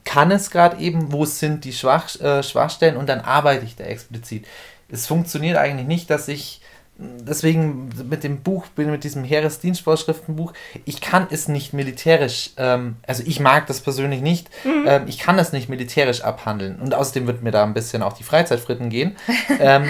[0.05, 3.85] kann es gerade eben, wo sind die Schwach, äh, Schwachstellen und dann arbeite ich da
[3.85, 4.47] explizit.
[4.89, 6.61] Es funktioniert eigentlich nicht, dass ich
[6.97, 10.53] deswegen mit dem Buch, mit diesem Heeresdienstvorschriftenbuch,
[10.85, 14.85] ich kann es nicht militärisch, ähm, also ich mag das persönlich nicht, mhm.
[14.87, 16.79] ähm, ich kann das nicht militärisch abhandeln.
[16.79, 19.17] Und außerdem wird mir da ein bisschen auch die Freizeitfritten gehen.
[19.61, 19.85] ähm,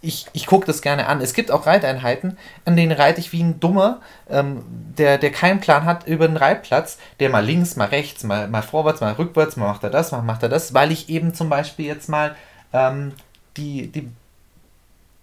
[0.00, 1.20] ich, ich gucke das gerne an.
[1.20, 4.64] Es gibt auch Reiteinheiten, an denen reite ich wie ein Dummer, ähm,
[4.96, 8.62] der, der keinen Plan hat über den Reitplatz, der mal links, mal rechts, mal, mal
[8.62, 11.48] vorwärts, mal rückwärts, mal macht er das, mal macht er das, weil ich eben zum
[11.48, 12.36] Beispiel jetzt mal
[12.72, 13.12] ähm,
[13.56, 14.08] die, die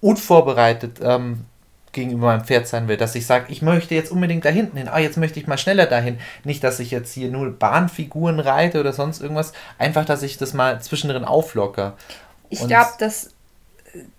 [0.01, 1.45] unvorbereitet ähm,
[1.93, 4.89] gegenüber meinem Pferd sein will, dass ich sage, ich möchte jetzt unbedingt da hinten hin,
[4.89, 6.19] ah, jetzt möchte ich mal schneller dahin.
[6.43, 10.53] Nicht, dass ich jetzt hier nur Bahnfiguren reite oder sonst irgendwas, einfach, dass ich das
[10.53, 11.93] mal zwischendrin auflocker.
[12.49, 13.31] Ich glaube, dass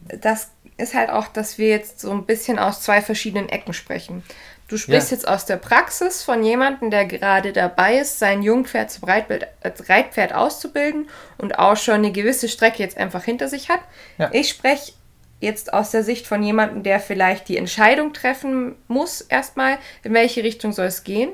[0.00, 4.22] das ist halt auch, dass wir jetzt so ein bisschen aus zwei verschiedenen Ecken sprechen.
[4.68, 5.16] Du sprichst ja.
[5.16, 9.88] jetzt aus der Praxis von jemandem, der gerade dabei ist, sein Jungpferd zum Reitbild, als
[9.88, 11.08] Reitpferd auszubilden
[11.38, 13.80] und auch schon eine gewisse Strecke jetzt einfach hinter sich hat.
[14.18, 14.28] Ja.
[14.32, 14.92] Ich spreche
[15.40, 20.42] jetzt aus der Sicht von jemandem, der vielleicht die Entscheidung treffen muss, erstmal, in welche
[20.42, 21.30] Richtung soll es gehen,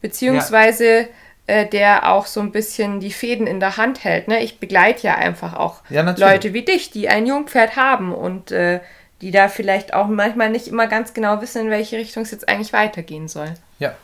[0.00, 1.06] beziehungsweise ja
[1.46, 4.28] äh, der auch so ein bisschen die Fäden in der Hand hält.
[4.28, 4.42] Ne?
[4.42, 8.80] Ich begleite ja einfach auch ja, Leute wie dich, die ein Jungpferd haben und äh,
[9.20, 12.48] die da vielleicht auch manchmal nicht immer ganz genau wissen, in welche Richtung es jetzt
[12.48, 13.54] eigentlich weitergehen soll.
[13.78, 13.94] Ja.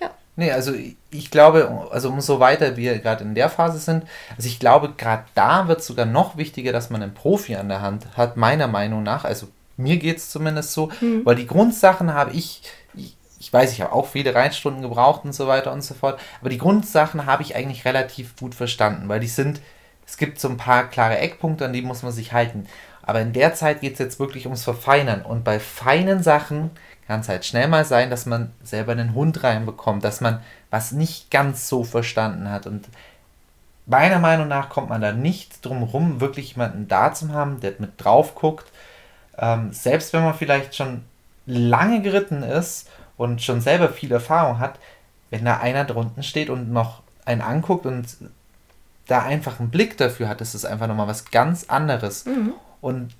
[0.00, 0.10] Ja.
[0.34, 0.72] Nee, also
[1.10, 4.04] ich glaube, also umso weiter wir gerade in der Phase sind,
[4.36, 7.68] also ich glaube, gerade da wird es sogar noch wichtiger, dass man einen Profi an
[7.68, 9.24] der Hand hat, meiner Meinung nach.
[9.24, 11.24] Also mir geht es zumindest so, mhm.
[11.24, 12.62] weil die Grundsachen habe ich
[12.94, 13.16] ich
[13.52, 16.58] weiß, ich habe auch viele Reitstunden gebraucht und so weiter und so fort, aber die
[16.58, 19.60] Grundsachen habe ich eigentlich relativ gut verstanden, weil die sind,
[20.06, 22.66] es gibt so ein paar klare Eckpunkte, an die muss man sich halten.
[23.06, 25.22] Aber in der Zeit geht es jetzt wirklich ums Verfeinern.
[25.22, 26.72] Und bei feinen Sachen
[27.06, 30.90] kann es halt schnell mal sein, dass man selber einen Hund reinbekommt, dass man was
[30.90, 32.66] nicht ganz so verstanden hat.
[32.66, 32.88] Und
[33.86, 37.74] meiner Meinung nach kommt man da nicht drum rum, wirklich jemanden da zu haben, der
[37.78, 38.66] mit drauf guckt.
[39.38, 41.04] Ähm, selbst wenn man vielleicht schon
[41.46, 44.78] lange geritten ist und schon selber viel Erfahrung hat,
[45.30, 48.06] wenn da einer drunten steht und noch einen anguckt und
[49.06, 52.24] da einfach einen Blick dafür hat, ist es einfach nochmal was ganz anderes.
[52.24, 52.52] Mhm.
[52.80, 53.14] Und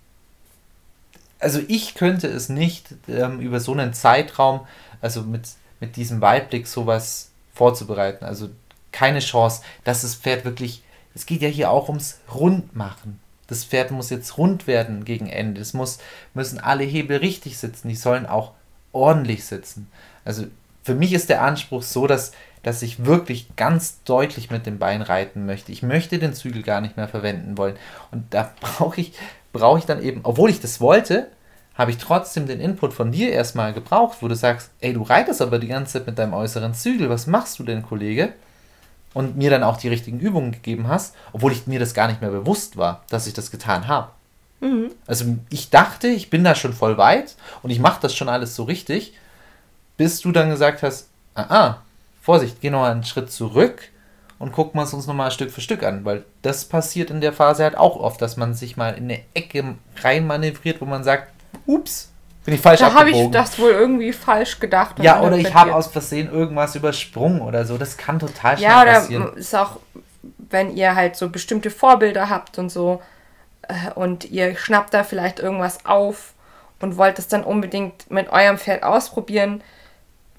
[1.38, 4.66] also ich könnte es nicht ähm, über so einen Zeitraum,
[5.00, 5.48] also mit,
[5.80, 8.24] mit diesem Weitblick sowas vorzubereiten.
[8.24, 8.48] Also
[8.92, 10.82] keine Chance, dass das Pferd wirklich,
[11.14, 13.20] es geht ja hier auch ums Rundmachen.
[13.46, 15.60] Das Pferd muss jetzt rund werden gegen Ende.
[15.60, 15.98] Es muss,
[16.34, 17.88] müssen alle Hebel richtig sitzen.
[17.88, 18.52] Die sollen auch
[18.96, 19.88] ordentlich sitzen.
[20.24, 20.46] Also
[20.82, 22.32] für mich ist der Anspruch so, dass,
[22.62, 25.72] dass ich wirklich ganz deutlich mit dem Bein reiten möchte.
[25.72, 27.76] Ich möchte den Zügel gar nicht mehr verwenden wollen.
[28.12, 29.12] Und da brauche ich,
[29.52, 31.28] brauche ich dann eben, obwohl ich das wollte,
[31.74, 35.42] habe ich trotzdem den Input von dir erstmal gebraucht, wo du sagst, ey, du reitest
[35.42, 38.32] aber die ganze Zeit mit deinem äußeren Zügel, was machst du denn, Kollege?
[39.12, 42.20] Und mir dann auch die richtigen Übungen gegeben hast, obwohl ich mir das gar nicht
[42.20, 44.10] mehr bewusst war, dass ich das getan habe.
[44.60, 44.90] Mhm.
[45.06, 48.54] Also ich dachte, ich bin da schon voll weit und ich mache das schon alles
[48.54, 49.14] so richtig,
[49.96, 51.82] bis du dann gesagt hast, ah, ah
[52.22, 53.88] Vorsicht, geh noch einen Schritt zurück
[54.38, 57.32] und gucken wir es uns nochmal Stück für Stück an, weil das passiert in der
[57.32, 61.32] Phase halt auch oft, dass man sich mal in eine Ecke reinmanövriert, wo man sagt,
[61.66, 62.10] ups,
[62.44, 65.00] bin ich falsch Da habe ich das wohl irgendwie falsch gedacht.
[65.02, 67.76] Ja, oder ich habe aus Versehen irgendwas übersprungen oder so.
[67.76, 69.36] Das kann total schnell ja, oder passieren.
[69.36, 69.80] ist auch,
[70.50, 73.02] wenn ihr halt so bestimmte Vorbilder habt und so,
[73.94, 76.34] und ihr schnappt da vielleicht irgendwas auf
[76.80, 79.62] und wollt es dann unbedingt mit eurem Pferd ausprobieren,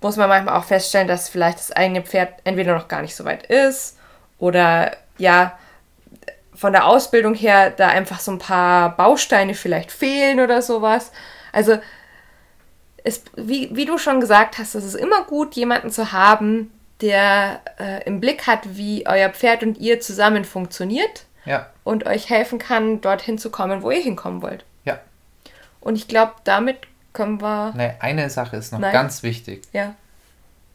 [0.02, 3.26] muss man manchmal auch feststellen, dass vielleicht das eigene Pferd entweder noch gar nicht so
[3.26, 3.98] weit ist
[4.38, 5.58] oder ja,
[6.54, 11.12] von der Ausbildung her da einfach so ein paar Bausteine vielleicht fehlen oder sowas.
[11.52, 11.78] Also,
[13.04, 16.72] es, wie, wie du schon gesagt hast, es ist immer gut, jemanden zu haben,
[17.02, 21.68] der äh, im Blick hat, wie euer Pferd und ihr zusammen funktioniert ja.
[21.84, 24.66] und euch helfen kann, dorthin zu kommen, wo ihr hinkommen wollt.
[24.84, 25.00] Ja.
[25.80, 26.78] Und ich glaube, damit
[27.14, 27.74] können wir.
[27.76, 28.94] Nee, eine Sache ist noch Nein.
[28.94, 29.64] ganz wichtig.
[29.74, 29.96] Ja.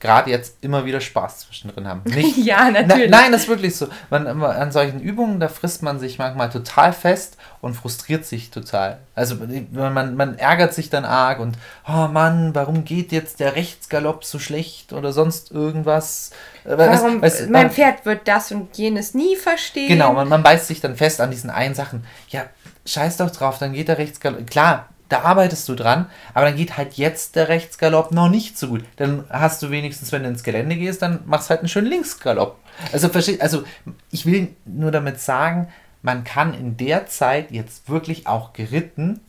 [0.03, 2.03] Gerade jetzt immer wieder Spaß zwischendrin haben.
[2.05, 3.09] Nicht, ja, natürlich.
[3.09, 3.87] Na, nein, das ist wirklich so.
[4.11, 8.99] Man, an solchen Übungen, da frisst man sich manchmal total fest und frustriert sich total.
[9.15, 9.37] Also
[9.71, 11.57] man, man ärgert sich dann arg und,
[11.87, 16.33] oh Mann, warum geht jetzt der Rechtsgalopp so schlecht oder sonst irgendwas?
[16.65, 19.87] Warum, weißt, mein Pferd wird das und jenes nie verstehen.
[19.87, 22.05] Genau, man, man beißt sich dann fest an diesen einen Sachen.
[22.29, 22.47] Ja,
[22.87, 24.51] scheiß doch drauf, dann geht der Rechtsgalopp.
[24.51, 28.69] Klar, da arbeitest du dran, aber dann geht halt jetzt der Rechtsgalopp noch nicht so
[28.69, 28.83] gut.
[28.97, 32.57] Dann hast du wenigstens, wenn du ins Gelände gehst, dann machst halt einen schönen Linksgalopp.
[32.93, 33.11] Also,
[33.41, 33.65] also
[34.11, 35.69] ich will nur damit sagen,
[36.01, 39.21] man kann in der Zeit jetzt wirklich auch geritten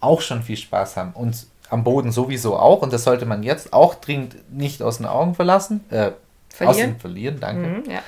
[0.00, 3.72] auch schon viel Spaß haben und am Boden sowieso auch und das sollte man jetzt
[3.72, 6.12] auch dringend nicht aus den Augen verlassen, äh,
[6.50, 7.66] verlieren, aus den verlieren, danke.
[7.66, 8.00] Mhm, ja.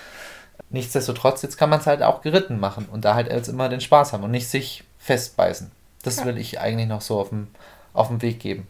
[0.70, 3.80] Nichtsdestotrotz, jetzt kann man es halt auch geritten machen und da halt als immer den
[3.80, 5.70] Spaß haben und nicht sich festbeißen.
[6.04, 6.26] Das ja.
[6.26, 7.48] will ich eigentlich noch so auf dem,
[7.92, 8.68] auf dem Weg geben.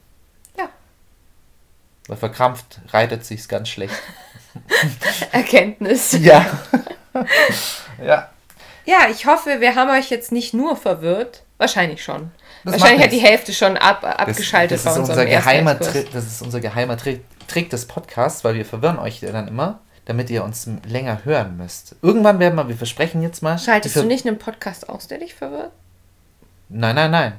[0.56, 0.70] Ja.
[2.06, 3.94] Weil verkrampft reitet sich's ganz schlecht.
[5.32, 6.12] Erkenntnis.
[6.20, 6.46] Ja.
[8.02, 8.30] ja.
[8.86, 11.42] Ja, ich hoffe, wir haben euch jetzt nicht nur verwirrt.
[11.58, 12.30] Wahrscheinlich schon.
[12.64, 16.12] Das Wahrscheinlich hat die Hälfte schon ab, abgeschaltet das, das bei ist unser geheimer Trick,
[16.12, 20.30] Das ist unser geheimer Trick, Trick des Podcasts, weil wir verwirren euch dann immer, damit
[20.30, 21.96] ihr uns länger hören müsst.
[22.02, 23.58] Irgendwann werden wir, wir versprechen jetzt mal.
[23.58, 25.72] Schaltest du nicht einen Podcast aus, der dich verwirrt?
[26.68, 27.32] Nein, nein, nein.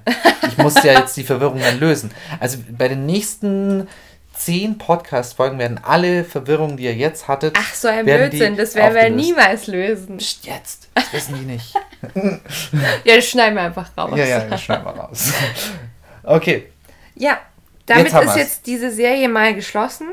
[0.47, 2.11] Ich muss ja jetzt die Verwirrung dann lösen.
[2.39, 3.87] Also bei den nächsten
[4.33, 7.57] zehn Podcast-Folgen werden alle Verwirrungen, die ihr jetzt hattet.
[7.57, 10.17] Ach, so ein Blödsinn, das werden wir niemals lösen.
[10.17, 11.73] Psst, jetzt, das wissen die nicht.
[13.03, 14.17] ja, das schneiden wir einfach raus.
[14.17, 15.33] Ja, ja, das schneiden wir raus.
[16.23, 16.67] Okay.
[17.15, 17.39] Ja,
[17.85, 20.07] damit jetzt ist jetzt diese Serie mal geschlossen.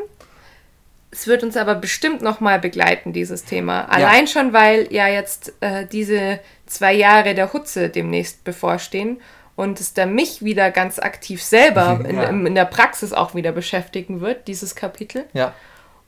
[1.12, 3.82] Es wird uns aber bestimmt nochmal begleiten, dieses Thema.
[3.84, 4.26] Allein ja.
[4.26, 9.20] schon, weil ja jetzt äh, diese zwei Jahre der Hutze demnächst bevorstehen
[9.55, 12.24] und es dann mich wieder ganz aktiv selber in, ja.
[12.24, 15.26] in, in, der Praxis auch wieder beschäftigen wird, dieses Kapitel.
[15.34, 15.55] Ja.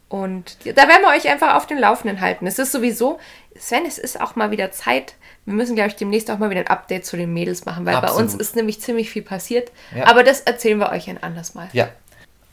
[0.09, 2.47] Und da werden wir euch einfach auf den Laufenden halten.
[2.47, 3.19] Es ist sowieso,
[3.59, 5.17] Sven, es ist auch mal wieder Zeit.
[5.45, 7.97] Wir müssen, glaube ich, demnächst auch mal wieder ein Update zu den Mädels machen, weil
[7.97, 8.17] Absolut.
[8.17, 9.73] bei uns ist nämlich ziemlich viel passiert.
[9.95, 10.07] Ja.
[10.07, 11.69] Aber das erzählen wir euch ein anderes Mal.
[11.73, 11.89] Ja,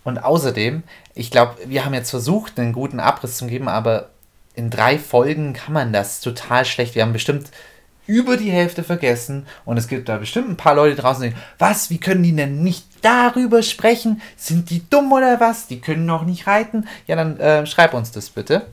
[0.04, 0.84] und außerdem,
[1.14, 4.10] ich glaube, wir haben jetzt versucht, einen guten Abriss zu geben, aber
[4.56, 6.96] in drei Folgen kann man das total schlecht.
[6.96, 7.50] Wir haben bestimmt
[8.08, 11.44] über die Hälfte vergessen und es gibt da bestimmt ein paar Leute draußen, die denken,
[11.60, 14.22] was, wie können die denn nicht darüber sprechen?
[14.36, 15.68] Sind die dumm oder was?
[15.68, 16.88] Die können noch nicht reiten?
[17.08, 18.68] Ja, dann äh, schreib uns das bitte.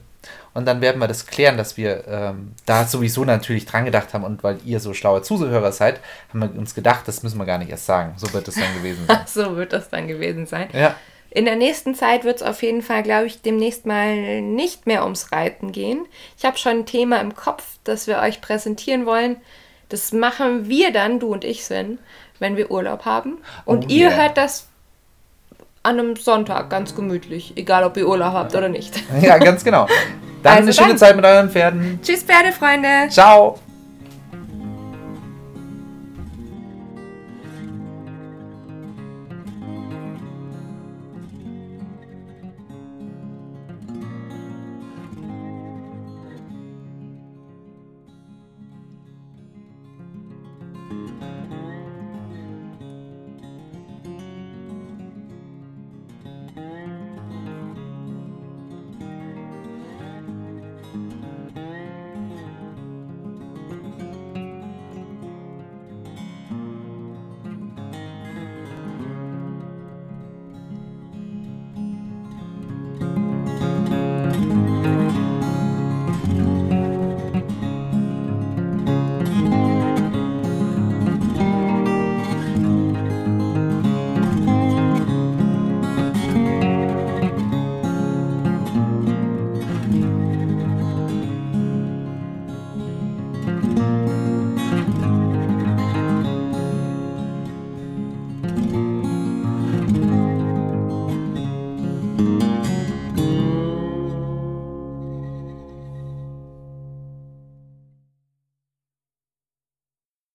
[0.54, 4.24] Und dann werden wir das klären, dass wir ähm, da sowieso natürlich dran gedacht haben
[4.24, 6.00] und weil ihr so schlaue Zuhörer seid,
[6.30, 8.14] haben wir uns gedacht, das müssen wir gar nicht erst sagen.
[8.16, 9.20] So wird es dann gewesen sein.
[9.26, 10.68] so wird das dann gewesen sein.
[10.72, 10.96] Ja.
[11.30, 15.04] In der nächsten Zeit wird es auf jeden Fall, glaube ich, demnächst mal nicht mehr
[15.04, 16.06] ums Reiten gehen.
[16.38, 19.36] Ich habe schon ein Thema im Kopf, das wir euch präsentieren wollen.
[19.88, 21.98] Das machen wir dann, du und ich, Sven,
[22.38, 23.38] wenn wir Urlaub haben.
[23.64, 24.16] Und oh, ihr yeah.
[24.16, 24.68] hört das
[25.82, 29.02] an einem Sonntag ganz gemütlich, egal ob ihr Urlaub habt oder nicht.
[29.22, 29.86] Ja, ganz genau.
[30.42, 30.98] Dann also eine schöne dann.
[30.98, 32.00] Zeit mit euren Pferden.
[32.02, 33.08] Tschüss, Pferdefreunde.
[33.10, 33.58] Ciao.